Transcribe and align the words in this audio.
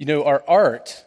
You 0.00 0.06
know, 0.06 0.24
our 0.24 0.42
art, 0.48 1.04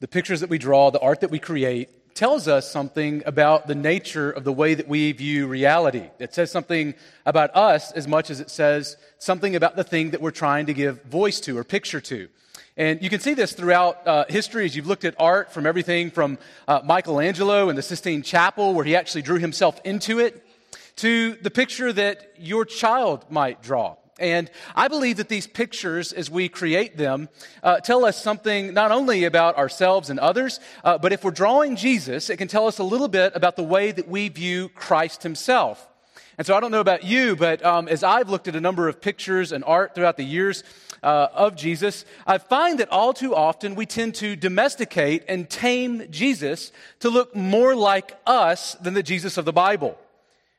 the 0.00 0.06
pictures 0.06 0.40
that 0.40 0.50
we 0.50 0.58
draw, 0.58 0.90
the 0.90 1.00
art 1.00 1.20
that 1.20 1.30
we 1.30 1.38
create, 1.38 2.14
tells 2.14 2.46
us 2.46 2.70
something 2.70 3.22
about 3.24 3.66
the 3.66 3.74
nature 3.74 4.30
of 4.30 4.44
the 4.44 4.52
way 4.52 4.74
that 4.74 4.86
we 4.86 5.12
view 5.12 5.46
reality. 5.46 6.10
It 6.18 6.34
says 6.34 6.50
something 6.50 6.94
about 7.24 7.56
us 7.56 7.90
as 7.92 8.06
much 8.06 8.28
as 8.28 8.40
it 8.40 8.50
says 8.50 8.98
something 9.16 9.56
about 9.56 9.76
the 9.76 9.82
thing 9.82 10.10
that 10.10 10.20
we're 10.20 10.30
trying 10.30 10.66
to 10.66 10.74
give 10.74 11.02
voice 11.04 11.40
to 11.40 11.56
or 11.56 11.64
picture 11.64 12.02
to. 12.02 12.28
And 12.76 13.02
you 13.02 13.08
can 13.08 13.20
see 13.20 13.32
this 13.32 13.54
throughout 13.54 14.06
uh, 14.06 14.26
history 14.28 14.66
as 14.66 14.76
you've 14.76 14.86
looked 14.86 15.06
at 15.06 15.14
art 15.18 15.50
from 15.50 15.64
everything 15.64 16.10
from 16.10 16.36
uh, 16.66 16.82
Michelangelo 16.84 17.70
and 17.70 17.78
the 17.78 17.82
Sistine 17.82 18.20
Chapel, 18.20 18.74
where 18.74 18.84
he 18.84 18.94
actually 18.94 19.22
drew 19.22 19.38
himself 19.38 19.80
into 19.86 20.18
it, 20.18 20.46
to 20.96 21.32
the 21.36 21.50
picture 21.50 21.94
that 21.94 22.34
your 22.38 22.66
child 22.66 23.24
might 23.30 23.62
draw. 23.62 23.96
And 24.18 24.50
I 24.74 24.88
believe 24.88 25.18
that 25.18 25.28
these 25.28 25.46
pictures, 25.46 26.12
as 26.12 26.30
we 26.30 26.48
create 26.48 26.96
them, 26.96 27.28
uh, 27.62 27.80
tell 27.80 28.04
us 28.04 28.22
something 28.22 28.74
not 28.74 28.90
only 28.90 29.24
about 29.24 29.56
ourselves 29.56 30.10
and 30.10 30.18
others, 30.18 30.60
uh, 30.84 30.98
but 30.98 31.12
if 31.12 31.24
we're 31.24 31.30
drawing 31.30 31.76
Jesus, 31.76 32.30
it 32.30 32.36
can 32.36 32.48
tell 32.48 32.66
us 32.66 32.78
a 32.78 32.84
little 32.84 33.08
bit 33.08 33.32
about 33.34 33.56
the 33.56 33.62
way 33.62 33.92
that 33.92 34.08
we 34.08 34.28
view 34.28 34.68
Christ 34.70 35.22
himself. 35.22 35.86
And 36.36 36.46
so 36.46 36.56
I 36.56 36.60
don't 36.60 36.70
know 36.70 36.80
about 36.80 37.02
you, 37.02 37.34
but 37.34 37.64
um, 37.64 37.88
as 37.88 38.04
I've 38.04 38.28
looked 38.28 38.46
at 38.46 38.54
a 38.54 38.60
number 38.60 38.88
of 38.88 39.00
pictures 39.00 39.50
and 39.50 39.64
art 39.64 39.96
throughout 39.96 40.16
the 40.16 40.24
years 40.24 40.62
uh, 41.02 41.28
of 41.34 41.56
Jesus, 41.56 42.04
I 42.26 42.38
find 42.38 42.78
that 42.78 42.90
all 42.90 43.12
too 43.12 43.34
often 43.34 43.74
we 43.74 43.86
tend 43.86 44.14
to 44.16 44.36
domesticate 44.36 45.24
and 45.28 45.50
tame 45.50 46.10
Jesus 46.10 46.70
to 47.00 47.10
look 47.10 47.34
more 47.34 47.74
like 47.74 48.16
us 48.24 48.74
than 48.74 48.94
the 48.94 49.02
Jesus 49.02 49.36
of 49.36 49.46
the 49.46 49.52
Bible. 49.52 49.98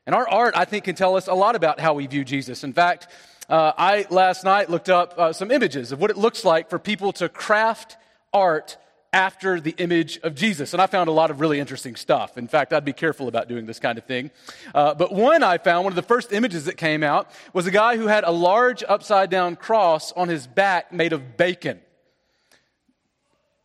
And 0.05 0.15
our 0.15 0.27
art, 0.27 0.53
I 0.57 0.65
think, 0.65 0.85
can 0.85 0.95
tell 0.95 1.15
us 1.15 1.27
a 1.27 1.33
lot 1.33 1.55
about 1.55 1.79
how 1.79 1.93
we 1.93 2.07
view 2.07 2.25
Jesus. 2.25 2.63
In 2.63 2.73
fact, 2.73 3.07
uh, 3.49 3.73
I 3.77 4.05
last 4.09 4.43
night 4.43 4.69
looked 4.69 4.89
up 4.89 5.15
uh, 5.17 5.33
some 5.33 5.49
images 5.51 5.91
of 5.91 5.99
what 5.99 6.11
it 6.11 6.17
looks 6.17 6.45
like 6.45 6.69
for 6.69 6.77
people 6.77 7.11
to 7.13 7.27
craft 7.27 7.97
art 8.31 8.77
after 9.11 9.59
the 9.59 9.71
image 9.77 10.19
of 10.19 10.35
Jesus. 10.35 10.73
And 10.73 10.81
I 10.81 10.85
found 10.85 11.09
a 11.09 11.11
lot 11.11 11.31
of 11.31 11.39
really 11.39 11.59
interesting 11.59 11.95
stuff. 11.95 12.37
In 12.37 12.47
fact, 12.47 12.73
I'd 12.73 12.85
be 12.85 12.93
careful 12.93 13.27
about 13.27 13.47
doing 13.47 13.65
this 13.65 13.79
kind 13.79 13.97
of 13.97 14.05
thing. 14.05 14.29
Uh, 14.73 14.93
but 14.93 15.11
one 15.11 15.41
I 15.41 15.57
found, 15.57 15.83
one 15.83 15.91
of 15.91 15.95
the 15.95 16.03
first 16.03 16.31
images 16.31 16.65
that 16.65 16.77
came 16.77 17.01
out, 17.01 17.31
was 17.51 17.65
a 17.65 17.71
guy 17.71 17.97
who 17.97 18.05
had 18.05 18.23
a 18.23 18.31
large 18.31 18.83
upside 18.87 19.31
down 19.31 19.55
cross 19.55 20.11
on 20.11 20.27
his 20.27 20.45
back 20.45 20.93
made 20.93 21.11
of 21.11 21.37
bacon. 21.37 21.79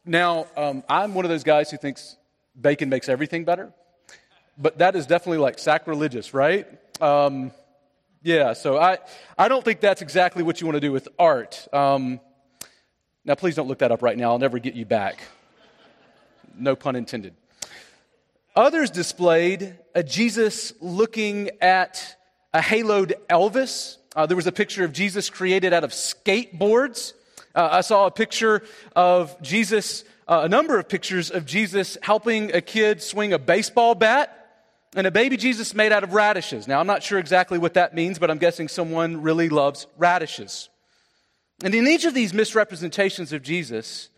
Now, 0.07 0.47
um, 0.57 0.83
I'm 0.89 1.15
one 1.15 1.27
of 1.27 1.31
those 1.31 1.45
guys 1.45 1.71
who 1.71 1.77
thinks 1.77 2.17
bacon 2.59 2.89
makes 2.89 3.09
everything 3.09 3.45
better, 3.45 3.73
but 4.57 4.79
that 4.79 4.97
is 4.97 5.07
definitely 5.07 5.39
like 5.39 5.59
sacrilegious, 5.59 6.33
right? 6.33 6.67
Um, 7.03 7.53
yeah, 8.25 8.55
so 8.55 8.79
I, 8.79 8.99
I 9.37 9.49
don't 9.49 9.63
think 9.63 9.81
that's 9.81 10.01
exactly 10.01 10.43
what 10.43 10.59
you 10.59 10.67
want 10.67 10.77
to 10.77 10.81
do 10.81 10.91
with 10.91 11.09
art. 11.19 11.69
Um, 11.75 12.21
now, 13.23 13.35
please 13.35 13.55
don't 13.55 13.69
look 13.69 13.81
that 13.81 13.93
up 13.93 14.01
right 14.01 14.17
now. 14.17 14.31
I'll 14.31 14.39
never 14.39 14.59
get 14.59 14.73
you 14.73 14.87
back. 14.87 15.23
No 16.57 16.75
pun 16.75 16.97
intended. 16.97 17.35
Others 18.57 18.93
displayed 18.93 19.77
a 19.95 20.03
Jesus 20.03 20.73
looking 20.81 21.51
at 21.61 22.17
a 22.55 22.61
haloed 22.61 23.13
Elvis. 23.29 23.99
Uh, 24.17 24.25
there 24.25 24.37
was 24.37 24.47
a 24.47 24.53
picture 24.53 24.85
of 24.85 24.95
Jesus 24.95 25.29
created 25.29 25.75
out 25.75 25.85
of 25.85 25.91
skateboards. 25.91 27.13
Uh, 27.55 27.69
I 27.73 27.83
saw 27.83 28.07
a 28.07 28.11
picture 28.11 28.63
of 28.97 29.41
Jesus, 29.43 30.03
uh, 30.29 30.41
a 30.45 30.49
number 30.49 30.79
of 30.79 30.89
pictures 30.89 31.31
of 31.31 31.45
Jesus 31.45 31.99
helping 32.01 32.55
a 32.55 32.63
kid 32.63 33.03
swing 33.03 33.35
a 33.35 33.39
baseball 33.39 33.95
bat 33.95 34.44
and 34.95 35.07
a 35.07 35.11
baby 35.11 35.37
Jesus 35.37 35.75
made 35.75 35.93
out 35.93 36.05
of 36.05 36.15
radishes. 36.15 36.69
Now, 36.69 36.81
I'm 36.81 36.87
not 36.87 37.03
sure 37.03 37.19
exactly 37.19 37.59
what 37.59 37.75
that 37.75 37.95
means, 37.95 38.19
but 38.19 38.31
I'm 38.31 38.39
guessing 38.39 38.69
someone 38.69 39.23
really 39.23 39.49
loves 39.49 39.87
radishes. 39.99 40.69
And 41.63 41.75
in 41.75 41.87
each 41.87 42.05
of 42.05 42.15
these 42.15 42.33
misrepresentations 42.33 43.33
of 43.33 43.43
Jesus, 43.43 44.09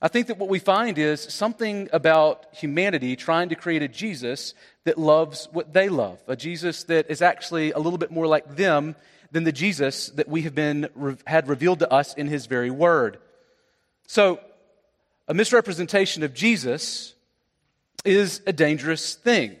I 0.00 0.08
think 0.08 0.26
that 0.28 0.38
what 0.38 0.48
we 0.48 0.58
find 0.58 0.98
is 0.98 1.20
something 1.20 1.88
about 1.92 2.46
humanity 2.52 3.16
trying 3.16 3.48
to 3.50 3.54
create 3.54 3.82
a 3.82 3.88
Jesus 3.88 4.54
that 4.84 4.98
loves 4.98 5.48
what 5.52 5.72
they 5.72 5.88
love, 5.88 6.18
a 6.26 6.36
Jesus 6.36 6.84
that 6.84 7.10
is 7.10 7.22
actually 7.22 7.72
a 7.72 7.78
little 7.78 7.98
bit 7.98 8.10
more 8.10 8.26
like 8.26 8.56
them 8.56 8.96
than 9.30 9.44
the 9.44 9.52
Jesus 9.52 10.08
that 10.10 10.28
we 10.28 10.42
have 10.42 10.54
been 10.54 10.88
had 11.26 11.48
revealed 11.48 11.80
to 11.80 11.92
us 11.92 12.14
in 12.14 12.28
his 12.28 12.46
very 12.46 12.70
word. 12.70 13.18
So, 14.06 14.40
a 15.26 15.34
misrepresentation 15.34 16.22
of 16.22 16.34
Jesus 16.34 17.14
is 18.04 18.42
a 18.46 18.52
dangerous 18.52 19.14
thing. 19.14 19.56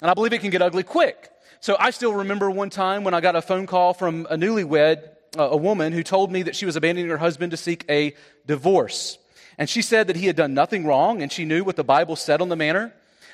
And 0.00 0.10
I 0.10 0.14
believe 0.14 0.32
it 0.32 0.40
can 0.40 0.50
get 0.50 0.62
ugly 0.62 0.82
quick. 0.82 1.30
So 1.60 1.76
I 1.78 1.90
still 1.90 2.14
remember 2.14 2.50
one 2.50 2.70
time 2.70 3.04
when 3.04 3.14
I 3.14 3.20
got 3.20 3.36
a 3.36 3.42
phone 3.42 3.66
call 3.66 3.94
from 3.94 4.26
a 4.28 4.36
newlywed, 4.36 5.08
uh, 5.38 5.48
a 5.50 5.56
woman 5.56 5.92
who 5.92 6.02
told 6.02 6.30
me 6.30 6.42
that 6.42 6.56
she 6.56 6.66
was 6.66 6.76
abandoning 6.76 7.10
her 7.10 7.16
husband 7.16 7.52
to 7.52 7.56
seek 7.56 7.84
a 7.88 8.14
divorce. 8.46 9.18
And 9.56 9.68
she 9.68 9.82
said 9.82 10.08
that 10.08 10.16
he 10.16 10.26
had 10.26 10.36
done 10.36 10.52
nothing 10.52 10.84
wrong 10.84 11.22
and 11.22 11.32
she 11.32 11.44
knew 11.44 11.64
what 11.64 11.76
the 11.76 11.84
Bible 11.84 12.16
said 12.16 12.40
on 12.40 12.48
the 12.48 12.56
matter. 12.56 12.92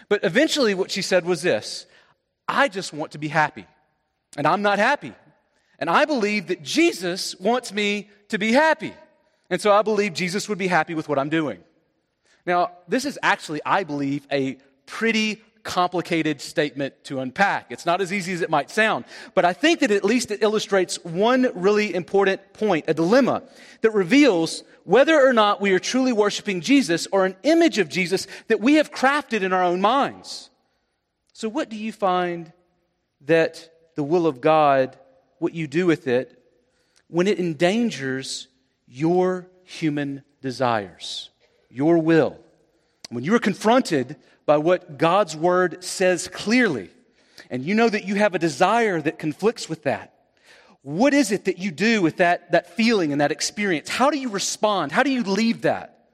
But 0.09 0.25
eventually, 0.25 0.75
what 0.75 0.91
she 0.91 1.03
said 1.03 1.25
was 1.25 1.43
this 1.43 1.87
I 2.47 2.69
just 2.69 2.93
want 2.93 3.13
to 3.13 3.19
be 3.19 3.29
happy. 3.29 3.67
And 4.37 4.47
I'm 4.47 4.63
not 4.63 4.79
happy. 4.79 5.13
And 5.79 5.89
I 5.89 6.05
believe 6.05 6.49
that 6.49 6.63
Jesus 6.63 7.35
wants 7.41 7.73
me 7.73 8.11
to 8.29 8.39
be 8.39 8.53
happy. 8.53 8.93
And 9.49 9.61
so 9.61 9.73
I 9.73 9.83
believe 9.83 10.15
Jesus 10.15 10.49
would 10.49 10.59
be 10.59 10.69
happy 10.69 10.95
with 10.95 11.09
what 11.09 11.19
I'm 11.19 11.31
doing. 11.31 11.59
Now, 12.47 12.73
this 12.87 13.05
is 13.05 13.19
actually, 13.23 13.61
I 13.65 13.85
believe, 13.85 14.27
a 14.31 14.59
pretty 14.87 15.43
complicated 15.63 16.41
statement 16.41 16.95
to 17.05 17.21
unpack. 17.21 17.67
It's 17.71 17.87
not 17.87 18.01
as 18.01 18.13
easy 18.13 18.33
as 18.33 18.41
it 18.41 18.51
might 18.51 18.71
sound, 18.71 19.05
but 19.35 19.45
I 19.45 19.53
think 19.53 19.81
that 19.81 19.91
at 19.91 20.05
least 20.05 20.31
it 20.31 20.43
illustrates 20.43 21.03
one 21.05 21.51
really 21.55 21.95
important 21.95 22.53
point, 22.53 22.87
a 22.89 22.95
dilemma 22.95 23.43
that 23.83 23.93
reveals 23.93 24.63
whether 24.85 25.21
or 25.21 25.33
not 25.33 25.61
we 25.61 25.73
are 25.73 25.79
truly 25.79 26.13
worshiping 26.13 26.61
Jesus 26.61 27.07
or 27.13 27.25
an 27.25 27.37
image 27.43 27.79
of 27.79 27.89
Jesus 27.89 28.27
that 28.49 28.61
we 28.61 28.75
have 28.75 28.91
crafted 28.91 29.43
in 29.43 29.53
our 29.53 29.63
own 29.63 29.81
minds. 29.81 30.51
So, 31.33 31.49
what 31.49 31.69
do 31.69 31.77
you 31.77 31.93
find 31.93 32.53
that 33.23 33.71
the 33.97 34.03
will 34.03 34.27
of 34.27 34.41
God, 34.41 34.99
what 35.39 35.55
you 35.55 35.67
do 35.67 35.87
with 35.87 36.07
it, 36.07 36.43
when 37.09 37.27
it 37.27 37.39
endangers 37.39 38.49
your 38.87 39.49
human 39.65 40.23
desires, 40.41 41.31
your 41.69 41.99
will? 41.99 42.39
When 43.11 43.25
you 43.25 43.35
are 43.35 43.41
confronted 43.41 44.17
by 44.51 44.59
what 44.59 44.99
God's 44.99 45.37
word 45.37 45.85
says 45.85 46.27
clearly, 46.27 46.91
and 47.51 47.63
you 47.63 47.73
know 47.73 47.89
that 47.89 48.05
you 48.05 48.17
have 48.17 48.35
a 48.35 48.39
desire 48.41 49.01
that 49.01 49.17
conflicts 49.17 49.69
with 49.69 49.85
that, 49.85 50.13
what 50.83 51.15
is 51.15 51.31
it 51.31 51.45
that 51.45 51.59
you 51.59 51.71
do 51.71 52.03
with 52.03 52.17
that, 52.17 52.51
that 52.51 52.75
feeling 52.75 53.13
and 53.13 53.21
that 53.21 53.31
experience? 53.31 53.89
How 53.89 54.11
do 54.11 54.19
you 54.19 54.29
respond? 54.29 54.91
How 54.91 55.05
do 55.05 55.11
you 55.13 55.23
leave 55.23 55.63
that? 55.63 56.09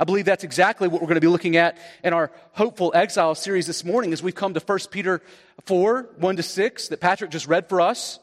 I 0.00 0.02
believe 0.02 0.24
that's 0.24 0.42
exactly 0.42 0.88
what 0.88 1.00
we're 1.00 1.06
going 1.06 1.14
to 1.14 1.20
be 1.20 1.28
looking 1.28 1.56
at 1.56 1.78
in 2.02 2.12
our 2.12 2.32
Hopeful 2.54 2.90
Exile 2.92 3.36
series 3.36 3.68
this 3.68 3.84
morning 3.84 4.12
as 4.12 4.20
we've 4.20 4.34
come 4.34 4.52
to 4.54 4.60
1 4.60 4.78
Peter 4.90 5.22
4 5.66 6.08
1 6.16 6.36
to 6.38 6.42
6 6.42 6.88
that 6.88 7.00
Patrick 7.00 7.30
just 7.30 7.46
read 7.46 7.68
for 7.68 7.80
us. 7.80 8.18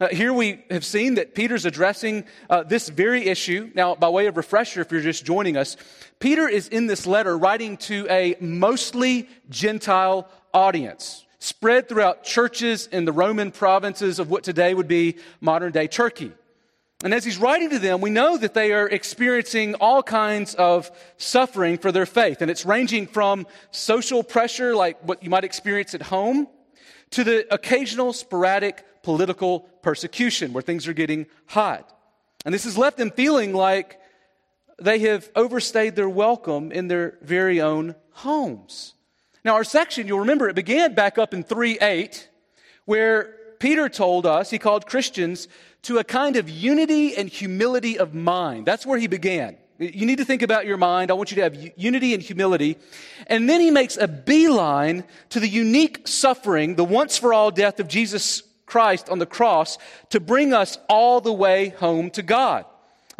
Uh, 0.00 0.08
here 0.08 0.32
we 0.32 0.64
have 0.70 0.84
seen 0.84 1.16
that 1.16 1.34
Peter's 1.34 1.66
addressing 1.66 2.24
uh, 2.48 2.62
this 2.62 2.88
very 2.88 3.26
issue. 3.26 3.70
Now, 3.74 3.94
by 3.94 4.08
way 4.08 4.28
of 4.28 4.38
refresher, 4.38 4.80
if 4.80 4.90
you're 4.90 5.02
just 5.02 5.26
joining 5.26 5.58
us, 5.58 5.76
Peter 6.20 6.48
is 6.48 6.68
in 6.68 6.86
this 6.86 7.06
letter 7.06 7.36
writing 7.36 7.76
to 7.76 8.06
a 8.08 8.34
mostly 8.40 9.28
Gentile 9.50 10.26
audience 10.54 11.26
spread 11.38 11.86
throughout 11.86 12.24
churches 12.24 12.86
in 12.86 13.04
the 13.04 13.12
Roman 13.12 13.50
provinces 13.50 14.18
of 14.18 14.30
what 14.30 14.42
today 14.42 14.72
would 14.72 14.88
be 14.88 15.16
modern 15.42 15.70
day 15.70 15.86
Turkey. 15.86 16.32
And 17.04 17.12
as 17.12 17.22
he's 17.22 17.38
writing 17.38 17.68
to 17.68 17.78
them, 17.78 18.00
we 18.00 18.08
know 18.08 18.38
that 18.38 18.54
they 18.54 18.72
are 18.72 18.88
experiencing 18.88 19.74
all 19.74 20.02
kinds 20.02 20.54
of 20.54 20.90
suffering 21.18 21.76
for 21.76 21.92
their 21.92 22.06
faith. 22.06 22.40
And 22.40 22.50
it's 22.50 22.64
ranging 22.64 23.06
from 23.06 23.46
social 23.70 24.22
pressure, 24.22 24.74
like 24.74 24.98
what 25.02 25.22
you 25.22 25.28
might 25.28 25.44
experience 25.44 25.92
at 25.94 26.00
home, 26.00 26.48
to 27.10 27.22
the 27.22 27.52
occasional 27.52 28.14
sporadic 28.14 28.84
political 29.02 29.60
persecution 29.82 30.52
where 30.52 30.62
things 30.62 30.86
are 30.88 30.92
getting 30.92 31.26
hot. 31.46 31.96
And 32.44 32.54
this 32.54 32.64
has 32.64 32.78
left 32.78 32.96
them 32.96 33.10
feeling 33.10 33.54
like 33.54 34.00
they 34.78 35.00
have 35.00 35.30
overstayed 35.36 35.94
their 35.94 36.08
welcome 36.08 36.72
in 36.72 36.88
their 36.88 37.18
very 37.22 37.60
own 37.60 37.94
homes. 38.12 38.94
Now, 39.44 39.54
our 39.54 39.64
section, 39.64 40.06
you'll 40.06 40.20
remember, 40.20 40.48
it 40.48 40.54
began 40.54 40.94
back 40.94 41.18
up 41.18 41.32
in 41.32 41.42
3 41.42 41.78
8, 41.80 42.28
where 42.84 43.36
Peter 43.58 43.88
told 43.88 44.26
us, 44.26 44.50
he 44.50 44.58
called 44.58 44.86
Christians 44.86 45.48
to 45.82 45.98
a 45.98 46.04
kind 46.04 46.36
of 46.36 46.48
unity 46.48 47.16
and 47.16 47.28
humility 47.28 47.98
of 47.98 48.14
mind. 48.14 48.66
That's 48.66 48.86
where 48.86 48.98
he 48.98 49.06
began. 49.06 49.56
You 49.78 50.04
need 50.04 50.18
to 50.18 50.26
think 50.26 50.42
about 50.42 50.66
your 50.66 50.76
mind. 50.76 51.10
I 51.10 51.14
want 51.14 51.30
you 51.30 51.36
to 51.36 51.42
have 51.42 51.72
unity 51.76 52.12
and 52.12 52.22
humility. 52.22 52.76
And 53.28 53.48
then 53.48 53.62
he 53.62 53.70
makes 53.70 53.96
a 53.96 54.06
beeline 54.06 55.04
to 55.30 55.40
the 55.40 55.48
unique 55.48 56.06
suffering, 56.06 56.74
the 56.74 56.84
once 56.84 57.16
for 57.16 57.32
all 57.32 57.50
death 57.50 57.80
of 57.80 57.88
Jesus 57.88 58.42
Christ 58.70 59.08
on 59.08 59.18
the 59.18 59.26
cross 59.26 59.76
to 60.10 60.20
bring 60.20 60.54
us 60.54 60.78
all 60.88 61.20
the 61.20 61.32
way 61.32 61.70
home 61.70 62.10
to 62.12 62.22
God. 62.22 62.64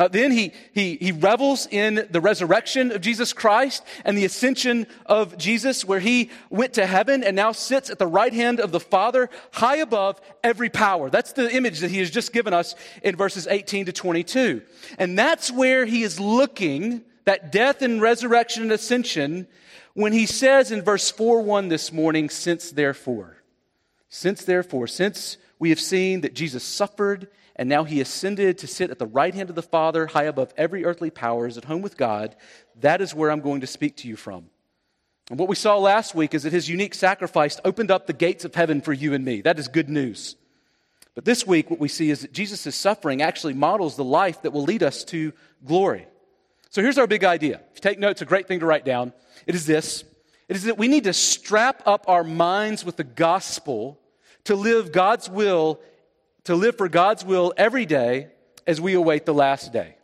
Uh, 0.01 0.09
then 0.09 0.33
he, 0.33 0.51
he, 0.73 0.97
he 0.97 1.13
revels 1.13 1.69
in 1.71 2.07
the 2.11 2.23
resurrection 2.23 2.91
of 2.91 3.03
Jesus 3.03 3.35
Christ 3.35 3.85
and 4.03 4.17
the 4.17 4.25
ascension 4.25 4.87
of 5.05 5.37
Jesus, 5.37 5.85
where 5.85 6.01
he 6.01 6.31
went 6.49 6.73
to 6.75 6.87
heaven 6.87 7.23
and 7.23 7.37
now 7.37 7.53
sits 7.53 7.91
at 7.91 7.99
the 7.99 8.07
right 8.07 8.33
hand 8.33 8.61
of 8.61 8.73
the 8.73 8.81
Father, 8.81 9.29
high 9.53 9.77
above 9.77 10.19
every 10.43 10.71
power. 10.71 11.11
That's 11.11 11.35
the 11.35 11.55
image 11.55 11.81
that 11.81 11.91
he 11.91 11.99
has 11.99 12.11
just 12.11 12.33
given 12.33 12.55
us 12.55 12.75
in 13.03 13.15
verses 13.15 13.47
18 13.47 13.85
to 13.87 13.93
22. 13.93 14.63
And 14.99 15.19
that's 15.19 15.53
where 15.53 15.85
he 15.85 16.03
is 16.03 16.19
looking 16.19 17.03
that 17.27 17.53
death 17.53 17.83
and 17.83 18.01
resurrection 18.01 18.63
and 18.63 18.73
ascension, 18.73 19.47
when 19.93 20.15
he 20.15 20.25
says 20.25 20.73
in 20.73 20.81
verse 20.81 21.11
4 21.11 21.43
1 21.43 21.69
this 21.69 21.93
morning, 21.93 22.31
since 22.31 22.71
therefore, 22.71 23.37
since 24.11 24.45
therefore, 24.45 24.87
since 24.87 25.39
we 25.59 25.71
have 25.71 25.81
seen 25.81 26.21
that 26.21 26.35
Jesus 26.35 26.65
suffered 26.65 27.29
and 27.57 27.69
now 27.69 27.85
he 27.85 28.01
ascended 28.01 28.59
to 28.59 28.67
sit 28.67 28.91
at 28.91 28.99
the 28.99 29.07
right 29.07 29.35
hand 29.35 29.51
of 29.51 29.55
the 29.55 29.63
Father, 29.63 30.07
high 30.07 30.25
above 30.25 30.53
every 30.57 30.85
earthly 30.85 31.11
power, 31.11 31.47
is 31.47 31.57
at 31.57 31.65
home 31.65 31.83
with 31.83 31.97
God, 31.97 32.35
that 32.81 33.01
is 33.01 33.15
where 33.15 33.31
I'm 33.31 33.41
going 33.41 33.61
to 33.61 33.67
speak 33.67 33.97
to 33.99 34.09
you 34.09 34.17
from. 34.17 34.47
And 35.29 35.39
what 35.39 35.49
we 35.49 35.55
saw 35.55 35.77
last 35.79 36.15
week 36.15 36.35
is 36.35 36.43
that 36.43 36.53
his 36.53 36.69
unique 36.69 36.95
sacrifice 36.95 37.61
opened 37.65 37.91
up 37.91 38.07
the 38.07 38.13
gates 38.13 38.45
of 38.45 38.55
heaven 38.55 38.81
for 38.81 38.93
you 38.93 39.15
and 39.15 39.25
me. 39.25 39.43
That 39.43 39.59
is 39.59 39.69
good 39.69 39.89
news. 39.89 40.37
But 41.15 41.25
this 41.25 41.47
week, 41.47 41.71
what 41.71 41.79
we 41.79 41.89
see 41.89 42.11
is 42.11 42.23
that 42.23 42.33
Jesus' 42.33 42.75
suffering 42.75 43.23
actually 43.23 43.55
models 43.55 43.95
the 43.95 44.05
life 44.05 44.43
that 44.43 44.53
will 44.53 44.65
lead 44.65 44.83
us 44.83 45.05
to 45.05 45.33
glory. 45.65 46.09
So 46.71 46.83
here's 46.83 46.99
our 46.99 47.07
big 47.07 47.25
idea. 47.25 47.61
If 47.73 47.77
you 47.77 47.81
take 47.83 47.99
notes, 47.99 48.23
a 48.23 48.25
great 48.25 48.49
thing 48.49 48.61
to 48.61 48.67
write 48.67 48.85
down. 48.85 49.13
It 49.47 49.55
is 49.55 49.67
this 49.67 50.03
it 50.49 50.57
is 50.57 50.65
that 50.65 50.79
we 50.79 50.89
need 50.89 51.05
to 51.05 51.13
strap 51.13 51.83
up 51.87 52.07
our 52.09 52.25
minds 52.25 52.85
with 52.85 52.97
the 52.97 53.05
gospel 53.05 54.00
to 54.51 54.57
live 54.57 54.91
God's 54.91 55.31
will, 55.31 55.79
to 56.43 56.57
live 56.57 56.77
for 56.77 56.89
God's 56.89 57.25
will 57.25 57.55
every 57.57 57.87
day 57.87 58.27
as 58.67 58.81
we 58.81 58.95
await 58.95 59.25
the 59.25 59.33
last 59.33 59.73
day. 59.73 59.95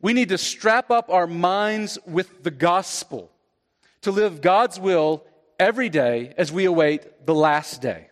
We 0.00 0.12
need 0.12 0.28
to 0.28 0.38
strap 0.38 0.92
up 0.92 1.10
our 1.10 1.26
minds 1.26 1.98
with 2.06 2.44
the 2.44 2.52
gospel 2.52 3.32
to 4.02 4.12
live 4.12 4.40
God's 4.40 4.78
will 4.78 5.24
every 5.58 5.88
day 5.88 6.32
as 6.38 6.52
we 6.52 6.64
await 6.64 7.26
the 7.26 7.34
last 7.34 7.82
day. 7.82 8.06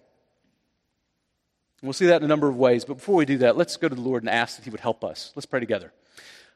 we'll 1.80 1.92
see 1.92 2.06
that 2.06 2.16
in 2.16 2.24
a 2.24 2.28
number 2.28 2.48
of 2.48 2.56
ways. 2.56 2.84
But 2.84 2.94
before 2.94 3.14
we 3.14 3.26
do 3.26 3.38
that, 3.38 3.56
let's 3.56 3.76
go 3.76 3.88
to 3.88 3.94
the 3.94 4.00
Lord 4.00 4.24
and 4.24 4.30
ask 4.30 4.56
that 4.56 4.64
He 4.64 4.70
would 4.70 4.80
help 4.80 5.04
us. 5.04 5.32
Let's 5.36 5.46
pray 5.46 5.60
together. 5.60 5.92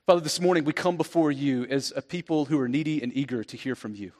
Father, 0.07 0.21
this 0.21 0.41
morning 0.41 0.65
we 0.65 0.73
come 0.73 0.97
before 0.97 1.31
you 1.31 1.67
as 1.67 1.93
a 1.95 2.03
people 2.03 2.47
who 2.47 2.59
are 2.59 2.69
needy 2.69 3.01
and 3.01 3.17
eager 3.17 3.45
to 3.45 3.57
hear 3.57 3.77
from 3.77 3.95
you. 3.95 4.11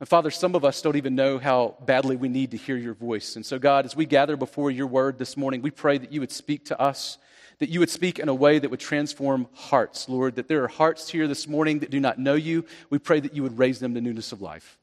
And 0.00 0.08
Father, 0.08 0.30
some 0.30 0.54
of 0.54 0.64
us 0.64 0.80
don't 0.80 0.96
even 0.96 1.14
know 1.14 1.38
how 1.38 1.76
badly 1.84 2.16
we 2.16 2.30
need 2.30 2.52
to 2.52 2.56
hear 2.56 2.76
your 2.76 2.94
voice. 2.94 3.36
And 3.36 3.44
so, 3.44 3.58
God, 3.58 3.84
as 3.84 3.94
we 3.94 4.06
gather 4.06 4.34
before 4.34 4.70
your 4.70 4.86
word 4.86 5.18
this 5.18 5.36
morning, 5.36 5.60
we 5.60 5.70
pray 5.70 5.98
that 5.98 6.10
you 6.10 6.20
would 6.20 6.32
speak 6.32 6.64
to 6.66 6.80
us, 6.80 7.18
that 7.58 7.68
you 7.68 7.80
would 7.80 7.90
speak 7.90 8.18
in 8.18 8.30
a 8.30 8.34
way 8.34 8.58
that 8.58 8.70
would 8.70 8.80
transform 8.80 9.46
hearts, 9.52 10.08
Lord, 10.08 10.36
that 10.36 10.48
there 10.48 10.64
are 10.64 10.68
hearts 10.68 11.10
here 11.10 11.28
this 11.28 11.46
morning 11.46 11.80
that 11.80 11.90
do 11.90 12.00
not 12.00 12.18
know 12.18 12.32
you. 12.32 12.64
We 12.88 12.98
pray 12.98 13.20
that 13.20 13.36
you 13.36 13.42
would 13.42 13.58
raise 13.58 13.78
them 13.78 13.92
to 13.92 14.00
newness 14.00 14.32
of 14.32 14.40
life. 14.40 14.78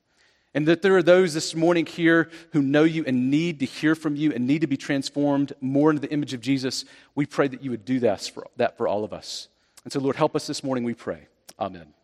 And 0.53 0.67
that 0.67 0.83
there 0.83 0.95
are 0.95 1.03
those 1.03 1.33
this 1.33 1.55
morning 1.55 1.87
here 1.87 2.29
who 2.53 2.61
know 2.61 2.83
you 2.83 3.03
and 3.05 3.31
need 3.31 3.59
to 3.61 3.65
hear 3.65 3.95
from 3.95 4.15
you 4.15 4.31
and 4.31 4.45
need 4.45 4.61
to 4.61 4.67
be 4.67 4.77
transformed 4.77 5.53
more 5.61 5.89
into 5.89 6.01
the 6.01 6.11
image 6.11 6.35
of 6.35 6.41
Jesus. 6.41 6.85
We 7.15 7.25
pray 7.25 7.47
that 7.47 7.63
you 7.63 7.71
would 7.71 7.85
do 7.85 7.99
that 8.01 8.21
for, 8.21 8.47
that 8.57 8.77
for 8.77 8.87
all 8.87 9.03
of 9.03 9.13
us. 9.13 9.47
And 9.83 9.91
so, 9.91 9.99
Lord, 9.99 10.15
help 10.15 10.35
us 10.35 10.45
this 10.45 10.63
morning, 10.63 10.83
we 10.83 10.93
pray. 10.93 11.27
Amen. 11.59 11.96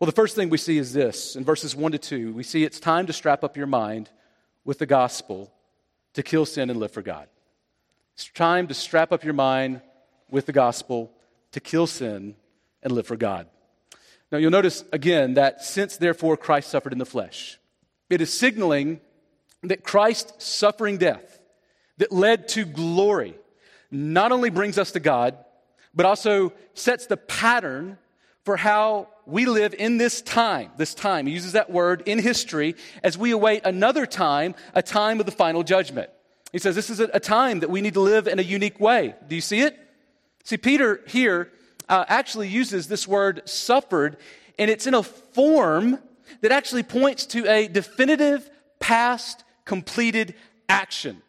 Well, 0.00 0.06
the 0.06 0.12
first 0.12 0.34
thing 0.34 0.48
we 0.48 0.56
see 0.56 0.78
is 0.78 0.94
this 0.94 1.36
in 1.36 1.44
verses 1.44 1.76
1 1.76 1.92
to 1.92 1.98
2, 1.98 2.32
we 2.32 2.42
see 2.42 2.64
it's 2.64 2.80
time 2.80 3.06
to 3.06 3.12
strap 3.12 3.44
up 3.44 3.58
your 3.58 3.66
mind 3.66 4.08
with 4.64 4.78
the 4.78 4.86
gospel 4.86 5.52
to 6.14 6.22
kill 6.22 6.46
sin 6.46 6.70
and 6.70 6.80
live 6.80 6.90
for 6.90 7.02
God. 7.02 7.28
It's 8.14 8.30
time 8.30 8.66
to 8.68 8.74
strap 8.74 9.12
up 9.12 9.24
your 9.24 9.34
mind 9.34 9.82
with 10.30 10.46
the 10.46 10.52
gospel 10.52 11.12
to 11.52 11.60
kill 11.60 11.86
sin 11.86 12.34
and 12.82 12.94
live 12.94 13.06
for 13.06 13.16
God. 13.16 13.46
Now, 14.32 14.38
you'll 14.38 14.50
notice 14.50 14.84
again 14.90 15.34
that 15.34 15.62
since 15.62 15.98
therefore 15.98 16.38
Christ 16.38 16.70
suffered 16.70 16.94
in 16.94 16.98
the 16.98 17.04
flesh, 17.04 17.58
it 18.08 18.22
is 18.22 18.32
signaling 18.32 19.02
that 19.64 19.84
Christ's 19.84 20.42
suffering 20.42 20.96
death 20.96 21.40
that 21.98 22.10
led 22.10 22.48
to 22.48 22.64
glory 22.64 23.34
not 23.90 24.32
only 24.32 24.48
brings 24.48 24.78
us 24.78 24.92
to 24.92 25.00
God, 25.00 25.36
but 25.94 26.06
also 26.06 26.54
sets 26.72 27.04
the 27.04 27.18
pattern 27.18 27.98
for 28.44 28.56
how 28.56 29.08
we 29.30 29.46
live 29.46 29.74
in 29.74 29.96
this 29.96 30.20
time, 30.22 30.70
this 30.76 30.94
time, 30.94 31.26
he 31.26 31.32
uses 31.32 31.52
that 31.52 31.70
word 31.70 32.02
in 32.06 32.18
history, 32.18 32.74
as 33.02 33.16
we 33.16 33.30
await 33.30 33.64
another 33.64 34.06
time, 34.06 34.54
a 34.74 34.82
time 34.82 35.20
of 35.20 35.26
the 35.26 35.32
final 35.32 35.62
judgment. 35.62 36.10
He 36.52 36.58
says 36.58 36.74
this 36.74 36.90
is 36.90 37.00
a 37.00 37.20
time 37.20 37.60
that 37.60 37.70
we 37.70 37.80
need 37.80 37.94
to 37.94 38.00
live 38.00 38.26
in 38.26 38.38
a 38.38 38.42
unique 38.42 38.80
way. 38.80 39.14
Do 39.28 39.34
you 39.34 39.40
see 39.40 39.60
it? 39.60 39.78
See, 40.42 40.56
Peter 40.56 41.00
here 41.06 41.50
uh, 41.88 42.04
actually 42.08 42.48
uses 42.48 42.88
this 42.88 43.06
word 43.06 43.42
suffered, 43.48 44.16
and 44.58 44.70
it's 44.70 44.86
in 44.86 44.94
a 44.94 45.02
form 45.02 45.98
that 46.40 46.50
actually 46.50 46.82
points 46.82 47.26
to 47.26 47.48
a 47.48 47.68
definitive, 47.68 48.50
past, 48.80 49.44
completed 49.64 50.34
action. 50.68 51.22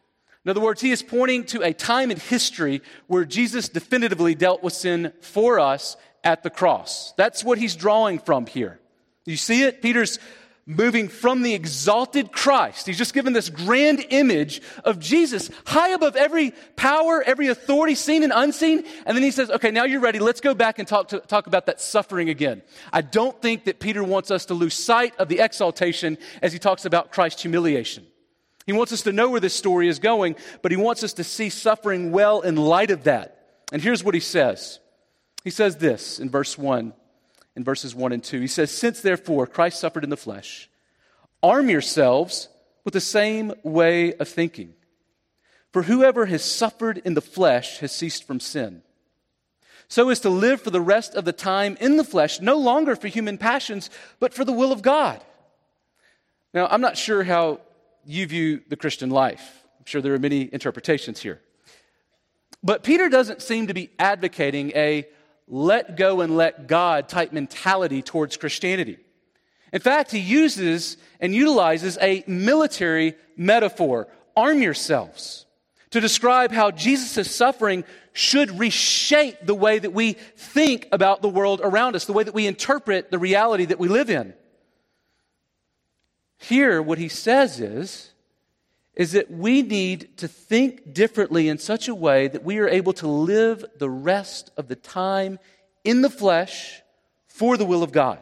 In 0.43 0.49
other 0.49 0.61
words, 0.61 0.81
he 0.81 0.89
is 0.91 1.03
pointing 1.03 1.45
to 1.45 1.61
a 1.61 1.71
time 1.71 2.09
in 2.09 2.17
history 2.17 2.81
where 3.05 3.25
Jesus 3.25 3.69
definitively 3.69 4.33
dealt 4.33 4.63
with 4.63 4.73
sin 4.73 5.13
for 5.21 5.59
us 5.59 5.97
at 6.23 6.43
the 6.43 6.49
cross. 6.49 7.13
That's 7.17 7.43
what 7.43 7.57
he's 7.57 7.75
drawing 7.75 8.19
from 8.19 8.45
here. 8.45 8.79
You 9.25 9.37
see 9.37 9.63
it? 9.63 9.81
Peter's 9.81 10.19
moving 10.65 11.07
from 11.09 11.41
the 11.41 11.53
exalted 11.53 12.31
Christ. 12.31 12.85
He's 12.85 12.97
just 12.97 13.13
given 13.13 13.33
this 13.33 13.49
grand 13.49 14.05
image 14.09 14.61
of 14.83 14.99
Jesus 14.99 15.49
high 15.65 15.89
above 15.89 16.15
every 16.15 16.53
power, 16.75 17.21
every 17.21 17.47
authority, 17.47 17.95
seen 17.95 18.23
and 18.23 18.31
unseen. 18.33 18.83
And 19.05 19.17
then 19.17 19.23
he 19.23 19.31
says, 19.31 19.49
okay, 19.49 19.71
now 19.71 19.85
you're 19.85 19.99
ready. 19.99 20.19
Let's 20.19 20.41
go 20.41 20.53
back 20.53 20.79
and 20.79 20.87
talk, 20.87 21.09
to, 21.09 21.19
talk 21.19 21.47
about 21.47 21.65
that 21.65 21.81
suffering 21.81 22.29
again. 22.29 22.61
I 22.93 23.01
don't 23.01 23.39
think 23.41 23.65
that 23.65 23.79
Peter 23.79 24.03
wants 24.03 24.31
us 24.31 24.45
to 24.45 24.53
lose 24.53 24.73
sight 24.73 25.15
of 25.17 25.27
the 25.29 25.39
exaltation 25.39 26.17
as 26.41 26.53
he 26.53 26.59
talks 26.59 26.85
about 26.85 27.11
Christ's 27.11 27.41
humiliation. 27.41 28.05
He 28.65 28.73
wants 28.73 28.93
us 28.93 29.01
to 29.03 29.11
know 29.11 29.29
where 29.29 29.39
this 29.39 29.55
story 29.55 29.87
is 29.87 29.99
going, 29.99 30.35
but 30.61 30.71
he 30.71 30.77
wants 30.77 31.03
us 31.03 31.13
to 31.13 31.23
see 31.23 31.49
suffering 31.49 32.11
well 32.11 32.41
in 32.41 32.55
light 32.55 32.91
of 32.91 33.05
that. 33.05 33.37
And 33.73 33.81
here's 33.81 34.03
what 34.03 34.13
he 34.13 34.19
says 34.19 34.79
he 35.43 35.49
says 35.49 35.77
this 35.77 36.19
in 36.19 36.29
verse 36.29 36.57
1, 36.57 36.93
in 37.55 37.63
verses 37.63 37.95
1 37.95 38.11
and 38.11 38.23
2. 38.23 38.39
He 38.41 38.47
says, 38.47 38.71
Since 38.71 39.01
therefore 39.01 39.47
Christ 39.47 39.79
suffered 39.79 40.03
in 40.03 40.09
the 40.09 40.17
flesh, 40.17 40.69
arm 41.41 41.69
yourselves 41.69 42.49
with 42.83 42.93
the 42.93 43.01
same 43.01 43.53
way 43.63 44.13
of 44.13 44.27
thinking. 44.27 44.73
For 45.71 45.83
whoever 45.83 46.25
has 46.25 46.43
suffered 46.43 47.01
in 47.05 47.13
the 47.13 47.21
flesh 47.21 47.79
has 47.79 47.91
ceased 47.91 48.25
from 48.25 48.39
sin, 48.39 48.81
so 49.87 50.09
as 50.09 50.19
to 50.21 50.29
live 50.29 50.61
for 50.61 50.69
the 50.69 50.81
rest 50.81 51.15
of 51.15 51.25
the 51.25 51.33
time 51.33 51.77
in 51.79 51.97
the 51.97 52.03
flesh, 52.03 52.39
no 52.39 52.57
longer 52.57 52.95
for 52.95 53.07
human 53.07 53.37
passions, 53.37 53.89
but 54.19 54.33
for 54.33 54.45
the 54.45 54.53
will 54.53 54.71
of 54.71 54.81
God. 54.81 55.23
Now, 56.53 56.67
I'm 56.67 56.81
not 56.81 56.97
sure 56.97 57.23
how 57.23 57.61
you 58.05 58.27
view 58.27 58.61
the 58.67 58.75
Christian 58.75 59.09
life. 59.09 59.65
I'm 59.79 59.85
sure 59.85 60.01
there 60.01 60.13
are 60.13 60.19
many 60.19 60.49
interpretations 60.51 61.21
here. 61.21 61.41
But 62.63 62.83
Peter 62.83 63.09
doesn't 63.09 63.41
seem 63.41 63.67
to 63.67 63.73
be 63.73 63.89
advocating 63.97 64.71
a 64.75 65.07
let 65.51 65.97
go 65.97 66.21
and 66.21 66.37
let 66.37 66.67
God 66.67 67.09
type 67.09 67.33
mentality 67.33 68.01
towards 68.01 68.37
Christianity. 68.37 68.97
In 69.73 69.81
fact, 69.81 70.11
he 70.11 70.19
uses 70.19 70.95
and 71.19 71.35
utilizes 71.35 71.97
a 72.01 72.23
military 72.25 73.15
metaphor 73.35 74.07
arm 74.35 74.61
yourselves 74.61 75.45
to 75.91 75.99
describe 75.99 76.53
how 76.53 76.71
Jesus' 76.71 77.35
suffering 77.35 77.83
should 78.13 78.57
reshape 78.59 79.45
the 79.45 79.53
way 79.53 79.77
that 79.77 79.91
we 79.91 80.13
think 80.13 80.87
about 80.93 81.21
the 81.21 81.29
world 81.29 81.59
around 81.61 81.97
us, 81.97 82.05
the 82.05 82.13
way 82.13 82.23
that 82.23 82.33
we 82.33 82.47
interpret 82.47 83.11
the 83.11 83.19
reality 83.19 83.65
that 83.65 83.79
we 83.79 83.89
live 83.89 84.09
in. 84.09 84.33
Here, 86.37 86.81
what 86.81 86.97
he 86.97 87.09
says 87.09 87.59
is 87.59 88.10
is 88.95 89.13
that 89.13 89.31
we 89.31 89.61
need 89.61 90.17
to 90.17 90.27
think 90.27 90.93
differently 90.93 91.47
in 91.47 91.57
such 91.57 91.87
a 91.87 91.95
way 91.95 92.27
that 92.27 92.43
we 92.43 92.59
are 92.59 92.67
able 92.67 92.93
to 92.93 93.07
live 93.07 93.63
the 93.77 93.89
rest 93.89 94.51
of 94.57 94.67
the 94.67 94.75
time 94.75 95.39
in 95.83 96.01
the 96.01 96.09
flesh 96.09 96.81
for 97.27 97.57
the 97.57 97.65
will 97.65 97.83
of 97.83 97.91
God. 97.91 98.19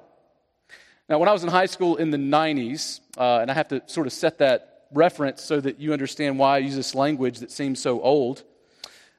Now, 1.10 1.18
when 1.18 1.28
I 1.28 1.34
was 1.34 1.44
in 1.44 1.50
high 1.50 1.66
school 1.66 1.96
in 1.96 2.12
the 2.12 2.18
90s, 2.18 3.00
uh, 3.18 3.40
and 3.42 3.50
I 3.50 3.56
have 3.56 3.70
to 3.70 3.82
sort 3.88 4.06
of 4.06 4.14
set 4.14 4.38
that 4.38 4.86
reference 4.92 5.42
so 5.42 5.60
that 5.60 5.80
you 5.80 5.92
understand 5.92 6.38
why 6.38 6.56
I 6.56 6.58
use 6.60 6.76
this 6.76 6.94
language 6.94 7.40
that 7.40 7.52
seems 7.52 7.82
so 7.82 8.00
old, 8.02 8.44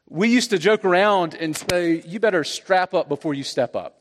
we 0.09 0.28
used 0.28 0.50
to 0.50 0.59
joke 0.59 0.85
around 0.85 1.35
and 1.35 1.57
say, 1.57 2.02
You 2.07 2.21
better 2.21 2.45
strap 2.45 2.95
up 2.95 3.09
before 3.09 3.35
you 3.35 3.42
step 3.42 3.75
up. 3.75 3.97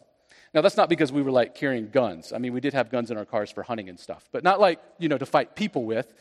Now, 0.54 0.62
that's 0.62 0.78
not 0.78 0.90
because 0.90 1.12
we 1.12 1.22
were 1.22 1.32
like 1.32 1.56
carrying 1.56 1.90
guns. 1.90 2.32
I 2.34 2.38
mean, 2.38 2.54
we 2.54 2.60
did 2.60 2.74
have 2.74 2.90
guns 2.90 3.12
in 3.12 3.18
our 3.18 3.26
cars 3.26 3.52
for 3.52 3.64
hunting 3.64 3.90
and 3.90 4.00
stuff, 4.00 4.28
but 4.32 4.44
not 4.44 4.60
like, 4.60 4.80
you 4.98 5.10
know, 5.10 5.18
to 5.18 5.26
fight 5.26 5.56
people 5.56 5.86
with. 5.86 6.12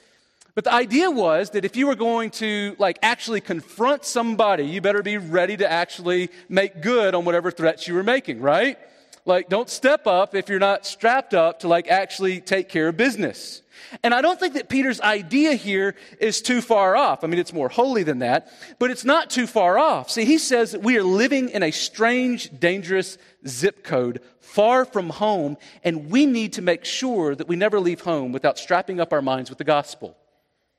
But 0.58 0.64
the 0.64 0.74
idea 0.74 1.08
was 1.08 1.50
that 1.50 1.64
if 1.64 1.76
you 1.76 1.86
were 1.86 1.94
going 1.94 2.30
to 2.30 2.74
like 2.80 2.98
actually 3.00 3.40
confront 3.40 4.04
somebody, 4.04 4.64
you 4.64 4.80
better 4.80 5.04
be 5.04 5.16
ready 5.16 5.56
to 5.56 5.70
actually 5.70 6.30
make 6.48 6.82
good 6.82 7.14
on 7.14 7.24
whatever 7.24 7.52
threats 7.52 7.86
you 7.86 7.94
were 7.94 8.02
making, 8.02 8.40
right? 8.40 8.76
Like 9.24 9.48
don't 9.48 9.70
step 9.70 10.08
up 10.08 10.34
if 10.34 10.48
you're 10.48 10.58
not 10.58 10.84
strapped 10.84 11.32
up 11.32 11.60
to 11.60 11.68
like 11.68 11.86
actually 11.86 12.40
take 12.40 12.68
care 12.68 12.88
of 12.88 12.96
business. 12.96 13.62
And 14.02 14.12
I 14.12 14.20
don't 14.20 14.40
think 14.40 14.54
that 14.54 14.68
Peter's 14.68 15.00
idea 15.00 15.54
here 15.54 15.94
is 16.18 16.42
too 16.42 16.60
far 16.60 16.96
off. 16.96 17.22
I 17.22 17.28
mean, 17.28 17.38
it's 17.38 17.52
more 17.52 17.68
holy 17.68 18.02
than 18.02 18.18
that, 18.18 18.52
but 18.80 18.90
it's 18.90 19.04
not 19.04 19.30
too 19.30 19.46
far 19.46 19.78
off. 19.78 20.10
See, 20.10 20.24
he 20.24 20.38
says 20.38 20.72
that 20.72 20.82
we 20.82 20.98
are 20.98 21.04
living 21.04 21.50
in 21.50 21.62
a 21.62 21.70
strange, 21.70 22.50
dangerous 22.58 23.16
zip 23.46 23.84
code 23.84 24.22
far 24.40 24.84
from 24.84 25.10
home, 25.10 25.56
and 25.84 26.10
we 26.10 26.26
need 26.26 26.54
to 26.54 26.62
make 26.62 26.84
sure 26.84 27.36
that 27.36 27.46
we 27.46 27.54
never 27.54 27.78
leave 27.78 28.00
home 28.00 28.32
without 28.32 28.58
strapping 28.58 28.98
up 28.98 29.12
our 29.12 29.22
minds 29.22 29.50
with 29.50 29.58
the 29.58 29.64
gospel. 29.64 30.17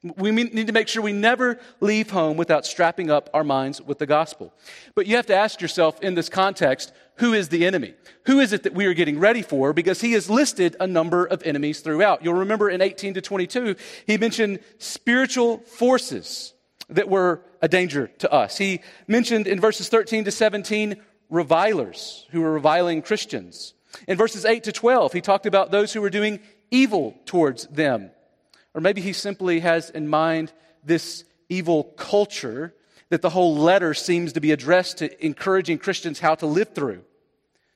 We 0.02 0.32
need 0.32 0.68
to 0.68 0.74
make 0.74 0.88
sure 0.88 1.04
we 1.04 1.12
never 1.12 1.60
leave 1.82 2.10
home 2.10 2.38
without 2.38 2.66
strapping 2.66 3.12
up 3.12 3.30
our 3.34 3.44
minds 3.44 3.82
with 3.82 3.98
the 3.98 4.06
gospel. 4.06 4.54
But 4.96 5.08
you 5.08 5.18
have 5.18 5.26
to 5.26 5.36
ask 5.36 5.60
yourself 5.60 6.02
in 6.02 6.16
this 6.16 6.30
context 6.30 6.94
who 7.16 7.34
is 7.34 7.50
the 7.50 7.66
enemy? 7.66 7.96
Who 8.28 8.40
is 8.40 8.54
it 8.54 8.64
that 8.64 8.74
we 8.74 8.86
are 8.86 8.94
getting 8.94 9.20
ready 9.20 9.42
for? 9.42 9.74
Because 9.74 10.00
he 10.00 10.14
has 10.14 10.30
listed 10.30 10.78
a 10.80 10.88
number 10.88 11.26
of 11.26 11.44
enemies 11.44 11.82
throughout. 11.82 12.24
You'll 12.24 12.36
remember 12.36 12.70
in 12.70 12.82
18 12.82 13.16
to 13.16 13.22
22, 13.22 13.76
he 14.08 14.18
mentioned 14.18 14.60
spiritual 14.78 15.58
forces 15.58 16.54
that 16.88 17.10
were 17.10 17.42
a 17.62 17.68
danger 17.68 18.08
to 18.20 18.32
us. 18.32 18.58
He 18.58 18.80
mentioned 19.06 19.48
in 19.48 19.60
verses 19.60 19.90
13 19.90 20.24
to 20.26 20.32
17 20.32 20.96
revilers 21.30 22.26
who 22.32 22.40
were 22.40 22.54
reviling 22.54 23.02
Christians. 23.02 23.74
In 24.08 24.18
verses 24.18 24.46
8 24.46 24.64
to 24.64 24.72
12, 24.72 25.12
he 25.12 25.20
talked 25.20 25.46
about 25.46 25.72
those 25.72 25.92
who 25.92 26.02
were 26.02 26.10
doing 26.10 26.40
evil 26.72 27.16
towards 27.26 27.68
them. 27.68 28.12
Or 28.74 28.82
maybe 28.82 29.02
he 29.02 29.14
simply 29.14 29.60
has 29.62 29.90
in 29.90 30.08
mind 30.08 30.54
this 30.84 31.24
evil 31.50 31.84
culture 31.84 32.74
that 33.10 33.22
the 33.22 33.30
whole 33.30 33.56
letter 33.56 33.94
seems 33.94 34.34
to 34.34 34.42
be 34.42 34.52
addressed 34.52 35.00
to 35.00 35.26
encouraging 35.26 35.80
Christians 35.80 36.20
how 36.20 36.36
to 36.36 36.46
live 36.46 36.74
through. 36.76 37.04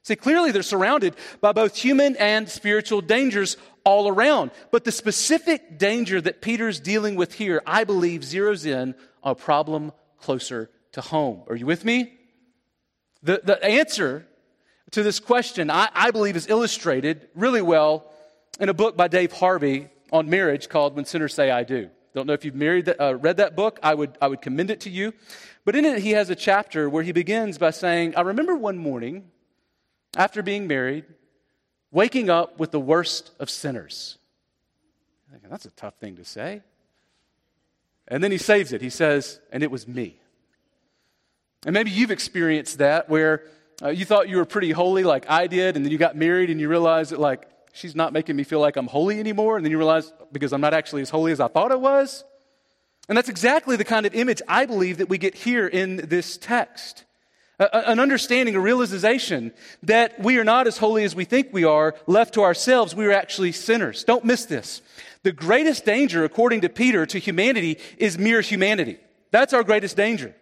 See, 0.03 0.15
clearly 0.15 0.51
they're 0.51 0.63
surrounded 0.63 1.15
by 1.39 1.53
both 1.53 1.75
human 1.75 2.15
and 2.17 2.49
spiritual 2.49 3.01
dangers 3.01 3.57
all 3.85 4.07
around. 4.09 4.51
But 4.69 4.83
the 4.83 4.91
specific 4.91 5.79
danger 5.79 6.19
that 6.21 6.41
Peter's 6.41 6.79
dealing 6.79 7.15
with 7.15 7.33
here, 7.33 7.61
I 7.65 7.85
believe, 7.85 8.21
zeroes 8.21 8.65
in 8.65 8.95
on 9.23 9.31
a 9.31 9.35
problem 9.35 9.93
closer 10.17 10.69
to 10.91 11.01
home. 11.01 11.43
Are 11.47 11.55
you 11.55 11.65
with 11.65 11.85
me? 11.85 12.13
The, 13.23 13.41
the 13.43 13.63
answer 13.63 14.27
to 14.91 15.03
this 15.03 15.19
question, 15.19 15.71
I, 15.71 15.89
I 15.93 16.11
believe, 16.11 16.35
is 16.35 16.49
illustrated 16.49 17.29
really 17.33 17.61
well 17.61 18.11
in 18.59 18.69
a 18.69 18.73
book 18.73 18.97
by 18.97 19.07
Dave 19.07 19.31
Harvey 19.31 19.87
on 20.13 20.29
marriage 20.29 20.69
called 20.69 20.95
When 20.95 21.03
Sinners 21.03 21.33
Say 21.33 21.51
I 21.51 21.63
Do. 21.63 21.89
Don't 22.13 22.27
know 22.27 22.33
if 22.33 22.45
you've 22.45 22.55
married 22.55 22.93
uh, 22.99 23.15
read 23.15 23.37
that 23.37 23.55
book. 23.55 23.79
I 23.81 23.95
would, 23.95 24.15
I 24.21 24.27
would 24.27 24.41
commend 24.41 24.69
it 24.69 24.81
to 24.81 24.89
you. 24.89 25.13
But 25.65 25.75
in 25.75 25.83
it, 25.83 25.99
he 25.99 26.11
has 26.11 26.29
a 26.29 26.35
chapter 26.35 26.87
where 26.87 27.03
he 27.03 27.11
begins 27.11 27.57
by 27.57 27.71
saying, 27.71 28.15
I 28.15 28.21
remember 28.21 28.55
one 28.55 28.77
morning 28.77 29.31
after 30.15 30.43
being 30.43 30.67
married, 30.67 31.05
waking 31.91 32.29
up 32.29 32.59
with 32.59 32.69
the 32.69 32.79
worst 32.79 33.31
of 33.39 33.49
sinners. 33.49 34.19
Thinking, 35.31 35.49
That's 35.49 35.65
a 35.65 35.71
tough 35.71 35.95
thing 35.95 36.17
to 36.17 36.25
say. 36.25 36.61
And 38.07 38.23
then 38.23 38.31
he 38.31 38.37
saves 38.37 38.71
it. 38.73 38.81
He 38.81 38.91
says, 38.91 39.39
and 39.51 39.63
it 39.63 39.71
was 39.71 39.87
me. 39.87 40.19
And 41.65 41.73
maybe 41.73 41.89
you've 41.89 42.11
experienced 42.11 42.77
that 42.77 43.09
where 43.09 43.45
uh, 43.81 43.89
you 43.89 44.05
thought 44.05 44.29
you 44.29 44.37
were 44.37 44.45
pretty 44.45 44.71
holy 44.71 45.03
like 45.03 45.27
I 45.29 45.47
did, 45.47 45.75
and 45.75 45.83
then 45.83 45.91
you 45.91 45.97
got 45.97 46.15
married 46.15 46.49
and 46.49 46.59
you 46.59 46.69
realized 46.69 47.11
that, 47.11 47.19
like, 47.19 47.47
she's 47.73 47.95
not 47.95 48.13
making 48.13 48.37
me 48.37 48.43
feel 48.43 48.61
like 48.61 48.77
I'm 48.77 48.87
holy 48.87 49.19
anymore. 49.19 49.57
And 49.57 49.65
then 49.65 49.71
you 49.71 49.77
realize, 49.77 50.13
because 50.31 50.53
I'm 50.53 50.61
not 50.61 50.73
actually 50.73 51.01
as 51.01 51.09
holy 51.09 51.33
as 51.33 51.41
I 51.41 51.49
thought 51.49 51.73
I 51.73 51.75
was. 51.75 52.23
And 53.09 53.17
that's 53.17 53.27
exactly 53.27 53.75
the 53.75 53.83
kind 53.83 54.05
of 54.05 54.15
image 54.15 54.41
I 54.47 54.65
believe 54.65 54.99
that 54.99 55.09
we 55.09 55.17
get 55.17 55.35
here 55.35 55.67
in 55.67 55.97
this 55.97 56.37
text. 56.37 57.03
an 57.59 57.99
understanding, 57.99 58.55
a 58.55 58.59
realization 58.59 59.53
that 59.83 60.19
we 60.19 60.37
are 60.37 60.43
not 60.43 60.67
as 60.67 60.77
holy 60.77 61.03
as 61.03 61.15
we 61.15 61.25
think 61.25 61.49
we 61.51 61.63
are, 61.63 61.95
left 62.07 62.33
to 62.33 62.41
ourselves, 62.41 62.95
we 62.95 63.05
are 63.05 63.11
actually 63.11 63.51
sinners. 63.51 64.03
Don't 64.03 64.25
miss 64.25 64.45
this. 64.45 64.81
The 65.23 65.31
greatest 65.31 65.85
danger, 65.85 66.23
according 66.23 66.61
to 66.61 66.69
Peter, 66.69 67.05
to 67.05 67.19
humanity 67.19 67.79
is 67.97 68.17
mere 68.17 68.41
humanity. 68.41 68.97
That's 69.31 69.53
our 69.53 69.63
greatest 69.63 69.95
danger. 69.95 70.35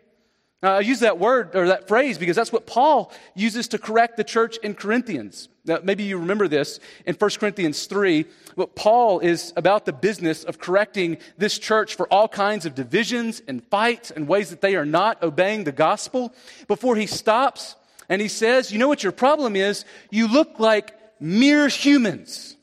Now, 0.64 0.76
I 0.76 0.82
use 0.82 1.00
that 1.00 1.18
word 1.18 1.56
or 1.56 1.68
that 1.70 1.88
phrase 1.88 2.20
because 2.20 2.36
that's 2.36 2.52
what 2.52 2.68
Paul 2.68 3.12
uses 3.34 3.68
to 3.70 3.80
correct 3.80 4.16
the 4.18 4.24
church 4.24 4.58
in 4.58 4.76
Corinthians. 4.76 5.50
Now, 5.66 5.80
maybe 5.84 6.04
you 6.04 6.20
remember 6.20 6.48
this 6.48 6.80
in 7.06 7.16
1 7.16 7.32
Corinthians 7.40 7.86
3. 7.88 8.26
But 8.56 8.76
Paul 8.76 9.20
is 9.20 9.54
about 9.56 9.86
the 9.86 9.94
business 9.94 10.44
of 10.44 10.60
correcting 10.60 11.18
this 11.38 11.58
church 11.58 11.96
for 11.96 12.08
all 12.14 12.28
kinds 12.28 12.68
of 12.68 12.76
divisions 12.76 13.42
and 13.48 13.64
fights 13.66 14.12
and 14.12 14.28
ways 14.28 14.52
that 14.52 14.62
they 14.62 14.76
are 14.76 14.86
not 14.86 15.24
obeying 15.24 15.64
the 15.64 15.72
gospel. 15.72 16.34
Before 16.68 16.96
he 16.96 17.08
stops 17.08 17.76
and 18.08 18.22
he 18.22 18.28
says, 18.28 18.72
You 18.72 18.78
know 18.78 18.88
what 18.88 19.04
your 19.04 19.12
problem 19.14 19.56
is? 19.56 19.84
You 20.12 20.28
look 20.28 20.60
like 20.60 20.96
mere 21.20 21.70
humans. 21.70 22.56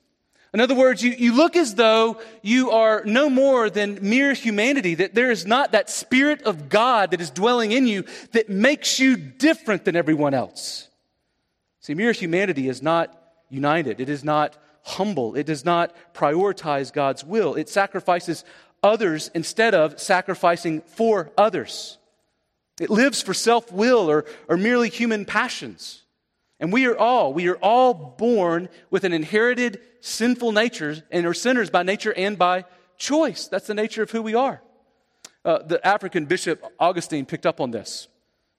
In 0.55 0.61
other 0.61 0.75
words, 0.75 1.02
you, 1.02 1.11
you 1.11 1.35
look 1.35 1.57
as 1.57 1.75
though 1.75 2.21
you 2.40 2.71
are 2.71 3.02
no 3.05 3.28
more 3.28 3.69
than 3.69 3.99
mere 4.00 4.33
humanity, 4.33 4.95
that 4.95 5.14
there 5.14 5.31
is 5.31 5.47
not 5.47 5.73
that 5.73 5.90
Spirit 5.90 6.43
of 6.43 6.71
God 6.71 7.11
that 7.11 7.21
is 7.21 7.31
dwelling 7.31 7.73
in 7.73 7.87
you 7.87 8.05
that 8.33 8.49
makes 8.49 8.99
you 8.99 9.17
different 9.17 9.85
than 9.85 9.95
everyone 9.95 10.33
else. 10.33 10.88
See, 11.81 11.95
mere 11.95 12.12
humanity 12.12 12.69
is 12.69 12.83
not 12.83 13.14
united, 13.50 14.00
it 14.00 14.09
is 14.09 14.25
not 14.25 14.57
humble, 14.83 15.35
it 15.35 15.45
does 15.45 15.64
not 15.64 15.95
prioritize 16.14 16.93
God's 16.93 17.25
will, 17.25 17.55
it 17.55 17.69
sacrifices 17.69 18.45
others 18.83 19.31
instead 19.35 19.75
of 19.75 20.00
sacrificing 20.00 20.81
for 20.83 21.31
others. 21.37 21.99
It 22.81 22.90
lives 22.90 23.21
for 23.21 23.35
self 23.35 23.71
will 23.73 24.11
or, 24.11 24.25
or 24.49 24.57
merely 24.57 24.88
human 24.88 25.25
passions. 25.25 26.02
And 26.61 26.73
we 26.73 26.87
are 26.87 26.97
all, 26.97 27.33
we 27.33 27.49
are 27.49 27.57
all 27.57 27.95
born 27.95 28.69
with 28.91 29.05
an 29.05 29.12
inherited 29.12 29.81
sinful 30.00 30.53
nature 30.53 31.03
and 31.11 31.27
are 31.27 31.35
sinners 31.35 31.71
by 31.71 31.83
nature 31.83 32.12
and 32.12 32.37
by 32.37 32.65
choice. 32.97 33.47
That's 33.47 33.67
the 33.67 33.75
nature 33.75 34.03
of 34.03 34.11
who 34.11 34.23
we 34.23 34.35
are. 34.35 34.61
Uh, 35.45 35.62
the 35.62 35.87
African 35.87 36.27
bishop 36.27 36.62
Augustine 36.79 37.27
picked 37.27 37.47
up 37.47 37.61
on 37.61 37.71
this. 37.71 38.09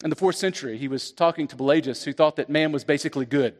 In 0.03 0.09
the 0.09 0.15
fourth 0.15 0.37
century, 0.37 0.77
he 0.77 0.87
was 0.87 1.11
talking 1.11 1.47
to 1.49 1.57
Pelagius, 1.57 2.05
who 2.05 2.13
thought 2.13 2.37
that 2.37 2.49
man 2.49 2.71
was 2.71 2.85
basically 2.85 3.25
good. 3.25 3.55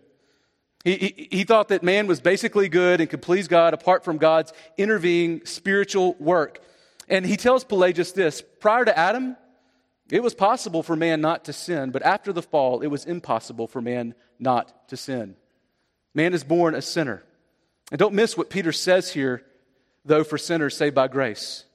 He, 0.85 0.95
he, 0.95 1.27
he, 1.29 1.43
thought 1.43 1.67
that 1.67 1.83
man 1.83 2.07
was 2.07 2.21
basically 2.21 2.69
good 2.69 3.01
and 3.01 3.09
could 3.09 3.21
please 3.21 3.49
God 3.49 3.73
apart 3.73 4.05
from 4.05 4.17
God's 4.17 4.53
intervening 4.77 5.45
spiritual 5.45 6.15
work. 6.19 6.63
And 7.09 7.25
he 7.25 7.35
tells 7.35 7.65
Pelagius 7.65 8.13
this 8.13 8.41
prior 8.61 8.85
to 8.85 8.97
Adam, 8.97 9.35
it 10.09 10.23
was 10.23 10.33
possible 10.33 10.81
for 10.81 10.95
man 10.95 11.19
not 11.19 11.45
to 11.45 11.53
sin, 11.53 11.91
but 11.91 12.01
after 12.03 12.31
the 12.31 12.41
fall, 12.41 12.79
it 12.79 12.87
was 12.87 13.05
impossible 13.05 13.67
for 13.67 13.81
man 13.81 14.15
not 14.39 14.87
to 14.89 14.97
sin. 14.97 15.35
Man 16.13 16.33
is 16.33 16.43
born 16.43 16.75
a 16.75 16.81
sinner. 16.81 17.23
And 17.91 17.99
don't 17.99 18.13
miss 18.13 18.37
what 18.37 18.49
Peter 18.49 18.71
says 18.71 19.13
here, 19.13 19.43
though, 20.05 20.23
for 20.23 20.37
sinners 20.37 20.77
saved 20.77 20.95
by 20.95 21.07
grace. 21.07 21.65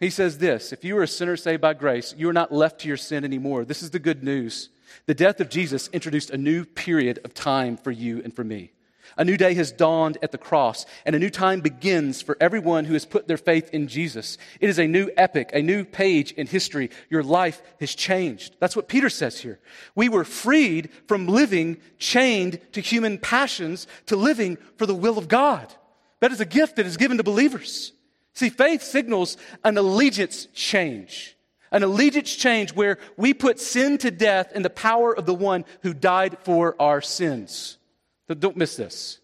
He 0.00 0.10
says 0.10 0.38
this 0.38 0.72
If 0.72 0.84
you 0.84 0.96
are 0.98 1.02
a 1.02 1.08
sinner 1.08 1.36
saved 1.36 1.60
by 1.62 1.74
grace, 1.74 2.14
you 2.16 2.28
are 2.28 2.34
not 2.34 2.52
left 2.52 2.80
to 2.80 2.88
your 2.88 2.96
sin 2.96 3.24
anymore. 3.24 3.64
This 3.64 3.82
is 3.82 3.90
the 3.90 3.98
good 3.98 4.22
news. 4.22 4.70
The 5.06 5.14
death 5.14 5.40
of 5.40 5.48
Jesus 5.48 5.88
introduced 5.92 6.30
a 6.30 6.38
new 6.38 6.64
period 6.64 7.20
of 7.24 7.34
time 7.34 7.76
for 7.76 7.90
you 7.90 8.22
and 8.22 8.34
for 8.34 8.44
me. 8.44 8.72
A 9.16 9.24
new 9.24 9.36
day 9.36 9.54
has 9.54 9.70
dawned 9.70 10.18
at 10.22 10.32
the 10.32 10.38
cross, 10.38 10.86
and 11.06 11.14
a 11.14 11.18
new 11.18 11.30
time 11.30 11.60
begins 11.60 12.20
for 12.20 12.36
everyone 12.40 12.84
who 12.84 12.94
has 12.94 13.04
put 13.04 13.28
their 13.28 13.36
faith 13.36 13.70
in 13.72 13.86
Jesus. 13.86 14.38
It 14.60 14.68
is 14.68 14.78
a 14.78 14.88
new 14.88 15.10
epic, 15.16 15.50
a 15.52 15.62
new 15.62 15.84
page 15.84 16.32
in 16.32 16.46
history. 16.46 16.90
Your 17.10 17.22
life 17.22 17.62
has 17.78 17.94
changed. 17.94 18.56
That's 18.58 18.74
what 18.74 18.88
Peter 18.88 19.08
says 19.08 19.40
here. 19.40 19.60
We 19.94 20.08
were 20.08 20.24
freed 20.24 20.90
from 21.06 21.28
living 21.28 21.78
chained 21.98 22.60
to 22.72 22.80
human 22.80 23.18
passions 23.18 23.86
to 24.06 24.16
living 24.16 24.58
for 24.76 24.86
the 24.86 24.94
will 24.94 25.18
of 25.18 25.28
God. 25.28 25.72
That 26.20 26.32
is 26.32 26.40
a 26.40 26.46
gift 26.46 26.76
that 26.76 26.86
is 26.86 26.96
given 26.96 27.18
to 27.18 27.22
believers. 27.22 27.92
See, 28.34 28.48
faith 28.48 28.82
signals 28.82 29.36
an 29.62 29.78
allegiance 29.78 30.48
change. 30.54 31.36
An 31.70 31.82
allegiance 31.82 32.34
change 32.34 32.72
where 32.72 32.98
we 33.16 33.32
put 33.34 33.60
sin 33.60 33.98
to 33.98 34.10
death 34.10 34.52
in 34.54 34.62
the 34.62 34.70
power 34.70 35.16
of 35.16 35.26
the 35.26 35.34
one 35.34 35.64
who 35.82 35.94
died 35.94 36.38
for 36.40 36.74
our 36.80 37.00
sins. 37.00 37.78
Don't 38.28 38.56
miss 38.56 38.76
this. 38.76 39.20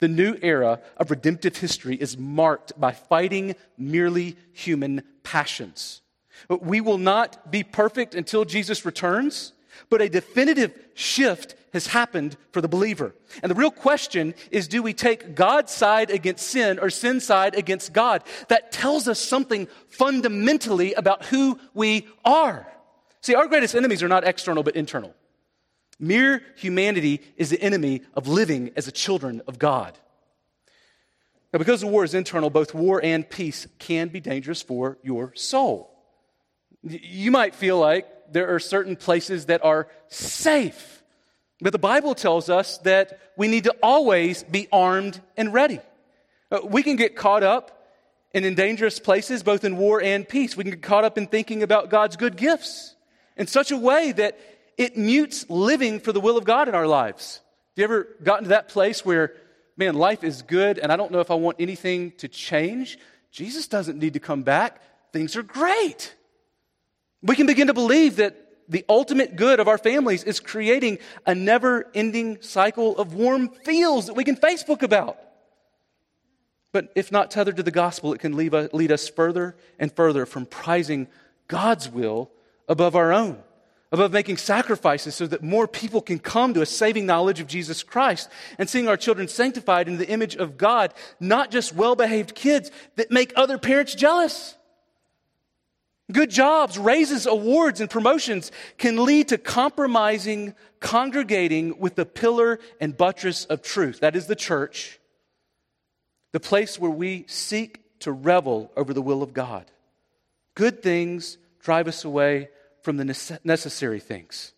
The 0.00 0.08
new 0.08 0.36
era 0.42 0.80
of 0.96 1.10
redemptive 1.10 1.56
history 1.56 1.94
is 1.96 2.18
marked 2.18 2.78
by 2.80 2.92
fighting 2.92 3.54
merely 3.78 4.36
human 4.52 5.02
passions. 5.22 6.02
We 6.48 6.80
will 6.80 6.98
not 6.98 7.50
be 7.50 7.62
perfect 7.62 8.14
until 8.14 8.44
Jesus 8.44 8.84
returns, 8.84 9.52
but 9.90 10.02
a 10.02 10.08
definitive 10.08 10.76
shift 10.94 11.54
has 11.72 11.86
happened 11.86 12.36
for 12.50 12.60
the 12.60 12.68
believer. 12.68 13.14
And 13.42 13.50
the 13.50 13.54
real 13.54 13.70
question 13.70 14.34
is 14.50 14.68
do 14.68 14.82
we 14.82 14.92
take 14.92 15.34
God's 15.34 15.72
side 15.72 16.10
against 16.10 16.46
sin 16.46 16.78
or 16.78 16.90
sin's 16.90 17.24
side 17.24 17.54
against 17.54 17.92
God? 17.92 18.24
That 18.48 18.72
tells 18.72 19.08
us 19.08 19.18
something 19.18 19.68
fundamentally 19.88 20.94
about 20.94 21.26
who 21.26 21.58
we 21.74 22.08
are. 22.24 22.66
See, 23.20 23.34
our 23.34 23.46
greatest 23.46 23.74
enemies 23.74 24.02
are 24.02 24.08
not 24.08 24.26
external 24.26 24.62
but 24.62 24.76
internal. 24.76 25.14
Mere 25.98 26.42
humanity 26.56 27.20
is 27.36 27.50
the 27.50 27.60
enemy 27.60 28.02
of 28.14 28.26
living 28.26 28.72
as 28.76 28.88
a 28.88 28.92
children 28.92 29.42
of 29.46 29.58
God. 29.58 29.96
Now, 31.52 31.58
because 31.58 31.82
the 31.82 31.86
war 31.86 32.02
is 32.02 32.14
internal, 32.14 32.50
both 32.50 32.74
war 32.74 33.00
and 33.02 33.28
peace 33.28 33.66
can 33.78 34.08
be 34.08 34.20
dangerous 34.20 34.62
for 34.62 34.98
your 35.02 35.34
soul. 35.34 35.90
You 36.82 37.30
might 37.30 37.54
feel 37.54 37.78
like 37.78 38.32
there 38.32 38.54
are 38.54 38.58
certain 38.58 38.96
places 38.96 39.46
that 39.46 39.64
are 39.64 39.88
safe, 40.08 41.02
but 41.60 41.72
the 41.72 41.78
Bible 41.78 42.14
tells 42.14 42.48
us 42.48 42.78
that 42.78 43.20
we 43.36 43.48
need 43.48 43.64
to 43.64 43.76
always 43.82 44.42
be 44.42 44.66
armed 44.72 45.20
and 45.36 45.52
ready. 45.52 45.80
Uh, 46.50 46.60
we 46.64 46.82
can 46.82 46.96
get 46.96 47.16
caught 47.16 47.42
up 47.42 47.86
in, 48.32 48.44
in 48.44 48.54
dangerous 48.54 48.98
places, 48.98 49.42
both 49.42 49.64
in 49.64 49.76
war 49.76 50.02
and 50.02 50.28
peace. 50.28 50.56
We 50.56 50.64
can 50.64 50.72
get 50.72 50.82
caught 50.82 51.04
up 51.04 51.18
in 51.18 51.26
thinking 51.26 51.62
about 51.62 51.90
God's 51.90 52.16
good 52.16 52.36
gifts 52.36 52.96
in 53.36 53.46
such 53.46 53.70
a 53.70 53.76
way 53.76 54.12
that 54.12 54.38
it 54.78 54.96
mutes 54.96 55.48
living 55.48 56.00
for 56.00 56.12
the 56.12 56.20
will 56.20 56.36
of 56.36 56.44
God 56.44 56.68
in 56.68 56.74
our 56.74 56.86
lives. 56.86 57.40
Have 57.76 57.78
you 57.78 57.84
ever 57.84 58.08
gotten 58.22 58.44
to 58.44 58.48
that 58.50 58.68
place 58.68 59.04
where, 59.04 59.34
man, 59.76 59.94
life 59.94 60.24
is 60.24 60.42
good 60.42 60.78
and 60.78 60.92
I 60.92 60.96
don't 60.96 61.10
know 61.10 61.20
if 61.20 61.30
I 61.30 61.34
want 61.34 61.56
anything 61.60 62.12
to 62.18 62.28
change? 62.28 62.98
Jesus 63.30 63.68
doesn't 63.68 63.98
need 63.98 64.12
to 64.14 64.20
come 64.20 64.42
back. 64.42 64.80
Things 65.12 65.36
are 65.36 65.42
great. 65.42 66.14
We 67.22 67.36
can 67.36 67.46
begin 67.46 67.68
to 67.68 67.74
believe 67.74 68.16
that 68.16 68.38
the 68.68 68.84
ultimate 68.88 69.36
good 69.36 69.60
of 69.60 69.68
our 69.68 69.78
families 69.78 70.24
is 70.24 70.40
creating 70.40 70.98
a 71.26 71.34
never 71.34 71.90
ending 71.94 72.40
cycle 72.40 72.96
of 72.96 73.14
warm 73.14 73.48
feels 73.48 74.06
that 74.06 74.14
we 74.14 74.24
can 74.24 74.36
Facebook 74.36 74.82
about. 74.82 75.18
But 76.72 76.90
if 76.94 77.12
not 77.12 77.30
tethered 77.30 77.56
to 77.56 77.62
the 77.62 77.70
gospel, 77.70 78.14
it 78.14 78.20
can 78.20 78.34
lead 78.34 78.92
us 78.92 79.08
further 79.08 79.56
and 79.78 79.92
further 79.92 80.24
from 80.24 80.46
prizing 80.46 81.06
God's 81.48 81.88
will 81.90 82.30
above 82.66 82.96
our 82.96 83.12
own, 83.12 83.38
above 83.92 84.10
making 84.10 84.38
sacrifices 84.38 85.14
so 85.14 85.26
that 85.26 85.42
more 85.42 85.68
people 85.68 86.00
can 86.00 86.18
come 86.18 86.54
to 86.54 86.62
a 86.62 86.66
saving 86.66 87.04
knowledge 87.04 87.40
of 87.40 87.46
Jesus 87.46 87.82
Christ 87.82 88.30
and 88.58 88.68
seeing 88.68 88.88
our 88.88 88.96
children 88.96 89.28
sanctified 89.28 89.86
in 89.86 89.98
the 89.98 90.08
image 90.08 90.34
of 90.34 90.56
God, 90.56 90.94
not 91.20 91.50
just 91.50 91.74
well 91.74 91.94
behaved 91.94 92.34
kids 92.34 92.70
that 92.96 93.10
make 93.10 93.34
other 93.36 93.58
parents 93.58 93.94
jealous. 93.94 94.56
Good 96.10 96.30
jobs, 96.30 96.78
raises, 96.78 97.26
awards, 97.26 97.80
and 97.80 97.88
promotions 97.88 98.50
can 98.78 99.04
lead 99.04 99.28
to 99.28 99.38
compromising, 99.38 100.54
congregating 100.80 101.78
with 101.78 101.94
the 101.94 102.06
pillar 102.06 102.58
and 102.80 102.96
buttress 102.96 103.44
of 103.44 103.62
truth. 103.62 104.00
That 104.00 104.16
is 104.16 104.26
the 104.26 104.34
church, 104.34 104.98
the 106.32 106.40
place 106.40 106.78
where 106.78 106.90
we 106.90 107.24
seek 107.28 108.00
to 108.00 108.10
revel 108.10 108.72
over 108.74 108.92
the 108.92 109.02
will 109.02 109.22
of 109.22 109.32
God. 109.32 109.70
Good 110.54 110.82
things 110.82 111.38
drive 111.60 111.88
us 111.88 112.04
away 112.04 112.48
from 112.82 112.96
the 112.96 113.38
necessary 113.44 114.00
things. 114.00 114.52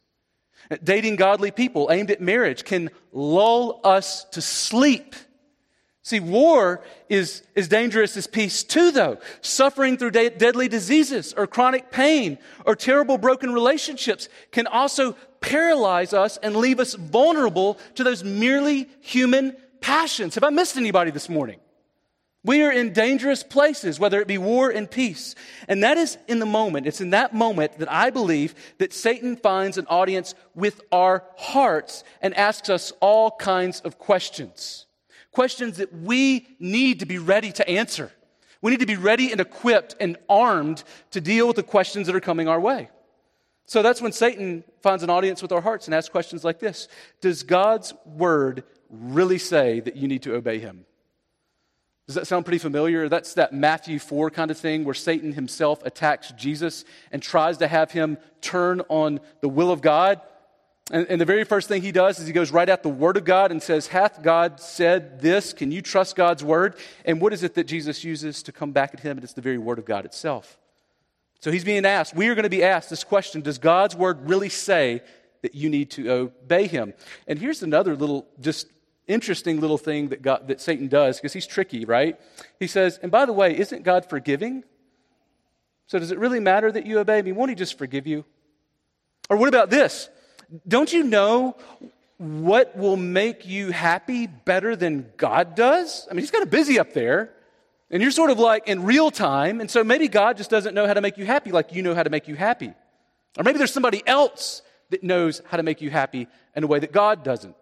Dating 0.82 1.16
godly 1.16 1.50
people 1.50 1.88
aimed 1.90 2.10
at 2.10 2.20
marriage 2.20 2.64
can 2.64 2.90
lull 3.12 3.80
us 3.84 4.24
to 4.32 4.40
sleep 4.40 5.14
See, 6.04 6.20
war 6.20 6.82
is 7.08 7.42
as 7.56 7.66
dangerous 7.66 8.14
as 8.18 8.26
peace 8.26 8.62
too, 8.62 8.90
though. 8.90 9.16
Suffering 9.40 9.96
through 9.96 10.10
de- 10.10 10.28
deadly 10.28 10.68
diseases 10.68 11.32
or 11.34 11.46
chronic 11.46 11.90
pain 11.90 12.36
or 12.66 12.76
terrible 12.76 13.16
broken 13.16 13.54
relationships 13.54 14.28
can 14.52 14.66
also 14.66 15.12
paralyze 15.40 16.12
us 16.12 16.36
and 16.42 16.56
leave 16.56 16.78
us 16.78 16.92
vulnerable 16.92 17.78
to 17.94 18.04
those 18.04 18.22
merely 18.22 18.86
human 19.00 19.56
passions. 19.80 20.34
Have 20.34 20.44
I 20.44 20.50
missed 20.50 20.76
anybody 20.76 21.10
this 21.10 21.30
morning? 21.30 21.58
We 22.44 22.62
are 22.62 22.70
in 22.70 22.92
dangerous 22.92 23.42
places, 23.42 23.98
whether 23.98 24.20
it 24.20 24.28
be 24.28 24.36
war 24.36 24.68
and 24.68 24.88
peace. 24.88 25.34
And 25.66 25.82
that 25.82 25.96
is 25.96 26.18
in 26.28 26.38
the 26.38 26.46
moment, 26.46 26.86
it's 26.86 27.00
in 27.00 27.10
that 27.10 27.34
moment 27.34 27.78
that 27.78 27.90
I 27.90 28.10
believe 28.10 28.54
that 28.78 28.92
Satan 28.92 29.36
finds 29.36 29.78
an 29.78 29.86
audience 29.88 30.34
with 30.54 30.82
our 30.92 31.24
hearts 31.38 32.04
and 32.20 32.34
asks 32.34 32.68
us 32.68 32.92
all 33.00 33.30
kinds 33.30 33.80
of 33.80 33.98
questions 33.98 34.86
questions 35.34 35.78
that 35.78 35.92
we 35.92 36.46
need 36.60 37.00
to 37.00 37.06
be 37.06 37.18
ready 37.18 37.50
to 37.50 37.68
answer. 37.68 38.12
We 38.62 38.70
need 38.70 38.80
to 38.80 38.86
be 38.86 38.96
ready 38.96 39.32
and 39.32 39.40
equipped 39.40 39.96
and 40.00 40.16
armed 40.28 40.84
to 41.10 41.20
deal 41.20 41.48
with 41.48 41.56
the 41.56 41.62
questions 41.62 42.06
that 42.06 42.14
are 42.14 42.20
coming 42.20 42.46
our 42.46 42.60
way. 42.60 42.88
So 43.66 43.82
that's 43.82 44.00
when 44.00 44.12
Satan 44.12 44.62
finds 44.80 45.02
an 45.02 45.10
audience 45.10 45.42
with 45.42 45.50
our 45.52 45.60
hearts 45.60 45.86
and 45.86 45.94
asks 45.94 46.08
questions 46.08 46.44
like 46.44 46.60
this 46.60 46.88
Does 47.20 47.42
God's 47.42 47.92
word 48.06 48.62
really 48.88 49.38
say 49.38 49.80
that 49.80 49.96
you 49.96 50.06
need 50.06 50.22
to 50.22 50.34
obey 50.34 50.60
him? 50.60 50.86
Does 52.06 52.16
that 52.16 52.26
sound 52.26 52.44
pretty 52.44 52.58
familiar? 52.58 53.08
That's 53.08 53.34
that 53.34 53.52
Matthew 53.54 53.98
4 53.98 54.30
kind 54.30 54.50
of 54.50 54.58
thing 54.58 54.84
where 54.84 54.94
Satan 54.94 55.32
himself 55.32 55.82
attacks 55.84 56.32
Jesus 56.32 56.84
and 57.10 57.22
tries 57.22 57.58
to 57.58 57.68
have 57.68 57.92
him 57.92 58.18
turn 58.42 58.82
on 58.88 59.20
the 59.40 59.48
will 59.48 59.70
of 59.70 59.80
God. 59.80 60.20
And, 60.90 61.06
and, 61.08 61.18
the 61.18 61.24
very 61.24 61.44
first 61.44 61.66
thing 61.66 61.80
he 61.80 61.92
does 61.92 62.18
is 62.18 62.26
he 62.26 62.34
goes 62.34 62.52
right 62.52 62.68
at 62.68 62.82
the 62.82 62.90
Word 62.90 63.16
of 63.16 63.24
God 63.24 63.50
and 63.50 63.62
says, 63.62 63.86
Hath 63.86 64.22
God 64.22 64.60
said 64.60 65.18
this? 65.22 65.54
Can 65.54 65.72
you 65.72 65.80
trust 65.80 66.14
God's 66.14 66.44
Word? 66.44 66.76
And 67.06 67.22
what 67.22 67.32
is 67.32 67.42
it 67.42 67.54
that 67.54 67.64
Jesus 67.64 68.04
uses 68.04 68.42
to 68.42 68.52
come 68.52 68.72
back 68.72 68.92
at 68.92 69.00
him? 69.00 69.16
And 69.16 69.24
it's 69.24 69.32
the 69.32 69.40
very 69.40 69.56
Word 69.56 69.78
of 69.78 69.86
God 69.86 70.04
itself. 70.04 70.58
So 71.40 71.50
he's 71.50 71.64
being 71.64 71.86
asked, 71.86 72.14
we 72.14 72.28
are 72.28 72.34
going 72.34 72.44
to 72.44 72.50
be 72.50 72.62
asked 72.62 72.90
this 72.90 73.02
question 73.02 73.40
Does 73.40 73.56
God's 73.56 73.96
Word 73.96 74.28
really 74.28 74.50
say 74.50 75.02
that 75.40 75.54
you 75.54 75.70
need 75.70 75.90
to 75.92 76.10
obey 76.10 76.66
Him? 76.66 76.92
And 77.26 77.38
here's 77.38 77.62
another 77.62 77.96
little, 77.96 78.26
just 78.38 78.66
interesting 79.06 79.60
little 79.60 79.78
thing 79.78 80.08
that, 80.08 80.22
God, 80.22 80.48
that 80.48 80.60
Satan 80.60 80.88
does, 80.88 81.18
because 81.18 81.32
he's 81.32 81.46
tricky, 81.46 81.84
right? 81.84 82.18
He 82.58 82.66
says, 82.66 82.98
And 83.02 83.10
by 83.10 83.26
the 83.26 83.32
way, 83.32 83.56
isn't 83.56 83.82
God 83.82 84.08
forgiving? 84.08 84.64
So 85.86 85.98
does 85.98 86.10
it 86.10 86.18
really 86.18 86.40
matter 86.40 86.70
that 86.72 86.86
you 86.86 86.98
obey 86.98 87.20
me? 87.22 87.32
Won't 87.32 87.50
He 87.50 87.54
just 87.54 87.78
forgive 87.78 88.06
you? 88.06 88.24
Or 89.28 89.36
what 89.36 89.48
about 89.48 89.70
this? 89.70 90.08
Don't 90.66 90.92
you 90.92 91.02
know 91.02 91.56
what 92.18 92.76
will 92.76 92.96
make 92.96 93.46
you 93.46 93.70
happy 93.70 94.26
better 94.26 94.76
than 94.76 95.10
God 95.16 95.54
does? 95.54 96.06
I 96.10 96.14
mean, 96.14 96.22
He's 96.22 96.30
kind 96.30 96.44
of 96.44 96.50
busy 96.50 96.78
up 96.78 96.92
there. 96.92 97.30
And 97.90 98.02
you're 98.02 98.10
sort 98.10 98.30
of 98.30 98.38
like 98.38 98.66
in 98.66 98.82
real 98.82 99.10
time. 99.10 99.60
And 99.60 99.70
so 99.70 99.84
maybe 99.84 100.08
God 100.08 100.36
just 100.36 100.50
doesn't 100.50 100.74
know 100.74 100.86
how 100.86 100.94
to 100.94 101.00
make 101.00 101.18
you 101.18 101.26
happy 101.26 101.52
like 101.52 101.72
you 101.72 101.82
know 101.82 101.94
how 101.94 102.02
to 102.02 102.10
make 102.10 102.26
you 102.26 102.34
happy. 102.34 102.72
Or 103.36 103.44
maybe 103.44 103.58
there's 103.58 103.72
somebody 103.72 104.02
else 104.06 104.62
that 104.90 105.02
knows 105.02 105.42
how 105.46 105.58
to 105.58 105.62
make 105.62 105.80
you 105.80 105.90
happy 105.90 106.28
in 106.56 106.64
a 106.64 106.66
way 106.66 106.78
that 106.78 106.92
God 106.92 107.22
doesn't. 107.22 107.54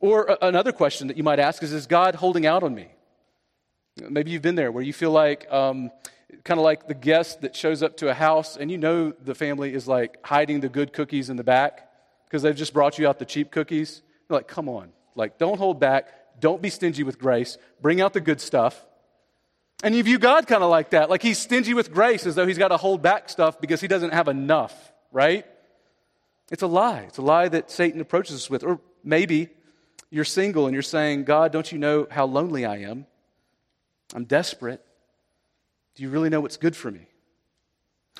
Or 0.00 0.38
another 0.40 0.72
question 0.72 1.08
that 1.08 1.16
you 1.16 1.22
might 1.22 1.38
ask 1.38 1.62
is 1.62 1.72
Is 1.72 1.86
God 1.86 2.14
holding 2.14 2.46
out 2.46 2.62
on 2.62 2.74
me? 2.74 2.88
Maybe 4.08 4.30
you've 4.30 4.42
been 4.42 4.54
there 4.54 4.72
where 4.72 4.82
you 4.82 4.92
feel 4.92 5.10
like, 5.10 5.50
um, 5.52 5.90
kind 6.44 6.58
of 6.58 6.64
like 6.64 6.88
the 6.88 6.94
guest 6.94 7.42
that 7.42 7.54
shows 7.54 7.82
up 7.82 7.98
to 7.98 8.08
a 8.08 8.14
house 8.14 8.56
and 8.56 8.70
you 8.70 8.78
know 8.78 9.12
the 9.12 9.34
family 9.34 9.74
is 9.74 9.86
like 9.86 10.16
hiding 10.24 10.60
the 10.60 10.68
good 10.68 10.92
cookies 10.92 11.28
in 11.28 11.36
the 11.36 11.44
back 11.44 11.90
because 12.24 12.42
they've 12.42 12.56
just 12.56 12.72
brought 12.72 12.98
you 12.98 13.08
out 13.08 13.18
the 13.18 13.24
cheap 13.24 13.50
cookies. 13.50 14.02
You're 14.28 14.38
like, 14.38 14.48
come 14.48 14.68
on. 14.68 14.90
Like, 15.16 15.38
don't 15.38 15.58
hold 15.58 15.80
back. 15.80 16.40
Don't 16.40 16.62
be 16.62 16.70
stingy 16.70 17.02
with 17.02 17.18
grace. 17.18 17.58
Bring 17.82 18.00
out 18.00 18.12
the 18.12 18.20
good 18.20 18.40
stuff. 18.40 18.86
And 19.82 19.94
you 19.94 20.02
view 20.02 20.18
God 20.18 20.46
kind 20.46 20.62
of 20.62 20.70
like 20.70 20.90
that. 20.90 21.10
Like 21.10 21.22
he's 21.22 21.38
stingy 21.38 21.74
with 21.74 21.92
grace 21.92 22.26
as 22.26 22.34
though 22.34 22.46
he's 22.46 22.58
got 22.58 22.68
to 22.68 22.76
hold 22.76 23.02
back 23.02 23.28
stuff 23.28 23.60
because 23.60 23.80
he 23.80 23.88
doesn't 23.88 24.12
have 24.12 24.28
enough, 24.28 24.92
right? 25.10 25.44
It's 26.50 26.62
a 26.62 26.66
lie. 26.66 27.00
It's 27.00 27.18
a 27.18 27.22
lie 27.22 27.48
that 27.48 27.70
Satan 27.70 28.00
approaches 28.00 28.36
us 28.36 28.50
with. 28.50 28.62
Or 28.62 28.80
maybe 29.02 29.48
you're 30.10 30.24
single 30.24 30.66
and 30.66 30.74
you're 30.74 30.82
saying, 30.82 31.24
God, 31.24 31.52
don't 31.52 31.70
you 31.70 31.78
know 31.78 32.06
how 32.10 32.26
lonely 32.26 32.64
I 32.64 32.78
am? 32.78 33.06
I'm 34.14 34.24
desperate. 34.24 34.84
Do 35.94 36.02
you 36.02 36.10
really 36.10 36.30
know 36.30 36.40
what's 36.40 36.56
good 36.56 36.74
for 36.74 36.90
me? 36.90 37.06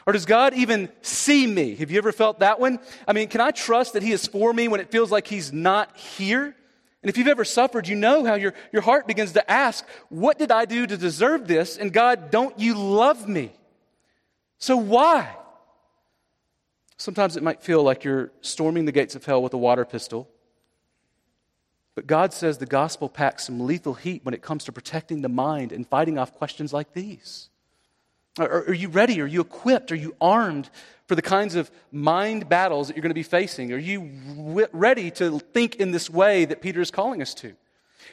Or 0.06 0.12
does 0.12 0.24
God 0.24 0.54
even 0.54 0.88
see 1.02 1.46
me? 1.46 1.74
Have 1.76 1.90
you 1.90 1.98
ever 1.98 2.12
felt 2.12 2.40
that 2.40 2.60
one? 2.60 2.78
I 3.06 3.12
mean, 3.12 3.28
can 3.28 3.40
I 3.40 3.50
trust 3.50 3.94
that 3.94 4.02
He 4.02 4.12
is 4.12 4.26
for 4.26 4.52
me 4.52 4.68
when 4.68 4.80
it 4.80 4.90
feels 4.90 5.10
like 5.10 5.26
He's 5.26 5.52
not 5.52 5.96
here? 5.96 6.54
And 7.02 7.08
if 7.08 7.16
you've 7.16 7.28
ever 7.28 7.44
suffered, 7.44 7.88
you 7.88 7.96
know 7.96 8.24
how 8.24 8.34
your, 8.34 8.54
your 8.72 8.82
heart 8.82 9.06
begins 9.06 9.32
to 9.32 9.50
ask, 9.50 9.84
What 10.08 10.38
did 10.38 10.50
I 10.50 10.64
do 10.64 10.86
to 10.86 10.96
deserve 10.96 11.48
this? 11.48 11.76
And 11.76 11.92
God, 11.92 12.30
don't 12.30 12.58
you 12.58 12.74
love 12.74 13.28
me? 13.28 13.52
So 14.58 14.76
why? 14.76 15.34
Sometimes 16.96 17.36
it 17.36 17.42
might 17.42 17.62
feel 17.62 17.82
like 17.82 18.04
you're 18.04 18.30
storming 18.42 18.84
the 18.84 18.92
gates 18.92 19.16
of 19.16 19.24
hell 19.24 19.42
with 19.42 19.54
a 19.54 19.58
water 19.58 19.86
pistol. 19.86 20.28
But 21.94 22.06
God 22.06 22.32
says 22.32 22.58
the 22.58 22.66
gospel 22.66 23.08
packs 23.08 23.46
some 23.46 23.60
lethal 23.60 23.94
heat 23.94 24.24
when 24.24 24.34
it 24.34 24.42
comes 24.42 24.64
to 24.64 24.72
protecting 24.72 25.22
the 25.22 25.28
mind 25.28 25.72
and 25.72 25.86
fighting 25.86 26.18
off 26.18 26.34
questions 26.34 26.72
like 26.72 26.92
these. 26.92 27.48
Are, 28.38 28.64
are, 28.68 28.74
you 28.74 28.88
ready? 28.88 29.20
Are 29.20 29.26
you 29.26 29.40
equipped? 29.40 29.90
Are 29.90 29.96
you 29.96 30.14
armed 30.20 30.70
for 31.08 31.14
the 31.16 31.22
kinds 31.22 31.56
of 31.56 31.70
mind 31.90 32.48
battles 32.48 32.86
that 32.86 32.96
you're 32.96 33.02
going 33.02 33.10
to 33.10 33.14
be 33.14 33.24
facing? 33.24 33.72
Are 33.72 33.78
you 33.78 34.08
ready 34.72 35.10
to 35.12 35.40
think 35.40 35.76
in 35.76 35.90
this 35.90 36.08
way 36.08 36.44
that 36.44 36.62
Peter 36.62 36.80
is 36.80 36.90
calling 36.90 37.20
us 37.20 37.34
to? 37.34 37.54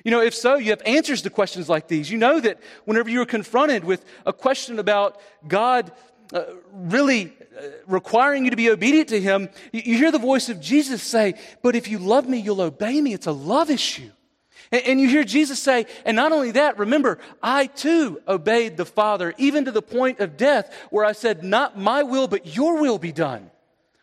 You 0.04 0.12
know, 0.12 0.22
if 0.22 0.34
so, 0.34 0.56
you 0.56 0.72
have 0.72 0.82
answers 0.86 1.22
to 1.24 1.30
questions 1.30 1.70
like 1.70 1.88
these. 1.88 2.10
You 2.10 2.18
know 2.18 2.40
that 2.40 2.60
whenever 2.86 3.10
you 3.10 3.22
are 3.22 3.26
confronted 3.26 3.84
with 3.84 4.04
a 4.26 4.34
question 4.34 4.80
about 4.80 5.20
God 5.48 5.92
uh, 6.34 6.44
really 6.74 7.34
uh, 7.58 7.62
requiring 7.88 8.46
you 8.46 8.52
to 8.52 8.58
be 8.58 8.70
obedient 8.70 9.10
to 9.10 9.22
Him, 9.22 9.50
you, 9.72 9.98
hear 9.98 10.12
the 10.12 10.20
voice 10.20 10.50
of 10.50 10.60
Jesus 10.60 11.02
say, 11.02 11.36
But 11.62 11.76
if 11.76 11.88
you 11.88 12.00
love 12.00 12.28
me, 12.28 12.40
you'll 12.40 12.62
obey 12.62 13.00
me. 13.02 13.14
It's 13.14 13.28
a 13.28 13.32
love 13.32 13.70
issue. 13.70 14.12
And, 14.72 15.00
you 15.00 15.08
hear 15.08 15.24
Jesus 15.24 15.60
say, 15.60 15.86
and 16.04 16.16
not 16.16 16.34
only 16.34 16.52
that, 16.52 16.78
remember, 16.78 17.20
I 17.42 17.68
too 17.68 18.22
obeyed 18.28 18.76
the 18.76 18.86
Father, 18.86 19.34
even 19.38 19.64
to 19.64 19.72
the 19.72 19.82
point 19.82 20.20
of 20.20 20.36
death, 20.36 20.74
where 20.90 21.06
I 21.06 21.14
said, 21.14 21.44
Not 21.44 21.78
my 21.78 22.04
will, 22.04 22.28
but 22.28 22.56
your 22.56 22.82
will 22.82 22.98
be 22.98 23.14
done. 23.14 23.50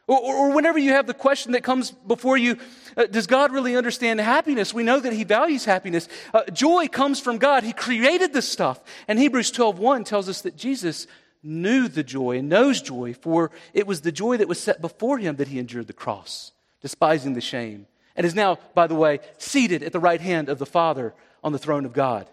Or, 0.06 0.20
or, 0.20 0.52
whenever 0.52 0.78
you 0.78 0.90
have 0.90 1.06
the 1.06 1.14
question 1.14 1.52
that 1.52 1.64
comes 1.64 1.90
before 1.90 2.36
you, 2.36 2.58
uh, 2.96 3.06
does 3.06 3.26
God 3.26 3.52
really 3.52 3.74
understand 3.74 4.20
happiness? 4.20 4.74
We 4.74 4.82
know 4.82 5.00
that 5.00 5.12
He 5.14 5.24
values 5.24 5.64
happiness. 5.64 6.08
Uh, 6.32 6.44
joy 6.52 6.88
comes 6.88 7.20
from 7.20 7.38
God. 7.38 7.64
He 7.64 7.72
created 7.72 8.32
this 8.32 8.48
stuff. 8.48 8.80
And 9.08 9.18
Hebrews 9.18 9.50
12.1 9.52 10.04
tells 10.04 10.28
us 10.28 10.42
that 10.42 10.56
Jesus 10.56 11.06
knew 11.44 11.86
the 11.86 12.02
joy 12.02 12.38
and 12.38 12.48
knows 12.48 12.80
joy, 12.80 13.14
for 13.14 13.50
it 13.72 13.86
was 13.86 14.00
the 14.00 14.12
joy 14.12 14.38
that 14.38 14.48
was 14.48 14.58
set 14.58 14.80
before 14.80 15.18
Him 15.18 15.36
that 15.36 15.48
He 15.48 15.58
endured 15.58 15.86
the 15.86 15.92
cross, 15.92 16.52
despising 16.80 17.34
the 17.34 17.40
shame, 17.40 17.86
and 18.16 18.26
is 18.26 18.34
now, 18.34 18.58
by 18.74 18.86
the 18.86 18.94
way, 18.94 19.20
seated 19.38 19.82
at 19.82 19.92
the 19.92 20.00
right 20.00 20.20
hand 20.20 20.48
of 20.48 20.58
the 20.58 20.66
Father 20.66 21.14
on 21.42 21.52
the 21.52 21.58
throne 21.58 21.84
of 21.84 21.92
God. 21.92 22.28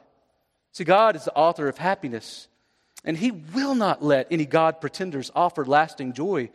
See, 0.71 0.83
God 0.85 1.15
is 1.15 1.25
the 1.25 1.35
author 1.35 1.67
of 1.67 1.77
happiness, 1.77 2.47
and 3.03 3.17
He 3.17 3.31
will 3.31 3.75
not 3.75 4.01
let 4.01 4.27
any 4.31 4.45
God 4.45 4.79
pretenders 4.79 5.31
offer 5.35 5.65
lasting 5.65 6.13
joy 6.13 6.49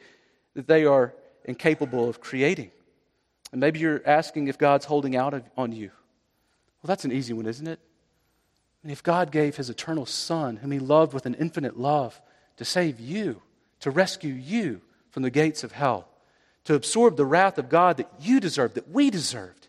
that 0.54 0.66
they 0.66 0.84
are 0.86 1.14
incapable 1.44 2.08
of 2.08 2.20
creating. 2.20 2.70
And 3.52 3.60
maybe 3.60 3.78
you're 3.78 4.02
asking 4.06 4.48
if 4.48 4.58
God's 4.58 4.86
holding 4.86 5.16
out 5.16 5.42
on 5.56 5.72
you. 5.72 5.90
Well, 6.82 6.88
that's 6.88 7.04
an 7.04 7.12
easy 7.12 7.32
one, 7.32 7.46
isn't 7.46 7.66
it? 7.66 7.78
And 8.82 8.92
if 8.92 9.02
God 9.02 9.32
gave 9.32 9.56
his 9.56 9.70
eternal 9.70 10.06
Son, 10.06 10.56
whom 10.56 10.70
he 10.70 10.78
loved 10.78 11.12
with 11.12 11.26
an 11.26 11.34
infinite 11.34 11.78
love, 11.78 12.20
to 12.56 12.64
save 12.64 13.00
you, 13.00 13.42
to 13.80 13.90
rescue 13.90 14.32
you 14.32 14.80
from 15.10 15.22
the 15.22 15.30
gates 15.30 15.64
of 15.64 15.72
hell, 15.72 16.08
to 16.64 16.74
absorb 16.74 17.16
the 17.16 17.24
wrath 17.24 17.58
of 17.58 17.68
God 17.68 17.96
that 17.96 18.10
you 18.20 18.40
deserved, 18.40 18.74
that 18.74 18.90
we 18.90 19.10
deserved, 19.10 19.68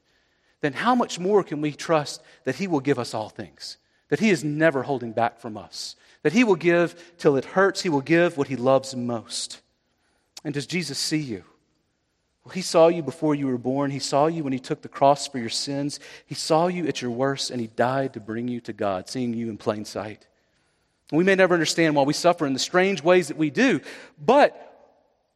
then 0.62 0.73
how 0.73 0.95
much 0.95 1.19
more 1.19 1.43
can 1.43 1.62
we 1.62 1.71
trust 1.71 2.21
that 2.43 2.56
he 2.56 2.67
will 2.67 2.80
give 2.80 3.00
us 3.00 3.13
all 3.13 3.30
things? 3.30 3.78
That 4.10 4.19
he 4.19 4.30
is 4.30 4.43
never 4.43 4.84
holding 4.84 5.12
back 5.12 5.39
from 5.39 5.58
us, 5.58 5.95
that 6.23 6.34
he 6.34 6.43
will 6.43 6.56
give 6.56 7.13
till 7.17 7.36
it 7.36 7.45
hurts, 7.45 7.82
he 7.82 7.89
will 7.89 8.02
give 8.02 8.38
what 8.38 8.47
he 8.47 8.56
loves 8.56 8.95
most. 8.95 9.62
And 10.43 10.54
does 10.54 10.65
Jesus 10.65 10.97
see 10.97 11.19
you? 11.19 11.43
Well, 12.43 12.54
he 12.54 12.62
saw 12.62 12.88
you 12.88 13.04
before 13.04 13.36
you 13.36 13.47
were 13.47 13.58
born. 13.58 13.91
He 13.91 14.00
saw 14.00 14.28
you 14.28 14.45
when 14.45 14.54
he 14.54 14.60
took 14.60 14.82
the 14.82 14.88
cross 14.88 15.28
for 15.28 15.38
your 15.38 15.50
sins. 15.50 16.00
He 16.26 16.36
saw 16.36 16.67
you 16.67 16.88
at 16.88 17.02
your 17.02 17.12
worst, 17.12 17.52
and 17.52 17.60
he 17.60 17.67
died 17.67 18.13
to 18.13 18.21
bring 18.21 18.47
you 18.47 18.62
to 18.62 18.71
God, 18.71 19.10
seeing 19.10 19.34
you 19.34 19.50
in 19.50 19.58
plain 19.58 19.84
sight. 19.84 20.26
We 21.12 21.24
may 21.24 21.36
never 21.36 21.54
understand 21.54 21.96
why 21.96 22.04
we 22.04 22.13
suffer 22.13 22.46
in 22.46 22.54
the 22.54 22.60
strange 22.60 23.02
ways 23.02 23.30
that 23.30 23.38
we 23.38 23.50
do, 23.50 23.82
but 24.24 24.63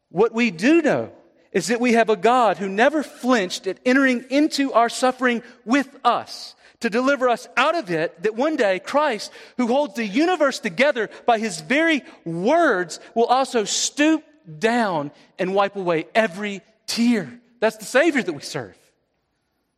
what 0.09 0.33
we 0.33 0.51
do 0.51 0.81
know 0.81 1.11
is 1.51 1.67
that 1.67 1.81
we 1.81 1.93
have 1.93 2.09
a 2.09 2.15
God 2.15 2.57
who 2.57 2.69
never 2.69 3.03
flinched 3.03 3.67
at 3.67 3.79
entering 3.85 4.25
into 4.29 4.73
our 4.73 4.89
suffering 4.89 5.43
with 5.65 5.87
us 6.03 6.55
to 6.81 6.89
deliver 6.89 7.29
us 7.29 7.47
out 7.55 7.77
of 7.77 7.89
it, 7.91 8.23
that 8.23 8.35
one 8.35 8.55
day 8.55 8.79
Christ, 8.79 9.31
who 9.57 9.67
holds 9.67 9.95
the 9.95 10.05
universe 10.05 10.59
together 10.59 11.09
by 11.25 11.39
his 11.39 11.61
very 11.61 12.03
words, 12.25 12.99
will 13.15 13.25
also 13.25 13.63
stoop 13.63 14.23
down 14.59 15.11
and 15.39 15.53
wipe 15.53 15.75
away 15.75 16.07
every 16.15 16.61
tear. 16.87 17.31
That's 17.59 17.77
the 17.77 17.85
Savior 17.85 18.23
that 18.23 18.33
we 18.33 18.41
serve. 18.41 18.75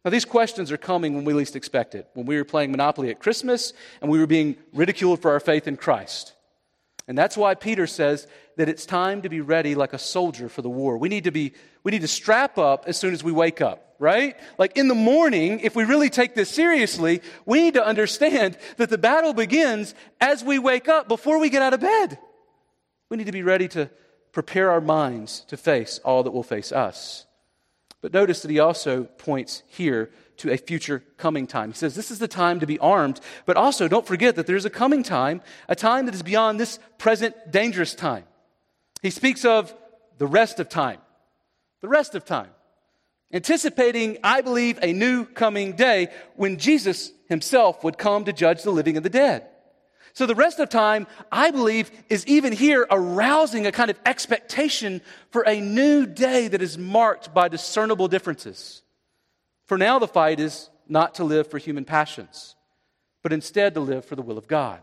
Now, 0.04 0.12
these 0.12 0.26
questions 0.26 0.72
are 0.72 0.78
coming 0.78 1.16
when 1.16 1.24
we 1.24 1.34
least 1.34 1.56
expect 1.56 1.96
it. 1.96 2.10
When 2.13 2.26
we 2.26 2.36
were 2.36 2.44
playing 2.44 2.72
Monopoly 2.72 3.10
at 3.10 3.20
Christmas 3.20 3.72
and 4.02 4.12
we 4.12 4.20
were 4.20 4.28
being 4.28 4.58
ridiculed 4.74 5.22
for 5.22 5.32
our 5.32 5.39
faith 5.39 5.68
in 5.68 5.78
Christ. 5.78 6.34
And 7.08 7.18
that's 7.18 7.38
why 7.38 7.56
Peter 7.56 7.88
says 7.88 8.28
that 8.58 8.70
it's 8.70 8.86
time 8.86 9.22
to 9.24 9.30
be 9.30 9.42
ready 9.42 9.76
like 9.76 9.94
a 9.94 9.98
soldier 9.98 10.50
for 10.50 10.62
the 10.62 10.70
war. 10.70 10.98
We 10.98 11.10
need 11.10 11.26
to 11.26 11.32
be, 11.32 11.54
we 11.84 11.92
need 11.92 12.02
to 12.02 12.08
strap 12.08 12.58
up 12.58 12.86
as 12.88 12.98
soon 12.98 13.13
as 13.13 13.24
we 13.24 13.32
wake 13.32 13.62
up, 13.62 13.96
right? 14.00 14.38
Like 14.58 14.78
in 14.78 14.88
the 14.88 14.96
morning, 14.96 15.60
if 15.62 15.76
we 15.76 15.84
really 15.84 16.10
take 16.10 16.36
this 16.36 16.50
seriously, 16.50 17.22
we 17.46 17.62
need 17.62 17.74
to 17.74 17.86
understand 17.86 18.58
that 18.78 18.89
the 18.89 18.98
battle 18.98 19.34
begins 19.34 19.96
as 20.22 20.44
we 20.44 20.60
wake 20.60 20.88
up 20.88 21.08
before 21.08 21.39
we 21.39 21.50
get 21.50 21.62
out 21.62 21.74
of 21.74 21.82
bed. 21.82 22.20
We 23.10 23.18
need 23.18 23.28
to 23.28 23.34
be 23.34 23.44
ready 23.44 23.68
to 23.70 23.89
prepare 24.32 24.72
our 24.72 24.82
minds 24.82 25.42
to 25.48 25.58
face 25.58 26.00
all 26.06 26.24
that 26.24 26.32
will 26.32 26.44
face 26.44 26.72
us. 26.72 27.26
But 28.04 28.13
notice 28.13 28.42
that 28.42 28.52
he 28.52 28.60
also 28.60 29.06
points 29.06 29.63
here 29.66 30.12
to 30.36 30.52
a 30.52 30.58
future 30.58 31.02
coming 31.16 31.48
time. 31.48 31.70
He 31.72 31.78
says 31.78 31.96
this 31.96 32.12
is 32.12 32.20
the 32.20 32.28
time 32.28 32.60
to 32.60 32.68
be 32.68 32.78
armed, 32.80 33.22
but 33.46 33.56
also 33.56 33.88
don't 33.88 34.06
forget 34.06 34.36
that 34.36 34.46
there's 34.46 34.66
a 34.66 34.70
coming 34.70 35.04
time, 35.04 35.42
a 35.70 35.76
time 35.76 36.06
that 36.08 36.13
is 36.13 36.22
beyond 36.22 36.60
this 36.60 36.80
present 36.98 37.34
dangerous 37.50 37.96
time. 37.96 38.26
He 39.02 39.10
speaks 39.10 39.46
of 39.46 39.74
the 40.18 40.28
rest 40.28 40.60
of 40.60 40.68
time. 40.68 41.00
The 41.80 41.88
rest 41.88 42.13
of 42.13 42.26
time. 42.26 42.50
Anticipating, 43.32 44.18
I 44.22 44.42
believe, 44.42 44.80
a 44.82 44.92
new 44.92 45.24
coming 45.24 45.72
day 45.72 46.10
when 46.36 46.58
Jesus 46.58 47.13
himself 47.30 47.86
would 47.86 47.98
come 47.98 48.26
to 48.26 48.34
judge 48.34 48.63
the 48.63 48.72
living 48.72 48.98
and 48.98 49.06
the 49.06 49.10
dead. 49.10 49.48
So 50.13 50.28
the 50.28 50.36
rest 50.36 50.60
of 50.60 50.69
time, 50.69 51.08
I 51.32 51.49
believe, 51.49 51.89
is 52.08 52.26
even 52.28 52.54
here 52.54 52.86
arousing 52.91 53.65
a 53.65 53.71
kind 53.71 53.89
of 53.89 53.99
expectation 54.06 55.02
for 55.32 55.41
a 55.41 55.60
new 55.60 56.06
day 56.06 56.47
that 56.47 56.62
is 56.62 56.78
marked 56.78 57.34
by 57.34 57.47
discernible 57.47 58.08
differences. 58.08 58.84
For 59.65 59.78
now, 59.78 59.97
the 59.97 60.08
fight 60.08 60.39
is 60.39 60.69
not 60.88 61.15
to 61.15 61.23
live 61.23 61.47
for 61.47 61.58
human 61.58 61.84
passions, 61.84 62.56
but 63.23 63.34
instead 63.34 63.73
to 63.73 63.80
live 63.80 64.06
for 64.06 64.15
the 64.15 64.21
will 64.21 64.38
of 64.38 64.47
God. 64.47 64.82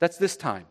That's 0.00 0.16
this 0.16 0.36
time. 0.36 0.66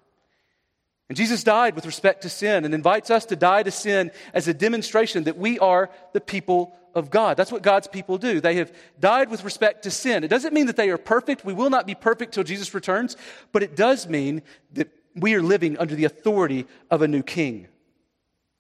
And 1.08 1.15
Jesus 1.15 1.43
died 1.43 1.76
with 1.76 1.86
respect 1.86 2.24
to 2.24 2.30
sin 2.30 2.65
and 2.65 2.74
invites 2.74 3.10
us 3.10 3.26
to 3.28 3.36
die 3.38 3.63
to 3.63 3.71
sin 3.71 4.12
as 4.34 4.47
a 4.47 4.54
demonstration 4.54 5.24
that 5.26 5.38
we 5.38 5.58
are 5.60 5.89
the 6.12 6.21
people 6.21 6.74
of 6.95 7.10
God. 7.10 7.38
That's 7.38 7.51
what 7.51 7.62
God's 7.62 7.88
people 7.88 8.17
do. 8.17 8.39
They 8.39 8.56
have 8.56 8.73
died 8.99 9.30
with 9.30 9.43
respect 9.43 9.84
to 9.84 9.91
sin. 9.91 10.23
It 10.23 10.30
doesn't 10.30 10.54
mean 10.54 10.67
that 10.67 10.75
they 10.75 10.89
are 10.89 10.97
perfect. 10.97 11.45
We 11.45 11.54
will 11.54 11.69
not 11.69 11.88
be 11.88 11.95
perfect 11.95 12.34
till 12.34 12.43
Jesus 12.43 12.73
returns, 12.73 13.17
but 13.51 13.63
it 13.63 13.75
does 13.75 14.08
mean 14.08 14.41
that 14.73 14.89
we 15.15 15.36
are 15.36 15.41
living 15.41 15.77
under 15.77 15.95
the 15.95 16.06
authority 16.06 16.65
of 16.89 17.01
a 17.01 17.08
new 17.08 17.23
king. 17.23 17.67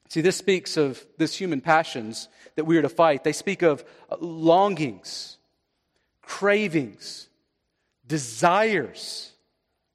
See, 0.09 0.21
this 0.21 0.35
speaks 0.35 0.75
of 0.75 1.05
this 1.17 1.35
human 1.35 1.61
passions 1.61 2.27
that 2.55 2.65
we 2.65 2.77
are 2.77 2.81
to 2.81 2.89
fight. 2.89 3.23
They 3.23 3.31
speak 3.31 3.61
of 3.61 3.83
longings, 4.19 5.37
cravings, 6.21 7.29
desires 8.05 9.30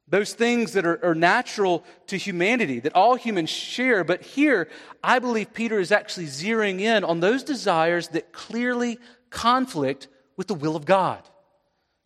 those 0.08 0.34
things 0.34 0.72
that 0.74 0.86
are, 0.86 1.04
are, 1.04 1.14
natural 1.14 1.84
to 2.06 2.16
humanity, 2.16 2.78
that 2.80 2.94
all 2.94 3.16
humans 3.16 3.50
share. 3.50 4.04
But 4.04 4.22
here, 4.22 4.68
I 5.02 5.18
believe 5.18 5.52
Peter 5.52 5.80
is 5.80 5.90
actually 5.90 6.26
zeroing 6.26 6.80
in 6.80 7.02
on 7.02 7.20
those 7.20 7.42
desires 7.42 8.08
that 8.08 8.32
clearly 8.32 8.98
conflict 9.30 10.06
with 10.36 10.46
the 10.46 10.54
will 10.54 10.76
of 10.76 10.84
God. 10.84 11.22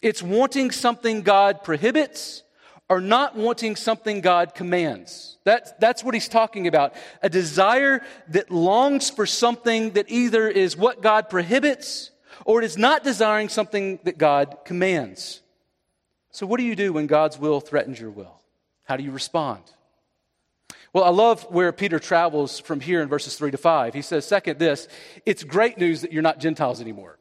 It's 0.02 0.22
wanting 0.22 0.70
something 0.70 1.22
God 1.22 1.62
prohibits 1.62 2.42
or 2.88 3.00
not 3.00 3.36
wanting 3.36 3.76
something 3.76 4.20
God 4.20 4.54
commands. 4.54 5.38
That's, 5.44 5.72
that's 5.78 6.02
what 6.02 6.14
he's 6.14 6.28
talking 6.28 6.66
about. 6.66 6.94
A 7.22 7.28
desire 7.28 8.02
that 8.28 8.50
longs 8.50 9.10
for 9.10 9.26
something 9.26 9.90
that 9.90 10.10
either 10.10 10.48
is 10.48 10.76
what 10.76 11.02
God 11.02 11.28
prohibits 11.28 12.10
or 12.46 12.62
it 12.62 12.64
is 12.64 12.78
not 12.78 13.04
desiring 13.04 13.48
something 13.48 14.00
that 14.04 14.16
God 14.16 14.58
commands. 14.64 15.42
So, 16.32 16.46
what 16.46 16.58
do 16.58 16.64
you 16.64 16.76
do 16.76 16.92
when 16.92 17.06
God's 17.06 17.38
will 17.38 17.60
threatens 17.60 17.98
your 17.98 18.10
will? 18.10 18.40
How 18.84 18.96
do 18.96 19.02
you 19.02 19.10
respond? 19.10 19.62
Well, 20.92 21.04
I 21.04 21.10
love 21.10 21.44
where 21.50 21.72
Peter 21.72 21.98
travels 21.98 22.58
from 22.58 22.80
here 22.80 23.00
in 23.00 23.08
verses 23.08 23.36
3 23.36 23.52
to 23.52 23.56
5. 23.56 23.94
He 23.94 24.02
says, 24.02 24.26
second, 24.26 24.58
this 24.58 24.88
it's 25.24 25.44
great 25.44 25.78
news 25.78 26.02
that 26.02 26.12
you're 26.12 26.22
not 26.22 26.40
Gentiles 26.40 26.80
anymore. 26.80 27.18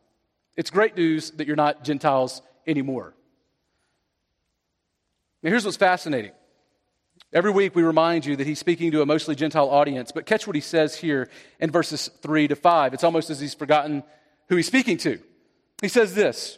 It's 0.56 0.72
great 0.72 0.98
news 0.98 1.32
that 1.32 1.48
you're 1.48 1.56
not 1.56 1.84
Gentiles 1.84 2.42
anymore. 2.66 3.14
Now, 5.42 5.52
here's 5.52 5.66
what's 5.66 5.78
fascinating. 5.78 6.32
Every 7.32 7.52
week 7.52 7.76
we 7.76 7.84
remind 7.84 8.26
you 8.26 8.36
that 8.36 8.48
he's 8.48 8.60
speaking 8.60 8.92
to 8.92 9.02
a 9.02 9.06
mostly 9.06 9.36
Gentile 9.36 9.70
audience, 9.70 10.12
but 10.12 10.26
catch 10.26 10.48
what 10.48 10.56
he 10.56 10.62
says 10.62 10.96
here 10.96 11.30
in 11.60 11.70
verses 11.70 12.10
3 12.22 12.48
to 12.48 12.56
5. 12.56 12.94
It's 12.94 13.04
almost 13.04 13.30
as 13.30 13.40
he's 13.40 13.54
forgotten 13.54 14.04
who 14.48 14.56
he's 14.56 14.68
speaking 14.68 14.98
to. 14.98 15.20
He 15.82 15.88
says 15.88 16.16
this 16.16 16.58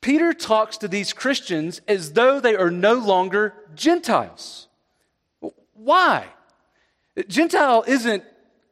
Peter 0.00 0.32
talks 0.32 0.78
to 0.78 0.88
these 0.88 1.12
Christians 1.12 1.80
as 1.88 2.12
though 2.12 2.40
they 2.40 2.54
are 2.56 2.70
no 2.70 2.94
longer 2.94 3.54
Gentiles. 3.74 4.68
Why? 5.74 6.26
Gentile 7.26 7.84
isn't 7.86 8.22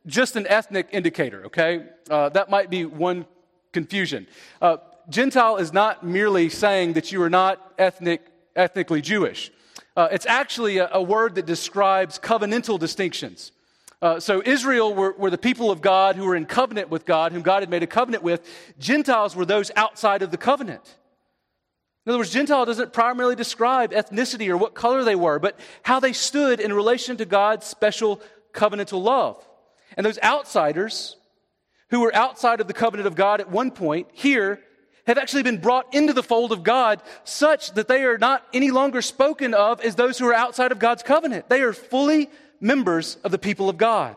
just 0.06 0.36
an 0.36 0.46
ethnic 0.46 0.88
indicator, 0.92 1.46
okay? 1.46 1.86
Uh, 2.08 2.28
that 2.30 2.48
might 2.48 2.70
be 2.70 2.84
one 2.84 3.26
confusion. 3.72 4.26
Uh, 4.62 4.76
Gentile 5.08 5.56
is 5.56 5.72
not 5.72 6.04
merely 6.04 6.48
saying 6.48 6.94
that 6.94 7.10
you 7.10 7.20
are 7.22 7.30
not 7.30 7.74
ethnic, 7.78 8.22
ethnically 8.54 9.00
Jewish. 9.00 9.50
Uh, 9.96 10.08
it's 10.10 10.26
actually 10.26 10.78
a, 10.78 10.88
a, 10.92 11.02
word 11.02 11.34
that 11.36 11.46
describes 11.46 12.18
covenantal 12.18 12.78
distinctions. 12.78 13.52
Uh, 14.02 14.20
so 14.20 14.42
Israel 14.44 14.94
were, 14.94 15.12
were, 15.12 15.30
the 15.30 15.38
people 15.38 15.70
of 15.70 15.80
God 15.80 16.16
who 16.16 16.26
were 16.26 16.36
in 16.36 16.44
covenant 16.44 16.90
with 16.90 17.06
God, 17.06 17.32
whom 17.32 17.42
God 17.42 17.62
had 17.62 17.70
made 17.70 17.82
a 17.82 17.86
covenant 17.86 18.22
with. 18.22 18.46
Gentiles 18.78 19.34
were 19.34 19.46
those 19.46 19.70
outside 19.74 20.22
of 20.22 20.30
the 20.30 20.36
covenant. 20.36 20.96
In 22.06 22.10
other 22.10 22.18
words, 22.18 22.30
Gentile 22.30 22.64
doesn't 22.64 22.92
primarily 22.92 23.34
describe 23.34 23.90
ethnicity 23.90 24.48
or 24.48 24.56
what 24.56 24.74
color 24.74 25.02
they 25.02 25.16
were, 25.16 25.40
but 25.40 25.58
how 25.82 25.98
they 25.98 26.12
stood 26.12 26.60
in 26.60 26.72
relation 26.72 27.16
to 27.16 27.24
God's 27.24 27.66
special 27.66 28.22
covenantal 28.52 29.02
love. 29.02 29.44
And 29.96 30.06
those 30.06 30.20
outsiders 30.22 31.16
who 31.90 32.00
were 32.00 32.14
outside 32.14 32.60
of 32.60 32.68
the 32.68 32.72
covenant 32.72 33.08
of 33.08 33.16
God 33.16 33.40
at 33.40 33.50
one 33.50 33.72
point 33.72 34.06
here 34.12 34.60
have 35.08 35.18
actually 35.18 35.42
been 35.42 35.58
brought 35.58 35.94
into 35.94 36.12
the 36.12 36.22
fold 36.22 36.52
of 36.52 36.62
God 36.62 37.02
such 37.24 37.72
that 37.72 37.88
they 37.88 38.04
are 38.04 38.18
not 38.18 38.44
any 38.52 38.70
longer 38.70 39.02
spoken 39.02 39.52
of 39.52 39.80
as 39.80 39.96
those 39.96 40.16
who 40.16 40.26
are 40.26 40.34
outside 40.34 40.70
of 40.70 40.78
God's 40.78 41.02
covenant. 41.02 41.48
They 41.48 41.62
are 41.62 41.72
fully 41.72 42.30
members 42.60 43.16
of 43.24 43.32
the 43.32 43.38
people 43.38 43.68
of 43.68 43.78
God. 43.78 44.16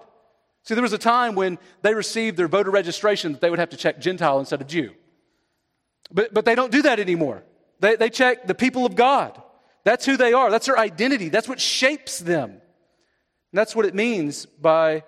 See, 0.64 0.76
there 0.76 0.84
was 0.84 0.94
a 0.94 1.00
time 1.00 1.34
when 1.34 1.58
they 1.82 1.96
received 1.96 2.38
their 2.38 2.48
voter 2.48 2.70
registration 2.70 3.32
that 3.32 3.42
they 3.42 3.50
would 3.50 3.60
have 3.60 3.70
to 3.70 3.78
check 3.78 4.00
Gentile 4.00 4.40
instead 4.40 4.62
of 4.62 4.68
Jew. 4.68 4.94
But, 6.12 6.34
but 6.34 6.46
they 6.46 6.56
don't 6.56 6.72
do 6.72 6.84
that 6.84 7.00
anymore. 7.00 7.44
They, 7.80 7.96
they 7.96 8.10
check 8.10 8.48
the 8.48 8.56
people 8.56 8.86
of 8.86 8.96
God. 8.96 9.42
That's 9.84 10.06
who 10.06 10.18
they 10.18 10.34
are. 10.34 10.52
That's 10.52 10.66
their 10.66 10.78
identity. 10.78 11.30
That's 11.30 11.48
what 11.48 11.60
shapes 11.60 12.20
them. 12.20 12.50
And 12.52 13.58
that's 13.58 13.76
what 13.76 13.86
it 13.86 13.96
means 13.96 14.46
by 14.46 15.04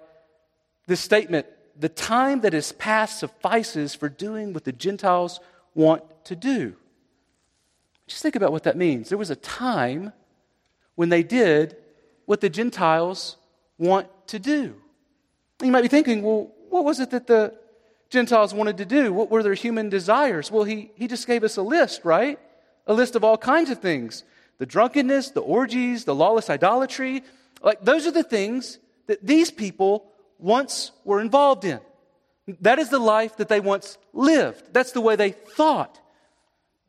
this 0.87 0.99
statement 0.99 1.45
the 1.77 1.89
time 1.89 2.41
that 2.41 2.53
is 2.53 2.73
past 2.73 3.19
suffices 3.19 3.95
for 3.95 4.07
doing 4.07 4.53
what 4.53 4.63
the 4.63 4.71
Gentiles 4.71 5.39
want 5.73 6.03
to 6.25 6.35
do. 6.35 6.75
Just 8.07 8.21
think 8.21 8.35
about 8.35 8.51
what 8.51 8.63
that 8.63 8.77
means. 8.77 9.09
There 9.09 9.17
was 9.17 9.29
a 9.29 9.35
time 9.35 10.13
when 10.95 11.09
they 11.09 11.23
did 11.23 11.75
what 12.25 12.41
the 12.41 12.49
Gentiles 12.49 13.37
want 13.77 14.07
to 14.27 14.37
do. 14.37 14.75
You 15.63 15.71
might 15.71 15.81
be 15.81 15.87
thinking, 15.87 16.21
well, 16.21 16.51
what 16.69 16.83
was 16.83 16.99
it 16.99 17.09
that 17.11 17.25
the 17.25 17.55
Gentiles 18.09 18.53
wanted 18.53 18.77
to 18.77 18.85
do? 18.85 19.11
What 19.11 19.31
were 19.31 19.41
their 19.41 19.53
human 19.53 19.89
desires? 19.89 20.51
Well, 20.51 20.63
he, 20.63 20.91
he 20.95 21.07
just 21.07 21.25
gave 21.25 21.43
us 21.43 21.57
a 21.57 21.61
list, 21.61 22.01
right? 22.03 22.37
A 22.87 22.93
list 22.93 23.15
of 23.15 23.23
all 23.23 23.37
kinds 23.37 23.69
of 23.69 23.79
things 23.79 24.23
the 24.57 24.65
drunkenness, 24.65 25.31
the 25.31 25.41
orgies, 25.41 26.05
the 26.05 26.13
lawless 26.13 26.49
idolatry. 26.49 27.23
Like, 27.63 27.83
those 27.83 28.05
are 28.05 28.11
the 28.11 28.23
things 28.23 28.77
that 29.07 29.25
these 29.25 29.49
people 29.49 30.11
once 30.37 30.91
were 31.03 31.19
involved 31.19 31.65
in. 31.65 31.79
That 32.61 32.77
is 32.77 32.89
the 32.89 32.99
life 32.99 33.37
that 33.37 33.49
they 33.49 33.59
once 33.59 33.97
lived. 34.13 34.73
That's 34.73 34.91
the 34.91 35.01
way 35.01 35.15
they 35.15 35.31
thought. 35.31 35.99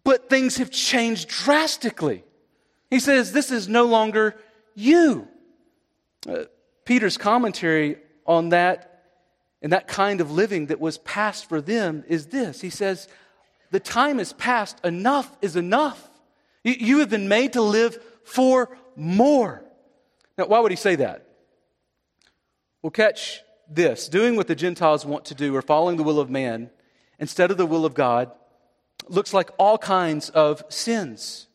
But 0.05 0.29
things 0.29 0.59
have 0.59 0.71
changed 0.71 1.29
drastically. 1.29 2.25
He 2.91 3.01
says, 3.01 3.33
This 3.33 3.51
is 3.51 3.69
no 3.69 3.87
longer 3.87 4.37
you. 4.75 5.29
Uh, 6.29 6.45
Peter's 6.85 7.17
commentary 7.17 7.97
on 8.27 8.51
that 8.51 8.93
and 9.63 9.73
that 9.73 9.87
kind 9.87 10.21
of 10.21 10.31
living 10.31 10.67
that 10.67 10.81
was 10.81 10.99
past 10.99 11.49
for 11.49 11.61
them 11.61 12.05
is 12.09 12.27
this. 12.27 12.61
He 12.61 12.71
says, 12.71 13.09
The 13.73 13.81
time 13.81 14.21
is 14.21 14.33
past. 14.35 14.79
Enough 14.85 15.35
is 15.41 15.57
enough. 15.57 16.11
You, 16.63 16.75
you 16.79 16.99
have 17.01 17.11
been 17.11 17.27
made 17.27 17.55
to 17.55 17.63
live 17.63 17.99
for 18.23 18.77
more. 18.95 19.65
Now, 20.39 20.47
why 20.47 20.61
would 20.61 20.71
he 20.71 20.77
say 20.77 20.95
that? 20.97 21.27
Well, 22.83 22.91
catch 22.91 23.41
this 23.69 24.09
doing 24.09 24.37
what 24.37 24.47
the 24.47 24.55
Gentiles 24.55 25.07
want 25.07 25.25
to 25.27 25.35
do 25.35 25.57
or 25.57 25.63
following 25.63 25.97
the 25.97 26.03
will 26.03 26.21
of 26.21 26.29
man 26.29 26.71
instead 27.19 27.51
of 27.51 27.57
the 27.57 27.67
will 27.67 27.87
of 27.87 27.95
God 27.95 28.31
looks 29.09 29.33
like 29.33 29.51
all 29.59 29.79
kinds 29.79 30.29
of 30.31 30.63
sins. 30.69 31.49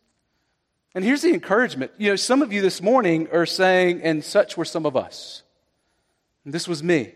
And 0.96 1.06
here's 1.06 1.22
the 1.22 1.34
encouragement. 1.34 1.92
You 1.98 2.10
know, 2.10 2.16
some 2.16 2.42
of 2.42 2.52
you 2.52 2.62
this 2.62 2.82
morning 2.82 3.28
are 3.32 3.46
saying, 3.46 4.02
and 4.02 4.24
such 4.24 4.58
were 4.58 4.66
some 4.66 4.86
of 4.86 4.98
us. 4.98 5.44
And 6.46 6.54
this 6.54 6.68
was 6.68 6.82
me. 6.82 7.14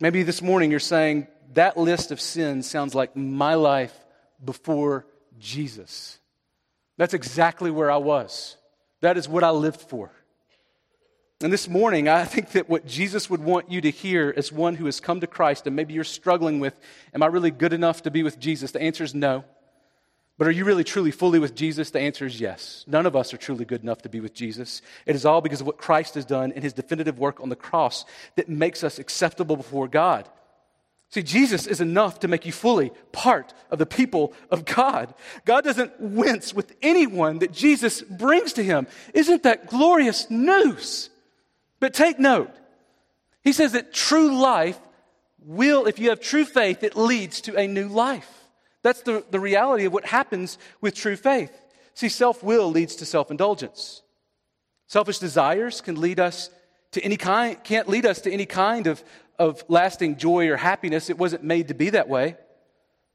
Maybe 0.00 0.22
this 0.22 0.40
morning 0.40 0.70
you're 0.70 0.80
saying, 0.80 1.26
that 1.56 1.76
list 1.76 2.10
of 2.12 2.20
sins 2.20 2.68
sounds 2.68 2.94
like 2.94 3.16
my 3.16 3.54
life 3.54 3.94
before 4.42 5.06
Jesus. 5.38 6.18
That's 6.96 7.14
exactly 7.14 7.70
where 7.70 7.90
I 7.90 7.96
was. 7.96 8.56
That 9.00 9.18
is 9.18 9.28
what 9.28 9.44
I 9.44 9.50
lived 9.50 9.80
for. 9.80 10.10
And 11.42 11.52
this 11.52 11.68
morning, 11.68 12.08
I 12.08 12.24
think 12.24 12.52
that 12.52 12.68
what 12.68 12.86
Jesus 12.86 13.28
would 13.28 13.42
want 13.42 13.70
you 13.70 13.82
to 13.82 13.90
hear 13.90 14.32
as 14.34 14.50
one 14.50 14.74
who 14.74 14.86
has 14.86 15.00
come 15.00 15.20
to 15.20 15.26
Christ, 15.26 15.66
and 15.66 15.76
maybe 15.76 15.92
you're 15.92 16.04
struggling 16.04 16.60
with, 16.60 16.78
Am 17.12 17.22
I 17.22 17.26
really 17.26 17.50
good 17.50 17.74
enough 17.74 18.02
to 18.02 18.10
be 18.10 18.22
with 18.22 18.38
Jesus? 18.38 18.70
The 18.70 18.80
answer 18.80 19.04
is 19.04 19.14
no. 19.14 19.44
But 20.38 20.48
are 20.48 20.52
you 20.52 20.64
really 20.66 20.84
truly 20.84 21.10
fully 21.10 21.38
with 21.38 21.54
Jesus? 21.54 21.90
The 21.90 22.00
answer 22.00 22.26
is 22.26 22.38
yes. 22.38 22.84
None 22.86 23.06
of 23.06 23.16
us 23.16 23.32
are 23.32 23.38
truly 23.38 23.64
good 23.64 23.82
enough 23.82 24.02
to 24.02 24.10
be 24.10 24.20
with 24.20 24.34
Jesus. 24.34 24.82
It 25.06 25.16
is 25.16 25.24
all 25.24 25.40
because 25.40 25.62
of 25.62 25.66
what 25.66 25.78
Christ 25.78 26.14
has 26.14 26.26
done 26.26 26.52
in 26.52 26.62
his 26.62 26.74
definitive 26.74 27.18
work 27.18 27.40
on 27.40 27.48
the 27.48 27.56
cross 27.56 28.04
that 28.36 28.48
makes 28.48 28.84
us 28.84 28.98
acceptable 28.98 29.56
before 29.56 29.88
God. 29.88 30.28
See, 31.16 31.22
Jesus 31.22 31.66
is 31.66 31.80
enough 31.80 32.20
to 32.20 32.28
make 32.28 32.44
you 32.44 32.52
fully 32.52 32.92
part 33.10 33.54
of 33.70 33.78
the 33.78 33.86
people 33.86 34.34
of 34.50 34.66
God. 34.66 35.14
God 35.46 35.64
doesn't 35.64 35.98
wince 35.98 36.52
with 36.52 36.76
anyone 36.82 37.38
that 37.38 37.52
Jesus 37.52 38.02
brings 38.02 38.52
to 38.52 38.62
him. 38.62 38.86
Isn't 39.14 39.44
that 39.44 39.66
glorious 39.66 40.28
news? 40.28 41.08
But 41.80 41.94
take 41.94 42.18
note, 42.18 42.50
he 43.42 43.54
says 43.54 43.72
that 43.72 43.94
true 43.94 44.38
life 44.38 44.78
will, 45.38 45.86
if 45.86 45.98
you 45.98 46.10
have 46.10 46.20
true 46.20 46.44
faith, 46.44 46.82
it 46.82 46.98
leads 46.98 47.40
to 47.40 47.56
a 47.56 47.66
new 47.66 47.88
life. 47.88 48.30
That's 48.82 49.00
the, 49.00 49.24
the 49.30 49.40
reality 49.40 49.86
of 49.86 49.94
what 49.94 50.04
happens 50.04 50.58
with 50.82 50.94
true 50.94 51.16
faith. 51.16 51.50
See, 51.94 52.10
self 52.10 52.42
will 52.42 52.70
leads 52.70 52.94
to 52.96 53.06
self 53.06 53.30
indulgence. 53.30 54.02
Selfish 54.86 55.18
desires 55.18 55.80
can 55.80 55.98
lead 55.98 56.20
us 56.20 56.50
to 56.92 57.02
any 57.02 57.16
kind, 57.16 57.62
can't 57.64 57.88
lead 57.88 58.04
us 58.04 58.20
to 58.22 58.30
any 58.30 58.46
kind 58.46 58.86
of, 58.86 59.02
of 59.38 59.64
lasting 59.68 60.16
joy 60.16 60.48
or 60.48 60.56
happiness. 60.56 61.10
It 61.10 61.18
wasn't 61.18 61.44
made 61.44 61.68
to 61.68 61.74
be 61.74 61.90
that 61.90 62.08
way. 62.08 62.36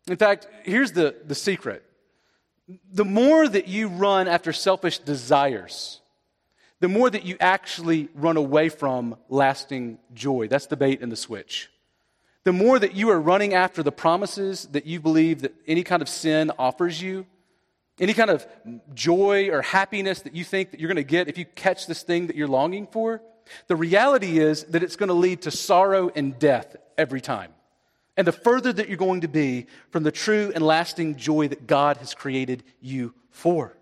In 0.08 0.18
fact, 0.18 0.48
here's 0.64 0.92
the, 0.92 1.16
the 1.26 1.36
secret 1.36 1.84
the 2.94 3.06
more 3.06 3.48
that 3.48 3.68
you 3.68 3.88
run 3.88 4.28
after 4.28 4.54
selfish 4.54 5.00
desires, 5.00 6.00
the 6.80 6.88
more 6.88 7.10
that 7.10 7.26
you 7.26 7.36
actually 7.40 8.08
run 8.16 8.38
away 8.38 8.70
from 8.70 9.18
lasting 9.30 10.00
joy. 10.14 10.48
That's 10.48 10.68
the 10.68 10.78
bait 10.78 11.02
and 11.02 11.12
the 11.12 11.18
switch. 11.18 11.70
The 12.44 12.54
more 12.54 12.80
that 12.80 12.96
you 12.96 13.10
are 13.10 13.20
running 13.20 13.54
after 13.54 13.84
the 13.84 13.92
promises 13.92 14.68
that 14.72 14.86
you 14.86 15.00
believe 15.00 15.42
that 15.42 15.54
any 15.68 15.84
kind 15.84 16.02
of 16.02 16.10
sin 16.10 16.52
offers 16.58 17.02
you, 17.02 17.28
any 18.00 18.14
kind 18.14 18.32
of 18.32 18.48
joy 18.96 19.50
or 19.50 19.62
happiness 19.62 20.22
that 20.22 20.34
you 20.34 20.44
think 20.44 20.72
that 20.72 20.80
you're 20.80 20.88
going 20.88 20.96
to 20.96 21.04
get 21.04 21.28
if 21.28 21.38
you 21.38 21.46
catch 21.46 21.86
this 21.86 22.02
thing 22.02 22.28
that 22.28 22.36
you're 22.36 22.48
longing 22.48 22.88
for, 22.88 23.22
the 23.68 23.76
reality 23.76 24.40
is 24.40 24.64
that 24.66 24.84
it's 24.84 24.96
going 24.96 25.10
to 25.10 25.14
lead 25.14 25.44
to 25.44 25.52
sorrow 25.52 26.12
and 26.16 26.38
death 26.38 26.76
every 26.98 27.22
time. 27.22 27.52
And 28.18 28.28
the 28.28 28.32
further 28.32 28.74
that 28.74 28.88
you're 28.88 28.98
going 28.98 29.22
to 29.22 29.28
be 29.28 29.68
from 29.90 30.04
the 30.04 30.12
true 30.12 30.52
and 30.54 30.64
lasting 30.64 31.16
joy 31.16 31.48
that 31.48 31.68
God 31.68 31.98
has 31.98 32.14
created 32.14 32.64
you 32.82 33.14
for. 33.30 33.76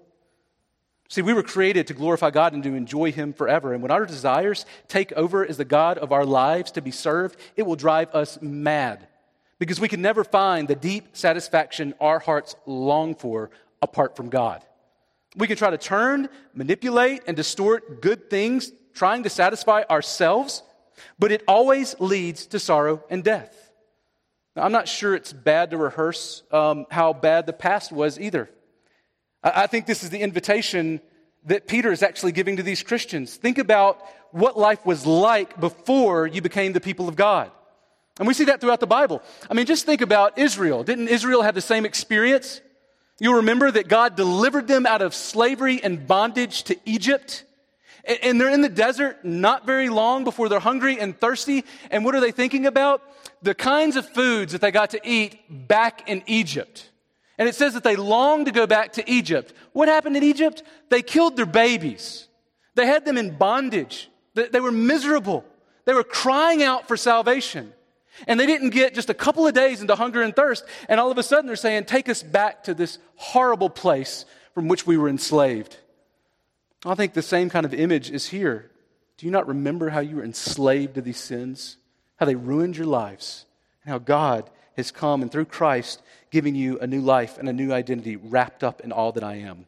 See, 1.10 1.24
we 1.24 1.34
were 1.34 1.44
created 1.44 1.88
to 1.88 1.96
glorify 1.96 2.30
God 2.30 2.54
and 2.54 2.62
to 2.64 2.76
enjoy 2.76 3.12
Him 3.12 3.34
forever. 3.34 3.74
And 3.74 3.82
when 3.82 3.92
our 3.92 4.06
desires 4.06 4.66
take 4.88 5.12
over 5.14 5.44
as 5.44 5.58
the 5.58 5.66
God 5.66 5.98
of 5.98 6.12
our 6.12 6.26
lives 6.26 6.72
to 6.74 6.84
be 6.84 6.92
served, 6.92 7.40
it 7.56 7.64
will 7.64 7.76
drive 7.76 8.14
us 8.14 8.40
mad 8.42 9.08
because 9.58 9.80
we 9.80 9.88
can 9.88 10.02
never 10.02 10.24
find 10.24 10.68
the 10.68 10.76
deep 10.76 11.10
satisfaction 11.14 11.96
our 12.00 12.20
hearts 12.20 12.56
long 12.66 13.16
for 13.16 13.50
apart 13.82 14.16
from 14.16 14.30
God. 14.30 14.64
We 15.36 15.48
can 15.48 15.58
try 15.58 15.70
to 15.70 15.78
turn, 15.78 16.30
manipulate, 16.54 17.24
and 17.28 17.36
distort 17.36 18.02
good 18.02 18.30
things 18.30 18.72
trying 19.00 19.24
to 19.24 19.30
satisfy 19.30 19.82
ourselves, 19.90 20.62
but 21.18 21.32
it 21.32 21.42
always 21.48 21.98
leads 22.02 22.48
to 22.48 22.60
sorrow 22.60 23.02
and 23.10 23.24
death. 23.24 23.72
Now, 24.58 24.64
I'm 24.64 24.74
not 24.74 24.90
sure 24.90 25.16
it's 25.16 25.32
bad 25.32 25.72
to 25.72 25.78
rehearse 25.78 26.44
um, 26.52 26.86
how 26.92 27.14
bad 27.14 27.46
the 27.46 27.54
past 27.54 27.94
was 27.94 28.20
either. 28.20 28.50
I 29.42 29.68
think 29.68 29.86
this 29.86 30.04
is 30.04 30.10
the 30.10 30.20
invitation 30.20 31.00
that 31.46 31.66
Peter 31.66 31.94
is 31.94 32.04
actually 32.04 32.34
giving 32.34 32.58
to 32.58 32.64
these 32.64 32.84
Christians. 32.84 33.38
Think 33.38 33.58
about 33.58 34.02
what 34.32 34.58
life 34.58 34.86
was 34.86 35.06
like 35.06 35.58
before 35.62 36.28
you 36.28 36.42
became 36.42 36.74
the 36.74 36.82
people 36.82 37.08
of 37.08 37.16
God. 37.16 37.50
And 38.20 38.28
we 38.28 38.34
see 38.34 38.44
that 38.46 38.60
throughout 38.60 38.82
the 38.82 38.88
Bible. 38.88 39.24
I 39.50 39.54
mean, 39.54 39.66
just 39.66 39.86
think 39.86 40.02
about 40.02 40.38
Israel. 40.38 40.84
Didn't 40.84 41.08
Israel 41.08 41.42
have 41.42 41.56
the 41.56 41.62
same 41.62 41.86
experience? 41.86 42.60
You'll 43.18 43.36
remember 43.36 43.72
that 43.72 43.88
God 43.88 44.18
delivered 44.18 44.68
them 44.68 44.86
out 44.86 45.02
of 45.02 45.16
slavery 45.16 45.82
and 45.82 46.06
bondage 46.06 46.64
to 46.64 46.78
Egypt. 46.84 47.46
And 48.06 48.40
they're 48.40 48.50
in 48.50 48.62
the 48.62 48.70
desert 48.70 49.24
not 49.24 49.66
very 49.66 49.90
long 49.90 50.24
before 50.24 50.50
they're 50.50 50.60
hungry 50.60 51.00
and 51.00 51.18
thirsty. 51.18 51.66
And 51.92 52.06
what 52.06 52.16
are 52.16 52.22
they 52.22 52.32
thinking 52.32 52.66
about? 52.66 53.02
The 53.42 53.54
kinds 53.54 53.96
of 53.96 54.08
foods 54.08 54.54
that 54.54 54.62
they 54.62 54.72
got 54.72 54.92
to 54.92 55.02
eat 55.04 55.68
back 55.68 56.10
in 56.10 56.24
Egypt. 56.26 56.90
And 57.38 57.48
it 57.48 57.56
says 57.56 57.74
that 57.74 57.84
they 57.84 57.96
longed 57.96 58.48
to 58.48 58.52
go 58.52 58.68
back 58.68 58.94
to 58.94 59.10
Egypt. 59.10 59.54
What 59.74 59.88
happened 59.88 60.18
in 60.18 60.24
Egypt? 60.24 60.64
They 60.90 61.02
killed 61.02 61.38
their 61.38 61.46
babies. 61.46 62.28
They 62.76 62.86
had 62.86 63.06
them 63.06 63.18
in 63.18 63.38
bondage. 63.38 64.10
They 64.34 64.60
were 64.60 64.72
miserable. 64.72 65.46
They 65.86 65.94
were 65.94 66.04
crying 66.04 66.64
out 66.64 66.88
for 66.88 66.98
salvation. 66.98 67.74
And 68.28 68.40
they 68.40 68.46
didn't 68.46 68.72
get 68.72 68.94
just 68.94 69.10
a 69.10 69.14
couple 69.14 69.48
of 69.48 69.54
days 69.54 69.82
into 69.82 69.96
hunger 69.96 70.22
and 70.22 70.36
thirst. 70.36 70.66
And 70.88 71.00
all 71.00 71.12
of 71.12 71.18
a 71.18 71.24
sudden 71.24 71.48
they're 71.48 71.56
saying, 71.56 71.86
Take 71.86 72.10
us 72.10 72.22
back 72.22 72.64
to 72.66 72.74
this 72.74 73.00
horrible 73.16 73.70
place 73.70 74.26
from 74.54 74.68
which 74.68 74.86
we 74.86 74.98
were 74.98 75.10
enslaved. 75.10 75.78
I 76.86 76.96
think 76.96 77.14
the 77.14 77.22
same 77.22 77.50
kind 77.50 77.66
of 77.66 77.74
image 77.74 78.10
is 78.10 78.28
here. 78.28 78.72
Do 79.18 79.26
you 79.26 79.32
not 79.32 79.48
remember 79.48 79.90
how 79.90 80.00
you 80.00 80.18
were 80.18 80.24
enslaved 80.24 80.96
to 80.96 81.02
these 81.02 81.20
sins? 81.20 81.78
How 82.18 82.26
they 82.26 82.36
ruined 82.36 82.78
your 82.78 82.88
lives? 82.88 83.46
And 83.84 83.92
how 83.92 83.98
God 84.00 84.50
has 84.78 84.92
come 84.92 85.22
and 85.22 85.32
through 85.32 85.46
Christ 85.46 86.02
giving 86.32 86.56
you 86.56 86.80
a 86.80 86.88
new 86.88 87.02
life 87.02 87.38
and 87.38 87.50
a 87.50 87.54
new 87.54 87.74
identity 87.74 88.16
wrapped 88.16 88.64
up 88.64 88.82
in 88.82 88.94
all 88.94 89.12
that 89.12 89.24
I 89.24 89.36
am. 89.36 89.66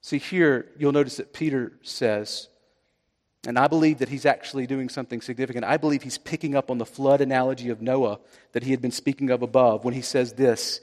See, 0.00 0.18
here 0.18 0.66
you'll 0.78 0.92
notice 0.92 1.18
that 1.18 1.34
Peter 1.34 1.72
says, 1.82 2.48
and 3.46 3.58
I 3.58 3.68
believe 3.68 3.98
that 3.98 4.08
he's 4.08 4.26
actually 4.26 4.66
doing 4.66 4.88
something 4.88 5.20
significant. 5.20 5.64
I 5.64 5.76
believe 5.76 6.02
he's 6.02 6.18
picking 6.18 6.54
up 6.54 6.70
on 6.70 6.78
the 6.78 6.86
flood 6.86 7.20
analogy 7.20 7.68
of 7.68 7.82
Noah 7.82 8.18
that 8.52 8.62
he 8.62 8.70
had 8.70 8.80
been 8.80 8.90
speaking 8.90 9.30
of 9.30 9.42
above 9.42 9.84
when 9.84 9.94
he 9.94 10.02
says 10.02 10.34
this. 10.34 10.80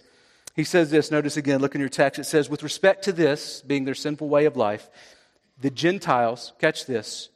He 0.58 0.64
says 0.64 0.90
this, 0.90 1.12
notice 1.12 1.38
again, 1.38 1.62
look 1.62 1.76
in 1.76 1.82
your 1.82 1.88
text. 1.88 2.20
It 2.20 2.24
says, 2.24 2.50
with 2.50 2.64
respect 2.64 3.04
to 3.04 3.12
this, 3.12 3.62
being 3.62 3.86
their 3.86 3.94
sinful 3.94 4.28
way 4.28 4.46
of 4.46 4.58
life, 4.58 4.90
the 5.62 5.70
Gentiles, 5.70 6.52
catch 6.58 6.88
this, 6.88 7.30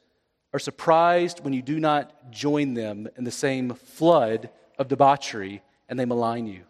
are 0.52 0.58
surprised 0.58 1.38
when 1.38 1.52
you 1.52 1.62
do 1.62 1.78
not 1.78 2.32
join 2.32 2.74
them 2.74 3.08
in 3.16 3.22
the 3.22 3.30
same 3.30 3.74
flood 3.74 4.50
of 4.76 4.88
debauchery 4.88 5.62
and 5.88 6.00
they 6.00 6.04
malign 6.04 6.48
you. 6.48 6.62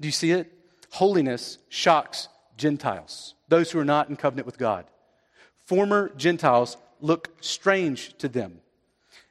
Do 0.00 0.08
you 0.08 0.12
see 0.12 0.32
it? 0.32 0.52
Holiness 0.90 1.58
shocks 1.68 2.26
Gentiles. 2.56 3.36
those 3.48 3.70
who 3.70 3.78
are 3.78 3.84
not 3.84 4.08
in 4.08 4.16
covenant 4.16 4.46
with 4.46 4.58
God. 4.58 4.86
Former 5.66 6.10
Gentiles 6.16 6.76
look 7.00 7.30
strange 7.40 8.18
to 8.18 8.28
them. 8.28 8.60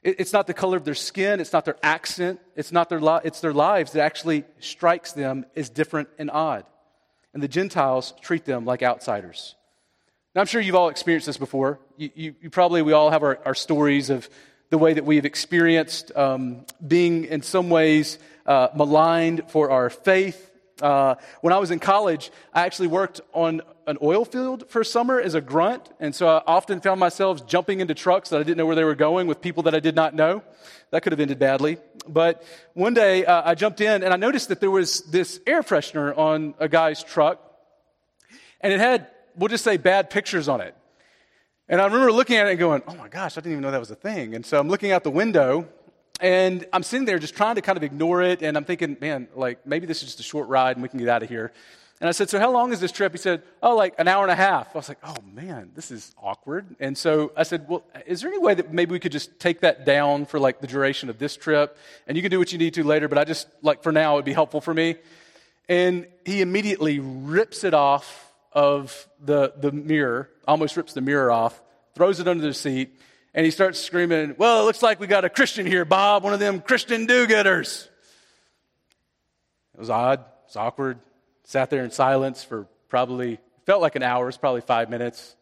It's 0.01 0.31
not 0.31 0.47
the 0.47 0.53
color 0.53 0.77
of 0.77 0.85
their 0.85 0.95
skin, 0.95 1.41
it's 1.41 1.51
not 1.51 1.65
their 1.65 1.75
accent, 1.83 2.39
it's 2.55 2.71
not 2.71 2.88
their 2.88 3.01
li- 3.01 3.19
it's 3.25 3.41
their 3.41 3.53
lives 3.53 3.91
that 3.91 4.01
actually 4.01 4.45
strikes 4.59 5.12
them 5.12 5.45
as 5.57 5.69
different 5.69 6.07
and 6.17 6.31
odd. 6.31 6.65
And 7.33 7.43
the 7.43 7.49
Gentiles 7.49 8.13
treat 8.21 8.45
them 8.45 8.63
like 8.63 8.81
outsiders. 8.81 9.55
Now, 10.33 10.41
I'm 10.41 10.47
sure 10.47 10.62
you've 10.62 10.75
all 10.75 10.89
experienced 10.89 11.27
this 11.27 11.38
before. 11.38 11.79
You, 11.97 12.09
you, 12.15 12.35
you 12.41 12.49
probably, 12.49 12.81
we 12.81 12.93
all 12.93 13.09
have 13.09 13.23
our, 13.23 13.39
our, 13.45 13.55
stories 13.55 14.09
of 14.09 14.29
the 14.69 14.77
way 14.77 14.93
that 14.93 15.03
we've 15.03 15.25
experienced 15.25 16.15
um, 16.15 16.65
being, 16.85 17.25
in 17.25 17.41
some 17.41 17.69
ways, 17.69 18.19
uh, 18.45 18.69
maligned 18.73 19.49
for 19.49 19.69
our 19.69 19.89
faith 19.89 20.49
uh, 20.81 21.15
when 21.41 21.53
I 21.53 21.57
was 21.57 21.71
in 21.71 21.79
college, 21.79 22.31
I 22.53 22.65
actually 22.65 22.88
worked 22.88 23.21
on 23.33 23.62
an 23.89 23.97
oil 24.04 24.23
field 24.23 24.69
for 24.69 24.84
summer 24.84 25.19
as 25.19 25.34
a 25.34 25.41
grunt, 25.41 25.89
and 25.99 26.13
so 26.13 26.28
I 26.28 26.43
often 26.45 26.80
found 26.80 26.99
myself 26.99 27.47
jumping 27.47 27.80
into 27.80 27.95
trucks 27.95 28.30
that 28.30 28.39
I 28.39 28.43
didn't 28.43 28.58
know 28.58 28.67
where 28.67 28.75
they 28.75 28.84
were 28.84 28.93
going 28.93 29.25
with 29.25 29.41
people 29.41 29.63
that 29.63 29.73
I 29.73 29.80
did 29.80 29.95
not 29.95 30.13
know. 30.13 30.43
That 30.91 31.02
could 31.02 31.12
have 31.12 31.19
ended 31.19 31.39
badly. 31.39 31.78
But 32.08 32.43
one 32.73 32.93
day 32.93 33.25
uh, 33.25 33.41
I 33.43 33.56
jumped 33.56 33.82
in 33.82 34.04
and 34.04 34.13
I 34.13 34.15
noticed 34.15 34.49
that 34.49 34.60
there 34.60 34.69
was 34.69 35.02
this 35.04 35.39
air 35.47 35.63
freshener 35.63 36.15
on 36.15 36.54
a 36.60 36.69
guy's 36.69 37.04
truck, 37.04 37.41
and 38.62 38.71
it 38.71 38.80
had, 38.80 39.08
we'll 39.36 39.49
just 39.49 39.63
say, 39.63 39.78
bad 39.78 40.12
pictures 40.12 40.47
on 40.47 40.62
it. 40.62 40.75
And 41.67 41.82
I 41.82 41.86
remember 41.86 42.12
looking 42.12 42.38
at 42.38 42.45
it 42.45 42.52
and 42.52 42.60
going, 42.60 42.84
oh 42.88 42.95
my 42.95 43.08
gosh, 43.08 43.38
I 43.38 43.41
didn't 43.41 43.54
even 43.54 43.63
know 43.63 43.71
that 43.71 43.80
was 43.80 43.91
a 43.91 43.95
thing. 43.95 44.36
And 44.36 44.45
so 44.45 44.60
I'm 44.60 44.69
looking 44.69 44.91
out 44.91 45.04
the 45.04 45.12
window 45.12 45.67
and 46.19 46.65
I'm 46.73 46.84
sitting 46.84 47.06
there 47.06 47.17
just 47.17 47.36
trying 47.36 47.56
to 47.56 47.62
kind 47.62 47.78
of 47.78 47.84
ignore 47.84 48.21
it. 48.21 48.41
And 48.41 48.58
I'm 48.58 48.65
thinking, 48.65 48.97
man, 48.99 49.28
like 49.36 49.65
maybe 49.65 49.86
this 49.88 50.02
is 50.02 50.10
just 50.10 50.19
a 50.19 50.23
short 50.23 50.47
ride 50.47 50.78
and 50.78 50.84
we 50.84 50.89
can 50.89 50.99
get 50.99 51.10
out 51.10 51.23
of 51.23 51.30
here. 51.30 51.52
And 52.01 52.07
I 52.07 52.12
said, 52.12 52.29
So 52.29 52.39
how 52.39 52.51
long 52.51 52.71
is 52.71 52.79
this 52.79 52.91
trip? 52.91 53.12
He 53.12 53.17
said, 53.17 53.43
Oh, 53.62 53.75
like 53.75 53.95
an 53.97 54.07
hour 54.07 54.23
and 54.23 54.31
a 54.31 54.35
half. 54.35 54.73
I 54.73 54.77
was 54.77 54.88
like, 54.88 54.99
Oh, 55.03 55.15
man, 55.33 55.71
this 55.75 55.91
is 55.91 56.13
awkward. 56.21 56.75
And 56.79 56.97
so 56.97 57.31
I 57.35 57.43
said, 57.43 57.67
Well, 57.67 57.83
is 58.05 58.21
there 58.21 58.29
any 58.31 58.39
way 58.39 58.53
that 58.53 58.73
maybe 58.73 58.91
we 58.91 58.99
could 58.99 59.12
just 59.12 59.39
take 59.39 59.62
that 59.62 59.85
down 59.85 60.25
for 60.25 60.39
like 60.39 60.62
the 60.62 60.67
duration 60.67 61.09
of 61.09 61.19
this 61.19 61.35
trip? 61.35 61.77
And 62.07 62.15
you 62.15 62.21
can 62.21 62.31
do 62.31 62.39
what 62.39 62.51
you 62.51 62.57
need 62.57 62.73
to 62.75 62.83
later, 62.83 63.07
but 63.07 63.17
I 63.17 63.25
just, 63.25 63.47
like, 63.62 63.83
for 63.83 63.91
now, 63.91 64.13
it 64.13 64.15
would 64.17 64.25
be 64.25 64.33
helpful 64.33 64.62
for 64.62 64.73
me. 64.73 64.95
And 65.67 66.07
he 66.25 66.41
immediately 66.41 66.99
rips 66.99 67.63
it 67.63 67.73
off 67.73 68.33
of 68.53 69.07
the, 69.23 69.53
the 69.57 69.71
mirror, 69.71 70.29
almost 70.47 70.77
rips 70.77 70.93
the 70.93 71.01
mirror 71.01 71.31
off, 71.31 71.62
throws 71.95 72.19
it 72.19 72.27
under 72.27 72.43
the 72.43 72.53
seat, 72.53 72.99
and 73.33 73.45
he 73.45 73.51
starts 73.51 73.79
screaming, 73.79 74.35
Well, 74.38 74.62
it 74.62 74.65
looks 74.65 74.81
like 74.81 74.99
we 74.99 75.07
got 75.07 75.25
a 75.25 75.29
Christian 75.29 75.65
here, 75.65 75.85
Bob, 75.85 76.23
one 76.23 76.33
of 76.33 76.39
them 76.39 76.62
Christian 76.62 77.05
do 77.05 77.27
getters. 77.27 77.88
It 79.73 79.79
was 79.79 79.89
odd, 79.89 80.19
it 80.19 80.25
was 80.47 80.55
awkward. 80.55 80.99
Sat 81.49 81.71
there 81.71 81.83
in 81.83 81.89
silence 81.89 82.43
for 82.43 82.67
probably, 82.89 83.39
felt 83.65 83.81
like 83.81 83.95
an 83.95 84.03
hour, 84.03 84.27
it's 84.29 84.38
probably 84.38 84.62
five 84.62 84.88
minutes. 84.88 85.35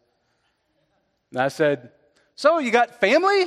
And 1.30 1.38
I 1.38 1.48
said, 1.48 1.90
So, 2.34 2.60
you 2.60 2.70
got 2.70 2.98
family? 2.98 3.42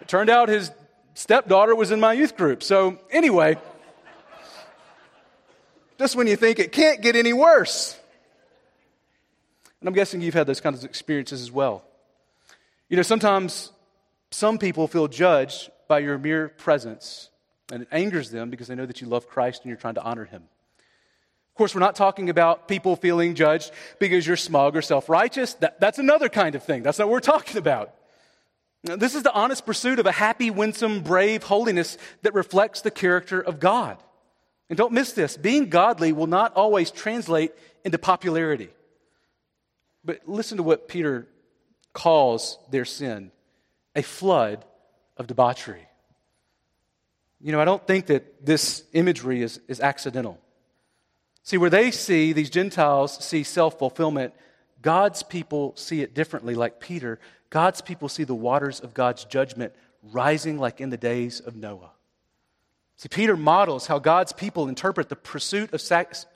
It 0.00 0.08
turned 0.08 0.28
out 0.28 0.48
his 0.48 0.72
stepdaughter 1.14 1.76
was 1.76 1.92
in 1.92 2.00
my 2.00 2.14
youth 2.14 2.36
group. 2.36 2.64
So, 2.64 2.98
anyway, 3.12 3.58
just 6.00 6.16
when 6.16 6.26
you 6.26 6.34
think 6.34 6.58
it 6.58 6.72
can't 6.72 7.00
get 7.00 7.14
any 7.14 7.32
worse. 7.32 7.96
And 9.80 9.86
I'm 9.86 9.94
guessing 9.94 10.20
you've 10.20 10.34
had 10.34 10.48
those 10.48 10.60
kinds 10.60 10.82
of 10.82 10.90
experiences 10.90 11.42
as 11.42 11.52
well. 11.52 11.84
You 12.88 12.96
know, 12.96 13.04
sometimes 13.04 13.70
some 14.32 14.58
people 14.58 14.88
feel 14.88 15.06
judged 15.06 15.70
by 15.86 16.00
your 16.00 16.18
mere 16.18 16.48
presence, 16.48 17.30
and 17.70 17.82
it 17.82 17.88
angers 17.92 18.32
them 18.32 18.50
because 18.50 18.66
they 18.66 18.74
know 18.74 18.86
that 18.86 19.00
you 19.00 19.06
love 19.06 19.28
Christ 19.28 19.62
and 19.62 19.68
you're 19.68 19.78
trying 19.78 19.94
to 19.94 20.02
honor 20.02 20.24
him. 20.24 20.42
Of 21.56 21.58
course, 21.58 21.74
we're 21.74 21.80
not 21.80 21.96
talking 21.96 22.28
about 22.28 22.68
people 22.68 22.96
feeling 22.96 23.34
judged 23.34 23.70
because 23.98 24.26
you're 24.26 24.36
smug 24.36 24.76
or 24.76 24.82
self 24.82 25.08
righteous. 25.08 25.54
That, 25.54 25.80
that's 25.80 25.98
another 25.98 26.28
kind 26.28 26.54
of 26.54 26.62
thing. 26.62 26.82
That's 26.82 26.98
not 26.98 27.08
what 27.08 27.12
we're 27.12 27.20
talking 27.20 27.56
about. 27.56 27.94
Now, 28.84 28.96
this 28.96 29.14
is 29.14 29.22
the 29.22 29.32
honest 29.32 29.64
pursuit 29.64 29.98
of 29.98 30.04
a 30.04 30.12
happy, 30.12 30.50
winsome, 30.50 31.00
brave 31.00 31.44
holiness 31.44 31.96
that 32.20 32.34
reflects 32.34 32.82
the 32.82 32.90
character 32.90 33.40
of 33.40 33.58
God. 33.58 33.96
And 34.68 34.76
don't 34.76 34.92
miss 34.92 35.14
this 35.14 35.38
being 35.38 35.70
godly 35.70 36.12
will 36.12 36.26
not 36.26 36.52
always 36.56 36.90
translate 36.90 37.52
into 37.86 37.96
popularity. 37.96 38.68
But 40.04 40.28
listen 40.28 40.58
to 40.58 40.62
what 40.62 40.88
Peter 40.88 41.26
calls 41.94 42.58
their 42.70 42.84
sin 42.84 43.32
a 43.94 44.02
flood 44.02 44.62
of 45.16 45.26
debauchery. 45.26 45.88
You 47.40 47.52
know, 47.52 47.60
I 47.62 47.64
don't 47.64 47.86
think 47.86 48.08
that 48.08 48.44
this 48.44 48.84
imagery 48.92 49.40
is, 49.40 49.58
is 49.68 49.80
accidental. 49.80 50.38
See, 51.46 51.58
where 51.58 51.70
they 51.70 51.92
see, 51.92 52.32
these 52.32 52.50
Gentiles 52.50 53.24
see 53.24 53.44
self 53.44 53.78
fulfillment, 53.78 54.34
God's 54.82 55.22
people 55.22 55.74
see 55.76 56.02
it 56.02 56.12
differently, 56.12 56.56
like 56.56 56.80
Peter. 56.80 57.20
God's 57.50 57.80
people 57.80 58.08
see 58.08 58.24
the 58.24 58.34
waters 58.34 58.80
of 58.80 58.94
God's 58.94 59.24
judgment 59.24 59.72
rising 60.02 60.58
like 60.58 60.80
in 60.80 60.90
the 60.90 60.96
days 60.96 61.38
of 61.38 61.54
Noah. 61.54 61.92
See, 62.96 63.08
Peter 63.08 63.36
models 63.36 63.86
how 63.86 64.00
God's 64.00 64.32
people 64.32 64.68
interpret 64.68 65.08
the 65.08 65.14
pursuit 65.14 65.72
of, 65.72 65.80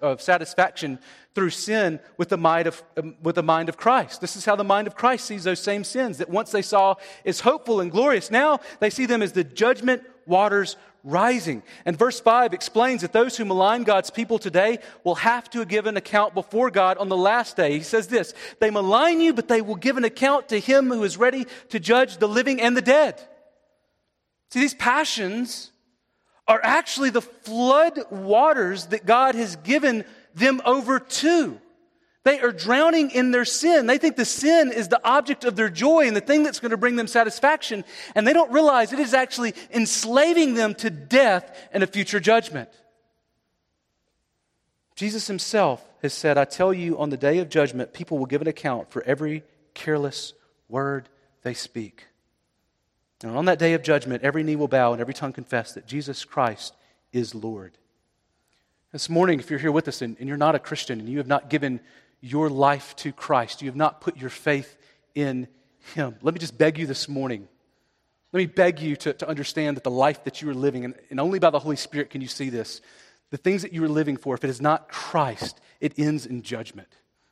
of 0.01 0.23
satisfaction 0.23 1.01
through 1.35 1.51
sin 1.51 1.99
with 2.17 2.29
the, 2.29 2.37
mind 2.37 2.69
of, 2.69 2.81
um, 2.97 3.17
with 3.21 3.35
the 3.35 3.43
mind 3.43 3.69
of 3.69 3.77
Christ. 3.77 4.21
This 4.21 4.37
is 4.37 4.45
how 4.45 4.55
the 4.55 4.63
mind 4.63 4.87
of 4.87 4.95
Christ 4.95 5.25
sees 5.25 5.43
those 5.43 5.59
same 5.59 5.83
sins 5.83 6.19
that 6.19 6.31
once 6.31 6.53
they 6.53 6.63
saw 6.63 6.95
as 7.25 7.41
hopeful 7.41 7.81
and 7.81 7.91
glorious. 7.91 8.31
Now 8.31 8.61
they 8.79 8.91
see 8.91 9.07
them 9.07 9.23
as 9.23 9.33
the 9.33 9.43
judgment 9.43 10.05
waters 10.27 10.77
rising. 11.03 11.63
And 11.85 11.99
verse 11.99 12.21
5 12.21 12.53
explains 12.53 13.03
that 13.03 13.13
those 13.13 13.37
who 13.37 13.45
malign 13.45 13.85
God's 13.85 14.11
people 14.11 14.39
today 14.39 14.79
will 15.05 15.17
have 15.17 15.49
to 15.51 15.65
give 15.65 15.87
an 15.87 15.97
account 15.97 16.35
before 16.35 16.71
God 16.71 16.99
on 16.99 17.09
the 17.09 17.17
last 17.17 17.57
day. 17.57 17.73
He 17.73 17.83
says 17.83 18.09
this 18.09 18.35
They 18.59 18.71
malign 18.71 19.21
you, 19.21 19.33
but 19.33 19.49
they 19.49 19.63
will 19.63 19.77
give 19.77 19.97
an 19.97 20.05
account 20.05 20.49
to 20.51 20.61
him 20.61 20.89
who 20.89 21.03
is 21.05 21.17
ready 21.17 21.47
to 21.71 21.81
judge 21.81 22.19
the 22.19 22.29
living 22.29 22.61
and 22.61 22.77
the 22.77 22.83
dead. 22.83 23.21
See, 24.51 24.61
these 24.61 24.75
passions 24.75 25.71
are 26.49 26.61
actually 26.63 27.11
the 27.11 27.23
flood 27.23 28.01
waters 28.11 28.87
that 28.87 29.07
God 29.07 29.37
has 29.37 29.57
given 29.57 30.05
them 30.35 30.61
over 30.65 30.99
to. 30.99 31.61
They 32.23 32.41
are 32.41 32.53
drowning 32.53 33.11
in 33.11 33.31
their 33.31 33.47
sin. 33.47 33.87
They 33.87 33.97
think 33.97 34.17
the 34.17 34.27
sin 34.27 34.73
is 34.73 34.89
the 34.89 35.01
object 35.07 35.45
of 35.45 35.57
their 35.57 35.71
joy 35.71 36.07
and 36.07 36.15
the 36.15 36.21
thing 36.21 36.43
that's 36.43 36.61
going 36.61 36.73
to 36.73 36.77
bring 36.77 36.97
them 36.97 37.07
satisfaction. 37.07 37.83
And 38.15 38.27
they 38.27 38.35
don't 38.35 38.53
realize 38.53 38.93
it 38.93 38.99
is 38.99 39.15
actually 39.15 39.55
enslaving 39.71 40.55
them 40.55 40.75
to 40.77 40.91
death 40.91 41.57
and 41.73 41.83
a 41.83 41.87
future 41.87 42.21
judgment. 42.21 42.69
Jesus 44.97 45.27
himself 45.27 45.83
has 46.03 46.13
said, 46.13 46.37
I 46.37 46.45
tell 46.45 46.75
you, 46.75 46.99
on 46.99 47.09
the 47.09 47.17
day 47.17 47.39
of 47.39 47.49
judgment, 47.49 47.95
people 47.95 48.19
will 48.19 48.27
give 48.27 48.43
an 48.43 48.49
account 48.49 48.91
for 48.91 49.03
every 49.05 49.43
careless 49.73 50.35
word 50.69 51.09
they 51.43 51.55
speak. 51.55 52.07
And 53.23 53.35
on 53.35 53.47
that 53.47 53.59
day 53.59 53.73
of 53.73 53.83
judgment, 53.83 54.23
every 54.23 54.43
knee 54.43 54.57
will 54.57 54.69
bow 54.69 54.93
and 54.93 55.01
every 55.01 55.15
tongue 55.15 55.33
confess 55.33 55.73
that 55.73 55.87
Jesus 55.87 56.25
Christ 56.25 56.75
is 57.13 57.35
Lord. 57.35 57.79
This 58.93 59.09
morning, 59.09 59.39
if 59.41 59.51
you're 59.51 59.59
here 59.59 59.73
with 59.73 59.89
us 59.89 60.03
and, 60.03 60.17
and, 60.19 60.29
you're 60.29 60.37
not 60.37 60.55
a 60.55 60.59
Christian 60.59 61.01
and 61.01 61.09
you 61.09 61.19
have 61.19 61.27
not 61.27 61.49
given 61.49 61.81
your 62.21 62.51
life 62.51 62.95
to 62.97 63.13
Christ, 63.13 63.63
you 63.63 63.69
have 63.69 63.77
not 63.77 64.01
put 64.01 64.17
your 64.17 64.31
faith 64.31 64.77
in 65.15 65.49
Him, 65.95 66.17
let 66.23 66.35
me 66.35 66.41
just 66.41 66.57
beg 66.57 66.79
you 66.79 66.87
this 66.87 67.09
morning. 67.09 67.49
Let 68.33 68.39
me 68.39 68.47
beg 68.47 68.81
you 68.81 68.95
to, 68.97 69.13
to 69.15 69.29
understand 69.29 69.77
that 69.77 69.85
the 69.85 69.91
life 69.91 70.25
that 70.25 70.41
you 70.41 70.49
are 70.51 70.55
living, 70.55 70.85
and, 70.85 70.95
and 71.11 71.19
only 71.19 71.39
by 71.39 71.51
the 71.51 71.59
Holy 71.59 71.77
Spirit 71.77 72.11
can 72.11 72.21
you 72.21 72.29
see 72.29 72.49
this, 72.49 72.81
the 73.31 73.37
things 73.37 73.63
that 73.63 73.73
you 73.73 73.83
are 73.85 73.89
living 73.89 74.17
for, 74.17 74.35
if 74.35 74.45
it 74.45 74.51
is 74.51 74.61
not 74.61 74.89
Christ, 74.89 75.61
it 75.81 75.99
ends 75.99 76.27
in 76.27 76.43
judgment. 76.43 76.89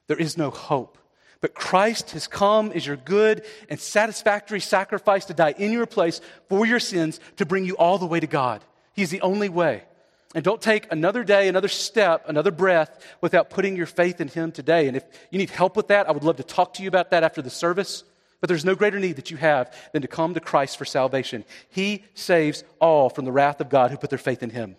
There 0.08 0.16
is 0.16 0.36
no 0.36 0.50
hope. 0.50 0.98
But 1.40 1.54
Christ 1.54 2.12
has 2.12 2.26
come 2.26 2.72
as 2.72 2.84
your 2.84 2.96
good 2.96 3.44
and 3.68 3.78
satisfactory 3.78 4.60
sacrifice 4.60 5.26
to 5.26 5.34
die 5.34 5.54
in 5.56 5.70
your 5.70 5.86
place 5.86 6.20
for 6.48 6.66
your 6.66 6.80
sins 6.80 7.20
to 7.36 7.46
bring 7.46 7.64
you 7.64 7.76
all 7.76 7.98
the 7.98 8.06
way 8.06 8.18
to 8.18 8.26
God. 8.26 8.64
He 8.94 9.02
is 9.02 9.10
the 9.10 9.20
only 9.20 9.48
way. 9.48 9.84
And 10.34 10.44
don't 10.44 10.60
take 10.60 10.90
another 10.92 11.24
day, 11.24 11.48
another 11.48 11.68
step, 11.68 12.24
another 12.28 12.50
breath 12.50 13.02
without 13.20 13.48
putting 13.48 13.76
your 13.76 13.86
faith 13.86 14.20
in 14.20 14.28
Him 14.28 14.52
today. 14.52 14.86
And 14.86 14.96
if 14.96 15.04
you 15.30 15.38
need 15.38 15.50
help 15.50 15.76
with 15.76 15.88
that, 15.88 16.08
I 16.08 16.12
would 16.12 16.24
love 16.24 16.36
to 16.36 16.42
talk 16.42 16.74
to 16.74 16.82
you 16.82 16.88
about 16.88 17.10
that 17.10 17.24
after 17.24 17.40
the 17.40 17.50
service. 17.50 18.04
But 18.40 18.48
there's 18.48 18.64
no 18.64 18.74
greater 18.74 19.00
need 19.00 19.16
that 19.16 19.30
you 19.30 19.36
have 19.38 19.74
than 19.92 20.02
to 20.02 20.08
come 20.08 20.34
to 20.34 20.40
Christ 20.40 20.76
for 20.76 20.84
salvation. 20.84 21.44
He 21.70 22.04
saves 22.14 22.62
all 22.78 23.08
from 23.08 23.24
the 23.24 23.32
wrath 23.32 23.60
of 23.60 23.70
God 23.70 23.90
who 23.90 23.96
put 23.96 24.10
their 24.10 24.18
faith 24.18 24.42
in 24.42 24.50
Him. 24.50 24.76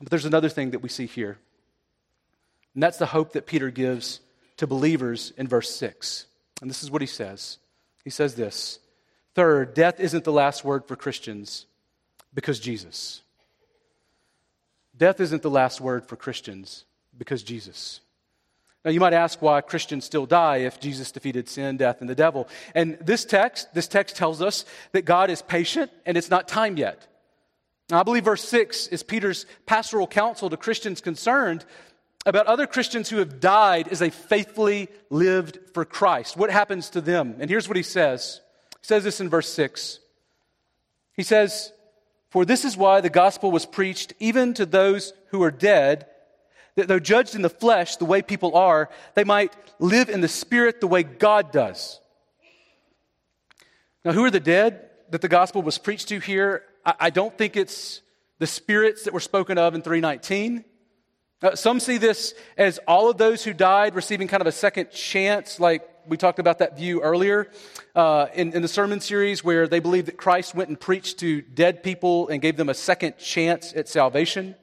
But 0.00 0.10
there's 0.10 0.26
another 0.26 0.48
thing 0.48 0.70
that 0.70 0.82
we 0.82 0.88
see 0.88 1.06
here, 1.06 1.38
and 2.74 2.82
that's 2.82 2.98
the 2.98 3.06
hope 3.06 3.32
that 3.32 3.46
Peter 3.46 3.70
gives 3.70 4.20
to 4.58 4.66
believers 4.66 5.32
in 5.36 5.48
verse 5.48 5.74
6. 5.74 6.26
And 6.60 6.70
this 6.70 6.82
is 6.82 6.90
what 6.90 7.02
he 7.02 7.06
says 7.06 7.58
He 8.04 8.10
says 8.10 8.34
this 8.34 8.78
Third, 9.34 9.74
death 9.74 10.00
isn't 10.00 10.24
the 10.24 10.32
last 10.32 10.64
word 10.64 10.86
for 10.86 10.96
Christians 10.96 11.66
because 12.34 12.60
Jesus. 12.60 13.22
Death 15.00 15.18
isn't 15.18 15.40
the 15.40 15.50
last 15.50 15.80
word 15.80 16.04
for 16.04 16.14
Christians 16.14 16.84
because 17.16 17.42
Jesus. 17.42 18.00
Now, 18.84 18.90
you 18.90 19.00
might 19.00 19.14
ask 19.14 19.40
why 19.40 19.62
Christians 19.62 20.04
still 20.04 20.26
die 20.26 20.58
if 20.58 20.78
Jesus 20.78 21.10
defeated 21.10 21.48
sin, 21.48 21.78
death, 21.78 22.02
and 22.02 22.08
the 22.08 22.14
devil. 22.14 22.46
And 22.74 22.98
this 23.00 23.24
text, 23.24 23.72
this 23.72 23.88
text 23.88 24.14
tells 24.14 24.42
us 24.42 24.66
that 24.92 25.06
God 25.06 25.30
is 25.30 25.40
patient 25.40 25.90
and 26.04 26.18
it's 26.18 26.28
not 26.28 26.48
time 26.48 26.76
yet. 26.76 27.06
Now, 27.90 28.00
I 28.00 28.02
believe 28.02 28.24
verse 28.24 28.44
6 28.44 28.88
is 28.88 29.02
Peter's 29.02 29.46
pastoral 29.64 30.06
counsel 30.06 30.50
to 30.50 30.58
Christians 30.58 31.00
concerned 31.00 31.64
about 32.26 32.46
other 32.46 32.66
Christians 32.66 33.08
who 33.08 33.16
have 33.16 33.40
died 33.40 33.88
as 33.88 34.00
they 34.00 34.10
faithfully 34.10 34.88
lived 35.08 35.58
for 35.72 35.86
Christ. 35.86 36.36
What 36.36 36.50
happens 36.50 36.90
to 36.90 37.00
them? 37.00 37.36
And 37.38 37.48
here's 37.48 37.68
what 37.68 37.78
he 37.78 37.82
says. 37.82 38.42
He 38.82 38.86
says 38.86 39.02
this 39.02 39.18
in 39.18 39.30
verse 39.30 39.48
6. 39.48 39.98
He 41.14 41.22
says, 41.22 41.72
For 42.30 42.44
this 42.44 42.64
is 42.64 42.76
why 42.76 43.00
the 43.00 43.10
gospel 43.10 43.50
was 43.50 43.66
preached 43.66 44.14
even 44.20 44.54
to 44.54 44.64
those 44.64 45.12
who 45.26 45.42
are 45.42 45.50
dead, 45.50 46.06
that 46.76 46.86
though 46.86 47.00
judged 47.00 47.34
in 47.34 47.42
the 47.42 47.50
flesh 47.50 47.96
the 47.96 48.04
way 48.04 48.22
people 48.22 48.56
are, 48.56 48.88
they 49.14 49.24
might 49.24 49.52
live 49.80 50.08
in 50.08 50.20
the 50.20 50.28
spirit 50.28 50.80
the 50.80 50.86
way 50.86 51.02
God 51.02 51.52
does. 51.52 52.00
Now, 54.04 54.12
who 54.12 54.24
are 54.24 54.30
the 54.30 54.40
dead 54.40 54.88
that 55.10 55.20
the 55.20 55.28
gospel 55.28 55.60
was 55.60 55.76
preached 55.76 56.08
to 56.08 56.20
here? 56.20 56.64
I, 56.86 57.10
don't 57.10 57.36
think 57.36 57.56
it's 57.56 58.00
the 58.38 58.46
spirits 58.46 59.04
that 59.04 59.12
were 59.12 59.20
spoken 59.20 59.58
of 59.58 59.74
in 59.74 59.82
319. 59.82 60.64
Uh, 61.42 61.54
some 61.54 61.80
see 61.80 61.98
this 61.98 62.34
as 62.56 62.78
all 62.86 63.10
of 63.10 63.18
those 63.18 63.44
who 63.44 63.52
died 63.52 63.94
receiving 63.94 64.28
kind 64.28 64.40
of 64.40 64.46
a 64.46 64.52
second 64.52 64.90
chance, 64.90 65.60
like 65.60 65.86
we 66.06 66.16
talked 66.16 66.38
about 66.38 66.58
that 66.58 66.76
view 66.76 67.00
earlier 67.02 67.50
uh, 67.94 68.26
in, 68.34 68.52
in 68.52 68.62
the 68.62 68.68
sermon 68.68 69.00
series, 69.00 69.42
where 69.44 69.66
they 69.66 69.80
believe 69.80 70.06
that 70.06 70.16
Christ 70.16 70.54
went 70.54 70.68
and 70.68 70.78
preached 70.78 71.18
to 71.20 71.40
dead 71.42 71.82
people 71.82 72.28
and 72.28 72.40
gave 72.40 72.56
them 72.56 72.68
a 72.68 72.74
second 72.74 73.18
chance 73.18 73.72
at 73.74 73.88
salvation. 73.88 74.54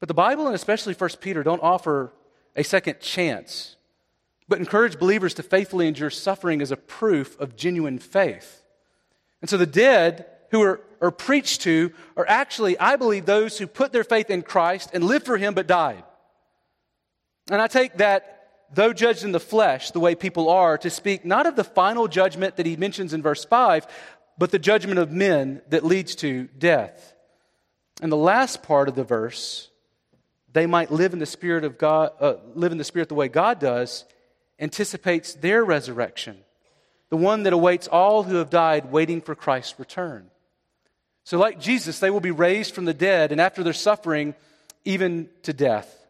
But 0.00 0.08
the 0.08 0.14
Bible, 0.14 0.46
and 0.46 0.54
especially 0.54 0.94
1 0.94 1.10
Peter, 1.20 1.42
don't 1.42 1.62
offer 1.62 2.12
a 2.56 2.62
second 2.62 3.00
chance, 3.00 3.76
but 4.48 4.58
encourage 4.58 4.98
believers 4.98 5.34
to 5.34 5.42
faithfully 5.42 5.88
endure 5.88 6.10
suffering 6.10 6.60
as 6.60 6.70
a 6.70 6.76
proof 6.76 7.38
of 7.40 7.56
genuine 7.56 7.98
faith. 7.98 8.62
And 9.40 9.48
so 9.48 9.56
the 9.56 9.66
dead 9.66 10.26
who 10.50 10.62
are, 10.62 10.80
are 11.00 11.10
preached 11.10 11.62
to 11.62 11.92
are 12.16 12.26
actually, 12.28 12.78
I 12.78 12.96
believe, 12.96 13.26
those 13.26 13.58
who 13.58 13.66
put 13.66 13.92
their 13.92 14.04
faith 14.04 14.30
in 14.30 14.42
Christ 14.42 14.90
and 14.92 15.04
lived 15.04 15.26
for 15.26 15.36
Him 15.36 15.54
but 15.54 15.66
died. 15.66 16.04
And 17.50 17.60
I 17.60 17.66
take 17.66 17.98
that, 17.98 18.33
though 18.74 18.92
judged 18.92 19.24
in 19.24 19.32
the 19.32 19.40
flesh, 19.40 19.90
the 19.90 20.00
way 20.00 20.14
people 20.14 20.48
are, 20.48 20.78
to 20.78 20.90
speak 20.90 21.24
not 21.24 21.46
of 21.46 21.56
the 21.56 21.64
final 21.64 22.08
judgment 22.08 22.56
that 22.56 22.66
he 22.66 22.76
mentions 22.76 23.14
in 23.14 23.22
verse 23.22 23.44
5, 23.44 23.86
but 24.38 24.50
the 24.50 24.58
judgment 24.58 24.98
of 24.98 25.12
men 25.12 25.62
that 25.68 25.84
leads 25.84 26.14
to 26.16 26.44
death. 26.58 27.14
And 28.02 28.10
the 28.10 28.16
last 28.16 28.62
part 28.62 28.88
of 28.88 28.94
the 28.94 29.04
verse, 29.04 29.70
they 30.52 30.66
might 30.66 30.90
live 30.90 31.12
in 31.12 31.18
the 31.18 31.26
spirit 31.26 31.64
of 31.64 31.78
God, 31.78 32.12
uh, 32.20 32.34
live 32.54 32.72
in 32.72 32.78
the 32.78 32.84
spirit 32.84 33.08
the 33.08 33.14
way 33.14 33.28
God 33.28 33.58
does, 33.60 34.04
anticipates 34.58 35.34
their 35.34 35.64
resurrection, 35.64 36.38
the 37.10 37.16
one 37.16 37.44
that 37.44 37.52
awaits 37.52 37.88
all 37.88 38.22
who 38.22 38.36
have 38.36 38.50
died 38.50 38.90
waiting 38.90 39.20
for 39.20 39.34
Christ's 39.34 39.78
return. 39.78 40.30
So, 41.24 41.38
like 41.38 41.58
Jesus, 41.58 42.00
they 42.00 42.10
will 42.10 42.20
be 42.20 42.30
raised 42.30 42.74
from 42.74 42.84
the 42.84 42.94
dead, 42.94 43.32
and 43.32 43.40
after 43.40 43.62
their 43.62 43.72
suffering, 43.72 44.34
even 44.84 45.28
to 45.42 45.52
death. 45.52 46.03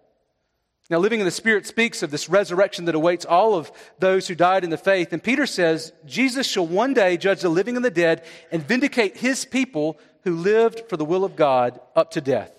Now, 0.91 0.99
living 0.99 1.21
in 1.21 1.25
the 1.25 1.31
Spirit 1.31 1.67
speaks 1.67 2.03
of 2.03 2.11
this 2.11 2.29
resurrection 2.29 2.85
that 2.85 2.95
awaits 2.95 3.25
all 3.25 3.55
of 3.55 3.73
those 3.99 4.29
who 4.29 4.35
died 4.35 4.65
in 4.65 4.71
the 4.71 4.77
faith. 4.77 5.15
And 5.15 5.23
Peter 5.23 5.47
says, 5.47 5.93
Jesus 6.05 6.47
shall 6.47 6.67
one 6.67 6.93
day 6.93 7.17
judge 7.17 7.41
the 7.41 7.49
living 7.49 7.77
and 7.77 7.85
the 7.85 7.91
dead 7.91 8.25
and 8.53 8.63
vindicate 8.63 9.17
his 9.17 9.47
people 9.47 9.99
who 10.25 10.37
lived 10.37 10.83
for 10.91 10.99
the 10.99 11.05
will 11.05 11.25
of 11.25 11.37
God 11.37 11.81
up 11.97 12.11
to 12.13 12.21
death. 12.21 12.53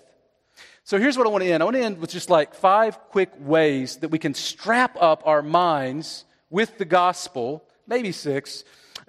So 0.82 0.98
here's 0.98 1.16
what 1.16 1.26
I 1.26 1.30
want 1.30 1.44
to 1.44 1.50
end. 1.50 1.62
I 1.62 1.64
want 1.64 1.76
to 1.76 1.82
end 1.82 1.98
with 1.98 2.10
just 2.10 2.28
like 2.28 2.54
five 2.54 2.98
quick 3.10 3.30
ways 3.38 3.96
that 3.98 4.08
we 4.08 4.18
can 4.18 4.34
strap 4.34 4.96
up 5.00 5.22
our 5.24 5.42
minds 5.42 6.24
with 6.50 6.78
the 6.78 6.84
gospel, 6.84 7.64
maybe 7.86 8.10
six, 8.10 8.64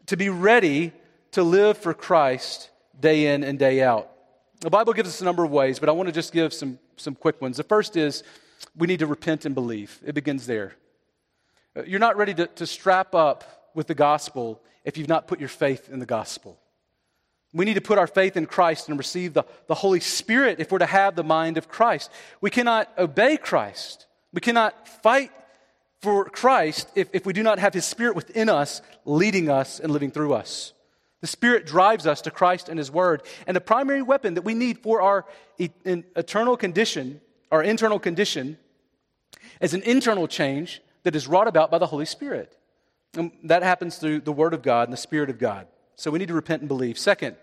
to 0.07 0.18
be 0.18 0.30
ready 0.30 0.91
to 1.32 1.43
live 1.43 1.78
for 1.78 1.93
Christ 1.93 2.70
day 2.99 3.34
in 3.34 3.43
and 3.43 3.57
day 3.57 3.82
out. 3.82 4.11
The 4.61 4.70
Bible 4.72 4.93
gives 4.93 5.09
us 5.09 5.22
a 5.22 5.26
number 5.26 5.43
of 5.43 5.51
ways, 5.51 5.80
but 5.80 5.89
I 5.89 5.91
want 5.91 6.07
to 6.07 6.13
just 6.13 6.34
give 6.34 6.53
some, 6.53 6.80
some 6.95 7.13
quick 7.13 7.41
ones. 7.41 7.57
The 7.57 7.63
first 7.63 7.95
is 7.95 8.24
we 8.78 8.88
need 8.88 9.00
to 9.00 9.08
repent 9.08 9.46
and 9.46 9.56
believe. 9.56 10.00
It 10.06 10.14
begins 10.14 10.46
there. 10.46 10.74
Uh, 11.76 11.84
you're 11.84 12.00
not 12.00 12.18
ready 12.18 12.34
to, 12.36 12.48
to 12.48 12.68
strap 12.68 13.16
up 13.16 13.72
with 13.74 13.88
the 13.88 13.96
gospel 13.96 14.62
if 14.86 14.98
you've 14.98 15.10
not 15.10 15.28
put 15.28 15.40
your 15.40 15.50
faith 15.50 15.90
in 15.92 16.00
the 16.00 16.06
gospel. 16.06 16.58
We 17.54 17.66
need 17.66 17.76
to 17.76 17.82
put 17.82 17.98
our 17.98 18.08
faith 18.08 18.38
in 18.38 18.46
Christ 18.46 18.90
and 18.90 18.98
receive 18.98 19.34
the, 19.34 19.44
the 19.68 19.76
Holy 19.76 20.00
Spirit 20.00 20.60
if 20.60 20.72
we're 20.72 20.80
to 20.80 20.86
have 20.86 21.16
the 21.16 21.24
mind 21.24 21.58
of 21.58 21.68
Christ. 21.68 22.12
We 22.42 22.50
cannot 22.50 22.92
obey 22.98 23.38
Christ. 23.38 24.06
We 24.34 24.42
cannot 24.42 24.88
fight 25.02 25.32
for 26.02 26.26
Christ 26.26 26.90
if, 26.96 27.10
if 27.14 27.26
we 27.26 27.34
do 27.34 27.44
not 27.44 27.60
have 27.60 27.74
His 27.74 27.86
Spirit 27.86 28.16
within 28.16 28.50
us, 28.50 28.82
leading 29.06 29.50
us 29.50 29.80
and 29.80 29.92
living 29.92 30.12
through 30.12 30.34
us. 30.34 30.74
The 31.22 31.28
Spirit 31.28 31.66
drives 31.66 32.06
us 32.06 32.22
to 32.22 32.32
Christ 32.32 32.70
and 32.70 32.78
His 32.78 32.92
Word. 32.92 33.24
And 33.48 33.56
the 33.56 33.62
primary 33.62 34.02
weapon 34.02 34.36
that 34.36 34.44
we 34.44 34.54
need 34.54 34.80
for 34.80 35.02
our 35.02 35.26
eternal 35.58 36.58
condition, 36.58 37.22
our 37.52 37.64
internal 37.64 37.98
condition, 37.98 38.58
is 39.62 39.74
an 39.74 39.82
internal 39.84 40.28
change 40.28 40.82
that 41.03 41.16
is 41.16 41.28
wrought 41.28 41.47
about 41.47 41.72
by 41.72 41.78
the 41.78 41.88
Holy 41.88 42.05
Spirit. 42.05 42.58
And 43.16 43.32
that 43.43 43.64
happens 43.64 43.97
through 43.97 44.22
the 44.22 44.32
Word 44.32 44.53
of 44.53 44.62
God 44.62 44.88
and 44.88 44.93
the 44.93 44.97
Spirit 44.97 45.30
of 45.30 45.39
God. 45.39 45.68
So 45.95 46.12
we 46.12 46.20
need 46.20 46.28
to 46.28 46.34
repent 46.34 46.62
and 46.62 46.68
believe. 46.68 46.97
Second, 46.97 47.36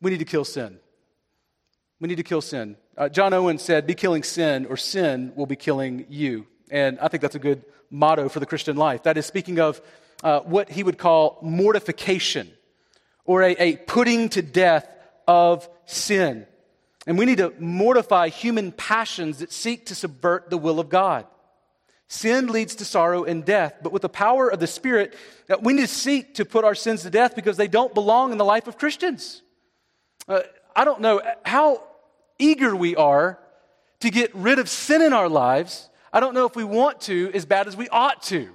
we 0.00 0.10
need 0.10 0.18
to 0.18 0.24
kill 0.24 0.44
sin. 0.44 0.78
We 2.00 2.08
need 2.08 2.16
to 2.16 2.22
kill 2.22 2.40
sin. 2.40 2.76
Uh, 2.96 3.08
John 3.08 3.32
Owen 3.32 3.58
said, 3.58 3.86
Be 3.86 3.94
killing 3.94 4.22
sin, 4.22 4.66
or 4.66 4.76
sin 4.76 5.32
will 5.34 5.46
be 5.46 5.56
killing 5.56 6.06
you. 6.08 6.46
And 6.70 6.98
I 7.00 7.08
think 7.08 7.22
that's 7.22 7.34
a 7.34 7.40
good 7.40 7.64
motto 7.90 8.28
for 8.28 8.38
the 8.40 8.46
Christian 8.46 8.76
life. 8.76 9.02
That 9.04 9.16
is 9.16 9.26
speaking 9.26 9.58
of 9.58 9.80
uh, 10.22 10.40
what 10.40 10.70
he 10.70 10.82
would 10.82 10.98
call 10.98 11.38
mortification 11.42 12.50
or 13.24 13.42
a, 13.42 13.52
a 13.52 13.76
putting 13.76 14.28
to 14.30 14.42
death 14.42 14.88
of 15.26 15.68
sin. 15.86 16.46
And 17.08 17.16
we 17.16 17.24
need 17.24 17.38
to 17.38 17.54
mortify 17.58 18.28
human 18.28 18.70
passions 18.70 19.38
that 19.38 19.50
seek 19.50 19.86
to 19.86 19.94
subvert 19.94 20.50
the 20.50 20.58
will 20.58 20.78
of 20.78 20.90
God. 20.90 21.26
Sin 22.06 22.48
leads 22.48 22.74
to 22.76 22.84
sorrow 22.84 23.24
and 23.24 23.46
death, 23.46 23.76
but 23.82 23.92
with 23.92 24.02
the 24.02 24.10
power 24.10 24.52
of 24.52 24.60
the 24.60 24.66
Spirit, 24.66 25.16
uh, 25.48 25.56
we 25.62 25.72
need 25.72 25.80
to 25.80 25.88
seek 25.88 26.34
to 26.34 26.44
put 26.44 26.66
our 26.66 26.74
sins 26.74 27.04
to 27.04 27.10
death 27.10 27.34
because 27.34 27.56
they 27.56 27.66
don't 27.66 27.94
belong 27.94 28.30
in 28.30 28.36
the 28.36 28.44
life 28.44 28.66
of 28.66 28.76
Christians. 28.76 29.40
Uh, 30.28 30.40
I 30.76 30.84
don't 30.84 31.00
know 31.00 31.22
how 31.46 31.82
eager 32.38 32.76
we 32.76 32.94
are 32.94 33.38
to 34.00 34.10
get 34.10 34.34
rid 34.34 34.58
of 34.58 34.68
sin 34.68 35.00
in 35.00 35.14
our 35.14 35.30
lives. 35.30 35.88
I 36.12 36.20
don't 36.20 36.34
know 36.34 36.44
if 36.44 36.56
we 36.56 36.64
want 36.64 37.00
to 37.02 37.30
as 37.32 37.46
bad 37.46 37.68
as 37.68 37.74
we 37.74 37.88
ought 37.88 38.22
to. 38.24 38.50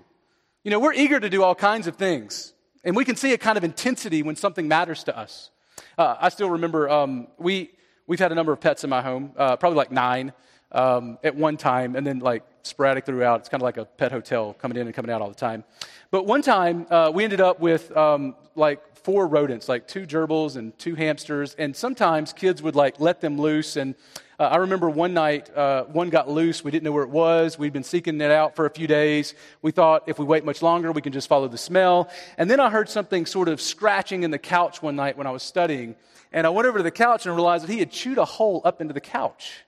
You 0.64 0.70
know, 0.70 0.80
we're 0.80 0.94
eager 0.94 1.20
to 1.20 1.30
do 1.30 1.42
all 1.42 1.56
kinds 1.56 1.88
of 1.88 1.96
things. 1.96 2.54
And 2.84 2.96
we 2.96 3.04
can 3.04 3.16
see 3.16 3.34
a 3.34 3.38
kind 3.40 3.58
of 3.58 3.64
intensity 3.64 4.22
when 4.22 4.36
something 4.36 4.68
matters 4.68 5.06
to 5.06 5.18
us. 5.18 5.50
Uh, 5.98 6.18
I 6.20 6.30
still 6.30 6.52
remember 6.52 6.88
um, 6.88 7.28
we, 7.40 7.72
we've 8.08 8.20
had 8.20 8.32
a 8.32 8.36
number 8.36 8.52
of 8.52 8.60
pets 8.60 8.84
in 8.84 8.90
my 8.90 9.02
home, 9.02 9.32
uh, 9.38 9.56
probably 9.58 9.78
like 9.78 9.92
nine 9.92 10.34
um, 10.72 11.18
at 11.24 11.36
one 11.36 11.58
time, 11.58 11.96
and 11.96 12.06
then 12.06 12.20
like 12.20 12.44
sporadic 12.64 13.06
throughout. 13.06 13.42
It's 13.42 13.50
kind 13.50 13.62
of 13.62 13.66
like 13.66 13.78
a 13.78 13.86
pet 13.86 14.12
hotel 14.12 14.54
coming 14.54 14.78
in 14.78 14.88
and 14.88 14.96
coming 14.96 15.12
out 15.12 15.22
all 15.22 15.30
the 15.30 15.36
time. 15.36 15.64
But 16.12 16.26
one 16.26 16.42
time 16.42 16.88
uh, 16.90 17.12
we 17.14 17.24
ended 17.24 17.42
up 17.42 17.60
with 17.60 17.96
um, 17.96 18.36
like 18.56 18.96
four 18.96 19.28
rodents, 19.28 19.68
like 19.68 19.88
two 19.88 20.06
gerbils 20.06 20.56
and 20.56 20.78
two 20.78 20.96
hamsters, 20.96 21.56
and 21.56 21.76
sometimes 21.76 22.34
kids 22.34 22.62
would 22.62 22.76
like 22.76 23.00
let 23.00 23.22
them 23.22 23.40
loose 23.40 23.76
and 23.76 23.96
uh, 24.40 24.46
I 24.46 24.58
remember 24.58 24.90
one 24.90 25.14
night, 25.14 25.56
uh, 25.56 25.84
one 25.86 26.10
got 26.10 26.28
loose. 26.28 26.64
We 26.64 26.72
didn't 26.72 26.84
know 26.84 26.92
where 26.92 27.04
it 27.04 27.10
was. 27.10 27.60
We'd 27.60 27.72
been 27.72 27.84
seeking 27.84 28.20
it 28.20 28.32
out 28.32 28.56
for 28.56 28.66
a 28.66 28.70
few 28.70 28.88
days. 28.88 29.36
We 29.62 29.72
thought 29.72 30.04
if 30.08 30.18
we 30.18 30.26
wait 30.26 30.44
much 30.44 30.62
longer, 30.62 30.92
we 30.92 31.02
can 31.02 31.14
just 31.14 31.30
follow 31.30 31.48
the 31.48 31.58
smell. 31.58 32.10
And 32.38 32.50
then 32.50 32.60
I 32.60 32.70
heard 32.70 32.90
something 32.90 33.28
sort 33.28 33.48
of 33.48 33.62
scratching 33.62 34.24
in 34.24 34.32
the 34.32 34.40
couch 34.40 34.82
one 34.82 34.96
night 34.96 35.18
when 35.18 35.28
I 35.28 35.32
was 35.32 35.44
studying. 35.44 35.96
And 36.34 36.46
I 36.48 36.50
went 36.50 36.68
over 36.68 36.80
to 36.80 36.84
the 36.84 36.92
couch 36.92 37.26
and 37.26 37.36
realized 37.36 37.64
that 37.66 37.72
he 37.72 37.80
had 37.80 37.92
chewed 37.92 38.18
a 38.18 38.26
hole 38.26 38.62
up 38.66 38.82
into 38.82 38.94
the 38.94 39.02
couch 39.02 39.64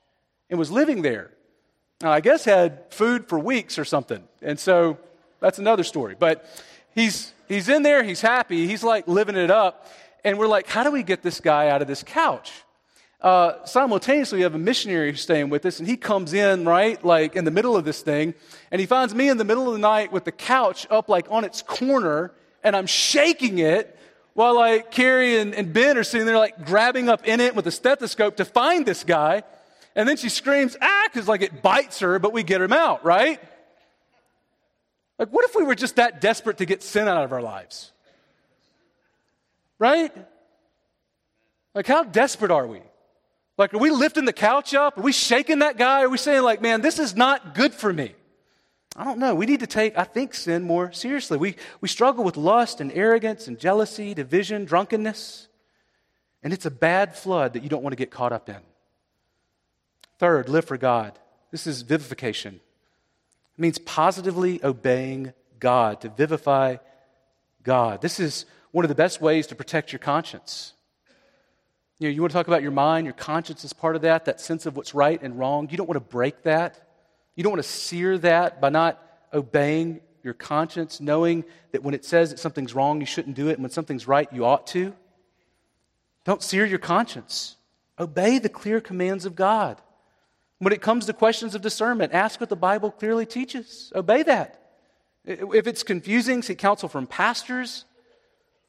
and 0.50 0.60
was 0.60 0.72
living 0.72 1.02
there. 1.02 1.32
Now, 2.02 2.12
I 2.12 2.20
guess 2.20 2.44
had 2.44 2.92
food 2.92 3.30
for 3.30 3.40
weeks 3.40 3.80
or 3.80 3.86
something. 3.86 4.24
And 4.42 4.60
so 4.60 4.98
that's 5.40 5.60
another 5.60 5.84
story. 5.84 6.16
But 6.18 6.46
he's, 6.94 7.34
he's 7.48 7.70
in 7.70 7.84
there, 7.84 8.04
he's 8.04 8.22
happy, 8.22 8.68
he's 8.68 8.84
like 8.84 9.08
living 9.08 9.38
it 9.38 9.52
up. 9.52 9.88
And 10.24 10.38
we're 10.38 10.48
like, 10.48 10.68
how 10.68 10.84
do 10.84 10.92
we 10.92 11.04
get 11.04 11.22
this 11.22 11.40
guy 11.40 11.70
out 11.70 11.82
of 11.82 11.88
this 11.88 12.04
couch? 12.04 12.52
uh, 13.26 13.66
simultaneously, 13.66 14.38
we 14.38 14.44
have 14.44 14.54
a 14.54 14.60
missionary 14.60 15.10
who's 15.10 15.22
staying 15.22 15.50
with 15.50 15.66
us, 15.66 15.80
and 15.80 15.88
he 15.88 15.98
comes 15.98 16.32
in, 16.32 16.64
right, 16.64 17.04
like 17.04 17.36
in 17.36 17.44
the 17.44 17.50
middle 17.50 17.76
of 17.76 17.84
this 17.84 18.02
thing, 18.02 18.36
and 18.70 18.80
he 18.80 18.86
finds 18.86 19.16
me 19.16 19.30
in 19.30 19.38
the 19.38 19.44
middle 19.44 19.68
of 19.68 19.74
the 19.74 19.80
night 19.80 20.12
with 20.12 20.26
the 20.26 20.32
couch 20.32 20.86
up, 20.92 21.10
like 21.10 21.26
on 21.32 21.44
its 21.44 21.64
corner, 21.64 22.32
and 22.64 22.76
I'm 22.76 22.86
shaking 22.86 23.58
it 23.58 23.95
while, 24.36 24.54
like, 24.54 24.92
Carrie 24.92 25.40
and, 25.40 25.56
and 25.56 25.72
Ben 25.72 25.98
are 25.98 26.04
sitting 26.04 26.28
there, 26.28 26.38
like, 26.38 26.66
grabbing 26.66 27.08
up 27.08 27.26
in 27.26 27.40
it 27.40 27.56
with 27.56 27.66
a 27.68 27.72
stethoscope 27.72 28.36
to 28.36 28.46
find 28.46 28.86
this 28.86 29.06
guy. 29.06 29.44
And 29.96 30.08
then 30.10 30.18
she 30.18 30.28
screams, 30.28 30.76
ah, 30.82 31.04
because, 31.12 31.30
like, 31.30 31.42
it 31.42 31.62
bites 31.62 32.00
her, 32.00 32.20
but 32.20 32.34
we 32.34 32.44
get 32.44 32.60
him 32.62 32.74
out, 32.74 33.06
right? 33.06 33.40
Like, 35.18 35.30
what 35.30 35.46
if 35.46 35.56
we 35.56 35.64
were 35.64 35.74
just 35.74 35.96
that 35.96 36.20
desperate 36.20 36.58
to 36.58 36.66
get 36.66 36.84
sin 36.84 37.08
out 37.08 37.24
of 37.24 37.32
our 37.32 37.42
lives? 37.42 37.94
Right? 39.80 40.12
Like, 41.74 41.88
how 41.88 42.04
desperate 42.04 42.52
are 42.52 42.68
we? 42.68 42.82
Like, 43.58 43.74
are 43.74 43.78
we 43.78 43.90
lifting 43.90 44.26
the 44.26 44.34
couch 44.34 44.74
up? 44.74 44.98
Are 44.98 45.02
we 45.02 45.14
shaking 45.14 45.60
that 45.60 45.78
guy? 45.78 46.04
Are 46.04 46.10
we 46.10 46.18
saying, 46.18 46.44
like, 46.44 46.62
man, 46.62 46.82
this 46.82 47.00
is 47.00 47.16
not 47.16 47.56
good 47.56 47.74
for 47.74 47.94
me? 47.94 48.14
I 48.96 49.04
don't 49.04 49.20
know. 49.20 49.36
We 49.36 49.46
need 49.46 49.60
to 49.60 49.68
take, 49.68 49.98
I 49.98 50.06
think, 50.06 50.34
sin 50.34 50.64
more 50.64 50.92
seriously. 50.94 51.38
We, 51.38 51.56
we 51.82 51.90
struggle 51.90 52.24
with 52.24 52.38
lust 52.38 52.80
and 52.80 52.92
arrogance 52.94 53.48
and 53.48 53.60
jealousy, 53.60 54.14
division, 54.14 54.64
drunkenness. 54.64 55.50
And 56.42 56.54
it's 56.54 56.66
a 56.66 56.72
bad 56.72 57.16
flood 57.16 57.54
that 57.54 57.64
you 57.64 57.70
don't 57.70 57.84
want 57.84 57.92
to 57.92 57.98
get 57.98 58.10
caught 58.10 58.32
up 58.32 58.48
in. 58.48 58.62
Third, 60.18 60.48
live 60.48 60.66
for 60.66 60.78
God. 60.78 61.20
This 61.52 61.68
is 61.68 61.82
vivification. 61.82 62.56
It 62.56 63.62
means 63.62 63.78
positively 63.80 64.64
obeying 64.64 65.34
God, 65.60 66.02
to 66.02 66.10
vivify 66.10 66.78
God. 67.64 68.02
This 68.02 68.20
is 68.20 68.46
one 68.72 68.86
of 68.86 68.90
the 68.90 68.96
best 68.96 69.20
ways 69.20 69.48
to 69.48 69.56
protect 69.56 69.92
your 69.92 70.00
conscience. 70.00 70.74
You 72.00 72.08
know, 72.08 72.14
you 72.14 72.22
want 72.22 72.32
to 72.32 72.38
talk 72.38 72.48
about 72.48 72.62
your 72.62 72.72
mind, 72.72 73.06
your 73.06 73.14
conscience 73.14 73.64
is 73.64 73.74
part 73.74 73.96
of 73.96 74.02
that, 74.04 74.26
that 74.26 74.40
sense 74.40 74.66
of 74.66 74.78
what's 74.78 74.94
right 74.94 75.22
and 75.22 75.40
wrong. 75.40 75.70
You 75.70 75.78
don't 75.78 75.88
want 75.88 75.96
to 75.96 76.12
break 76.12 76.44
that. 76.44 76.85
You 77.36 77.44
don't 77.44 77.52
want 77.52 77.64
to 77.64 77.70
sear 77.70 78.18
that 78.20 78.62
by 78.62 78.70
not 78.70 79.02
obeying 79.34 80.02
your 80.24 80.34
conscience, 80.34 81.00
knowing 81.00 81.44
that 81.72 81.84
when 81.84 81.94
it 81.94 82.06
says 82.06 82.32
that 82.32 82.40
something's 82.40 82.74
wrong, 82.74 83.00
you 83.00 83.06
shouldn't 83.06 83.36
do 83.36 83.50
it, 83.50 83.54
and 83.54 83.62
when 83.62 83.72
something's 83.72 84.08
right, 84.08 84.32
you 84.32 84.46
ought 84.46 84.66
to. 84.68 84.94
Don't 86.24 86.42
sear 86.42 86.66
your 86.66 86.80
conscience. 86.80 87.58
Obey 88.00 88.40
the 88.40 88.50
clear 88.50 88.82
commands 88.82 89.26
of 89.26 89.36
God. 89.36 89.80
When 90.60 90.74
it 90.74 90.82
comes 90.82 91.06
to 91.06 91.14
questions 91.14 91.54
of 91.54 91.62
discernment, 91.62 92.14
ask 92.14 92.40
what 92.40 92.50
the 92.50 92.56
Bible 92.56 92.90
clearly 92.90 93.26
teaches. 93.26 93.92
Obey 93.94 94.24
that. 94.24 94.62
If 95.26 95.68
it's 95.68 95.84
confusing, 95.84 96.42
seek 96.42 96.58
counsel 96.58 96.90
from 96.90 97.08
pastors. 97.08 97.86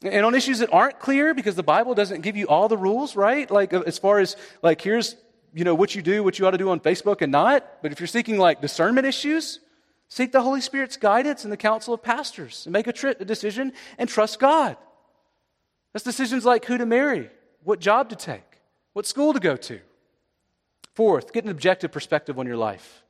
And 0.02 0.26
on 0.26 0.34
issues 0.34 0.58
that 0.58 0.72
aren't 0.72 0.98
clear, 0.98 1.32
because 1.32 1.54
the 1.54 1.62
Bible 1.62 1.94
doesn't 1.94 2.20
give 2.20 2.36
you 2.36 2.46
all 2.48 2.68
the 2.68 2.76
rules, 2.76 3.16
right? 3.16 3.50
Like, 3.50 3.72
uh, 3.72 3.82
as 3.86 3.98
far 3.98 4.18
as, 4.18 4.36
like, 4.62 4.80
here's, 4.80 5.16
you 5.56 5.64
know, 5.64 5.74
what 5.74 5.94
you 5.94 6.02
do, 6.02 6.22
what 6.22 6.38
you 6.38 6.46
ought 6.46 6.50
to 6.50 6.58
do 6.58 6.68
on 6.68 6.80
Facebook 6.80 7.22
and 7.22 7.32
not. 7.32 7.80
But 7.80 7.90
if 7.90 7.98
you're 7.98 8.06
seeking, 8.06 8.36
like, 8.36 8.60
discernment 8.60 9.06
issues, 9.06 9.60
seek 10.06 10.30
the 10.30 10.42
Holy 10.42 10.60
Spirit's 10.60 10.98
guidance 10.98 11.44
and 11.44 11.52
the 11.52 11.56
counsel 11.56 11.94
of 11.94 12.02
pastors 12.02 12.66
and 12.66 12.74
make 12.74 12.86
a, 12.86 12.92
tri- 12.92 13.14
a 13.18 13.24
decision 13.24 13.72
and 13.96 14.06
trust 14.06 14.38
God. 14.38 14.76
That's 15.94 16.04
decisions 16.04 16.44
like 16.44 16.66
who 16.66 16.76
to 16.76 16.84
marry, 16.84 17.30
what 17.64 17.80
job 17.80 18.10
to 18.10 18.16
take, 18.16 18.60
what 18.92 19.06
school 19.06 19.32
to 19.32 19.40
go 19.40 19.56
to. 19.56 19.80
Fourth, 20.94 21.32
get 21.32 21.44
an 21.44 21.50
objective 21.50 21.90
perspective 21.90 22.38
on 22.38 22.46
your 22.46 22.58
life. 22.58 23.02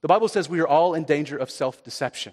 The 0.00 0.08
Bible 0.08 0.28
says 0.28 0.48
we 0.48 0.60
are 0.60 0.68
all 0.68 0.94
in 0.94 1.04
danger 1.04 1.36
of 1.36 1.50
self 1.50 1.84
deception 1.84 2.32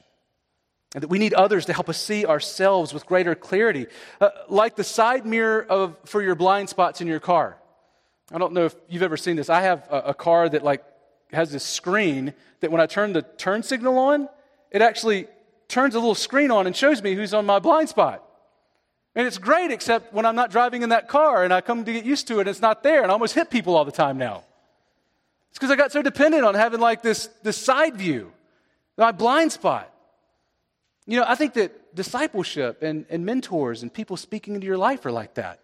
and 0.94 1.04
that 1.04 1.10
we 1.10 1.20
need 1.20 1.34
others 1.34 1.66
to 1.66 1.74
help 1.74 1.90
us 1.90 2.02
see 2.02 2.26
ourselves 2.26 2.94
with 2.94 3.06
greater 3.06 3.36
clarity, 3.36 3.88
uh, 4.22 4.30
like 4.48 4.78
the 4.78 4.86
side 4.86 5.26
mirror 5.26 5.66
of, 5.70 5.98
for 6.06 6.22
your 6.22 6.36
blind 6.36 6.70
spots 6.70 7.02
in 7.02 7.08
your 7.08 7.20
car. 7.20 7.58
I 8.32 8.38
don't 8.38 8.54
know 8.54 8.66
if 8.66 8.76
you've 8.90 9.04
ever 9.04 9.18
seen 9.18 9.36
this. 9.36 9.50
I 9.50 9.62
have 9.62 9.88
a, 9.90 10.00
a 10.08 10.14
car 10.14 10.50
that 10.50 10.64
like 10.64 10.84
has 11.32 11.52
this 11.52 11.64
screen 11.64 12.34
that 12.60 12.72
when 12.72 12.82
I 12.82 12.86
turn 12.86 13.14
the 13.14 13.22
turn 13.22 13.64
signal 13.64 13.98
on, 13.98 14.30
it 14.72 14.82
actually 14.82 15.28
turns 15.68 15.96
a 15.96 16.00
little 16.00 16.16
screen 16.16 16.52
on 16.52 16.68
and 16.68 16.76
shows 16.76 17.02
me 17.02 17.14
who's 17.14 17.34
on 17.34 17.46
my 17.46 17.60
blind 17.60 17.90
spot. 17.90 18.24
And 19.16 19.26
it's 19.26 19.38
great, 19.38 19.72
except 19.72 20.14
when 20.14 20.26
I'm 20.26 20.36
not 20.36 20.52
driving 20.52 20.84
in 20.84 20.90
that 20.90 21.08
car 21.08 21.44
and 21.44 21.54
I 21.54 21.62
come 21.62 21.84
to 21.86 21.92
get 21.92 22.06
used 22.06 22.28
to 22.28 22.38
it, 22.38 22.42
and 22.42 22.50
it's 22.50 22.62
not 22.62 22.84
there, 22.84 23.02
and 23.02 23.12
I 23.12 23.14
almost 23.14 23.34
hit 23.34 23.50
people 23.50 23.76
all 23.76 23.84
the 23.84 23.92
time 23.92 24.18
now. 24.18 24.44
It's 25.50 25.58
because 25.58 25.72
I 25.72 25.76
got 25.76 25.92
so 25.92 26.04
dependent 26.04 26.46
on 26.46 26.54
having 26.54 26.80
like 26.80 27.02
this, 27.02 27.28
this 27.42 27.58
side 27.58 27.96
view, 27.96 28.32
my 28.98 29.12
blind 29.12 29.52
spot. 29.52 29.92
You 31.08 31.20
know, 31.20 31.26
I 31.28 31.36
think 31.36 31.54
that 31.56 31.96
discipleship 31.96 32.84
and, 32.84 33.06
and 33.10 33.26
mentors 33.26 33.82
and 33.82 33.92
people 33.92 34.18
speaking 34.18 34.54
into 34.54 34.68
your 34.68 34.78
life 34.78 35.06
are 35.06 35.12
like 35.12 35.34
that. 35.36 35.62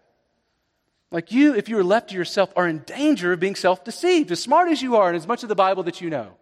Like 1.14 1.30
you, 1.30 1.54
if 1.54 1.68
you 1.68 1.78
are 1.78 1.84
left 1.84 2.08
to 2.08 2.16
yourself, 2.16 2.52
are 2.56 2.66
in 2.66 2.80
danger 2.80 3.32
of 3.32 3.38
being 3.38 3.54
self 3.54 3.84
deceived. 3.84 4.32
As 4.32 4.42
smart 4.42 4.68
as 4.68 4.82
you 4.82 4.96
are 4.96 5.06
and 5.06 5.16
as 5.16 5.28
much 5.28 5.44
of 5.44 5.48
the 5.48 5.54
Bible 5.54 5.84
that 5.84 6.00
you 6.00 6.10
know, 6.10 6.32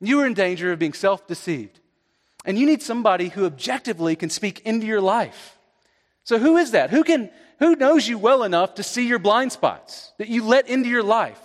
you 0.00 0.20
are 0.20 0.26
in 0.28 0.32
danger 0.32 0.70
of 0.70 0.78
being 0.78 0.92
self 0.92 1.26
deceived. 1.26 1.80
And 2.44 2.56
you 2.56 2.66
need 2.66 2.82
somebody 2.82 3.30
who 3.30 3.46
objectively 3.46 4.14
can 4.14 4.30
speak 4.30 4.60
into 4.60 4.86
your 4.86 5.00
life. 5.00 5.58
So, 6.22 6.38
who 6.38 6.56
is 6.56 6.70
that? 6.70 6.90
Who, 6.90 7.02
can, 7.02 7.30
who 7.58 7.74
knows 7.74 8.06
you 8.06 8.16
well 8.16 8.44
enough 8.44 8.76
to 8.76 8.84
see 8.84 9.08
your 9.08 9.18
blind 9.18 9.50
spots 9.50 10.12
that 10.18 10.28
you 10.28 10.44
let 10.44 10.68
into 10.68 10.88
your 10.88 11.02
life? 11.02 11.40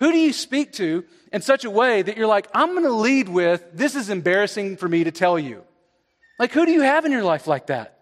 Who 0.00 0.10
do 0.10 0.18
you 0.18 0.32
speak 0.32 0.72
to 0.74 1.04
in 1.32 1.42
such 1.42 1.64
a 1.64 1.70
way 1.70 2.02
that 2.02 2.16
you're 2.16 2.26
like, 2.26 2.48
I'm 2.52 2.72
going 2.72 2.82
to 2.82 2.90
lead 2.90 3.28
with, 3.28 3.64
this 3.72 3.94
is 3.94 4.10
embarrassing 4.10 4.78
for 4.78 4.88
me 4.88 5.04
to 5.04 5.12
tell 5.12 5.38
you? 5.38 5.62
Like, 6.40 6.50
who 6.50 6.66
do 6.66 6.72
you 6.72 6.82
have 6.82 7.04
in 7.04 7.12
your 7.12 7.22
life 7.22 7.46
like 7.46 7.68
that? 7.68 7.99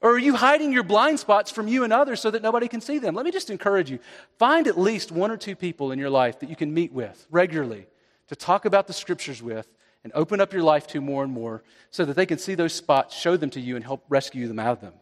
Or 0.00 0.12
are 0.12 0.18
you 0.18 0.34
hiding 0.34 0.72
your 0.72 0.82
blind 0.82 1.20
spots 1.20 1.50
from 1.50 1.68
you 1.68 1.84
and 1.84 1.92
others 1.92 2.20
so 2.20 2.30
that 2.30 2.42
nobody 2.42 2.68
can 2.68 2.80
see 2.80 2.98
them? 2.98 3.14
Let 3.14 3.26
me 3.26 3.30
just 3.30 3.50
encourage 3.50 3.90
you 3.90 3.98
find 4.38 4.66
at 4.66 4.78
least 4.78 5.12
one 5.12 5.30
or 5.30 5.36
two 5.36 5.54
people 5.54 5.92
in 5.92 5.98
your 5.98 6.08
life 6.08 6.40
that 6.40 6.48
you 6.48 6.56
can 6.56 6.72
meet 6.72 6.92
with 6.92 7.26
regularly 7.30 7.86
to 8.28 8.36
talk 8.36 8.64
about 8.64 8.86
the 8.86 8.92
scriptures 8.94 9.42
with 9.42 9.68
and 10.02 10.12
open 10.14 10.40
up 10.40 10.52
your 10.52 10.62
life 10.62 10.86
to 10.86 11.00
more 11.02 11.22
and 11.22 11.32
more 11.32 11.62
so 11.90 12.06
that 12.06 12.16
they 12.16 12.24
can 12.24 12.38
see 12.38 12.54
those 12.54 12.72
spots, 12.72 13.14
show 13.14 13.36
them 13.36 13.50
to 13.50 13.60
you, 13.60 13.76
and 13.76 13.84
help 13.84 14.02
rescue 14.08 14.48
them 14.48 14.58
out 14.58 14.72
of 14.72 14.80
them. 14.80 14.94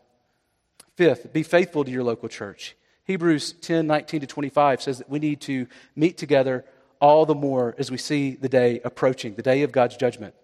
Fifth, 0.96 1.32
be 1.32 1.44
faithful 1.44 1.84
to 1.84 1.90
your 1.90 2.03
local 2.03 2.28
church. 2.28 2.76
Hebrews 3.05 3.53
10 3.53 3.86
19 3.86 4.22
to 4.22 4.26
25 4.26 4.82
says 4.82 4.99
that 4.99 5.09
we 5.09 5.20
need 5.20 5.40
to 5.42 5.68
meet 5.94 6.18
together 6.18 6.64
all 7.01 7.24
the 7.24 7.34
more 7.34 7.76
as 7.78 7.90
we 7.90 7.96
see 7.96 8.32
the 8.32 8.49
day 8.49 8.80
approaching, 8.84 9.34
the 9.34 9.42
day 9.42 9.62
of 9.62 9.70
God's 9.70 9.96
judgment. 9.96 10.34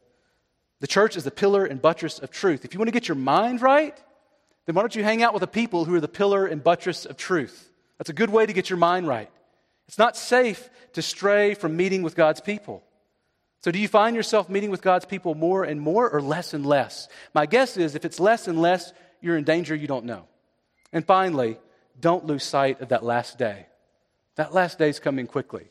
The 0.80 0.86
church 0.86 1.16
is 1.16 1.24
the 1.24 1.30
pillar 1.32 1.64
and 1.64 1.82
buttress 1.82 2.20
of 2.20 2.30
truth. 2.30 2.64
If 2.64 2.72
you 2.72 2.78
want 2.78 2.88
to 2.88 2.92
get 2.92 3.08
your 3.08 3.16
mind 3.16 3.60
right, 3.60 4.00
then 4.66 4.74
why 4.74 4.82
don't 4.82 4.94
you 4.94 5.04
hang 5.04 5.22
out 5.22 5.34
with 5.34 5.40
the 5.40 5.46
people 5.46 5.84
who 5.84 5.94
are 5.94 6.00
the 6.00 6.08
pillar 6.08 6.46
and 6.46 6.62
buttress 6.62 7.04
of 7.04 7.16
truth? 7.16 7.70
That's 7.98 8.10
a 8.10 8.14
good 8.14 8.30
way 8.30 8.46
to 8.46 8.52
get 8.52 8.70
your 8.70 8.78
mind 8.78 9.06
right. 9.06 9.30
It's 9.88 9.98
not 9.98 10.16
safe 10.16 10.70
to 10.94 11.02
stray 11.02 11.54
from 11.54 11.76
meeting 11.76 12.02
with 12.02 12.16
God's 12.16 12.40
people. 12.40 12.82
So, 13.60 13.70
do 13.70 13.78
you 13.78 13.88
find 13.88 14.14
yourself 14.16 14.48
meeting 14.48 14.70
with 14.70 14.82
God's 14.82 15.04
people 15.04 15.34
more 15.34 15.64
and 15.64 15.80
more 15.80 16.08
or 16.08 16.20
less 16.20 16.54
and 16.54 16.66
less? 16.66 17.08
My 17.34 17.46
guess 17.46 17.76
is 17.76 17.94
if 17.94 18.04
it's 18.04 18.20
less 18.20 18.46
and 18.48 18.60
less, 18.60 18.92
you're 19.20 19.38
in 19.38 19.44
danger 19.44 19.74
you 19.74 19.86
don't 19.86 20.04
know. 20.04 20.26
And 20.92 21.04
finally, 21.04 21.58
don't 21.98 22.26
lose 22.26 22.44
sight 22.44 22.80
of 22.80 22.90
that 22.90 23.04
last 23.04 23.38
day. 23.38 23.66
That 24.36 24.52
last 24.52 24.78
day 24.78 24.88
is 24.88 25.00
coming 25.00 25.26
quickly. 25.26 25.68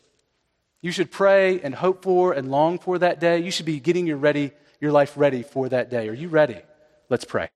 You 0.82 0.92
should 0.92 1.12
pray 1.12 1.62
and 1.62 1.74
hope 1.74 2.04
for 2.04 2.34
and 2.34 2.50
long 2.50 2.80
for 2.80 2.98
that 3.00 3.20
day. 3.20 3.40
You 3.40 3.52
should 3.52 3.66
be 3.66 3.80
getting 3.80 4.08
your 4.08 4.18
ready 4.18 4.52
your 4.84 4.92
life 4.92 5.14
ready 5.16 5.44
for 5.44 5.70
that 5.70 5.90
day. 5.90 6.10
Are 6.10 6.14
you 6.14 6.28
ready? 6.28 6.58
Let's 7.10 7.24
pray. 7.24 7.50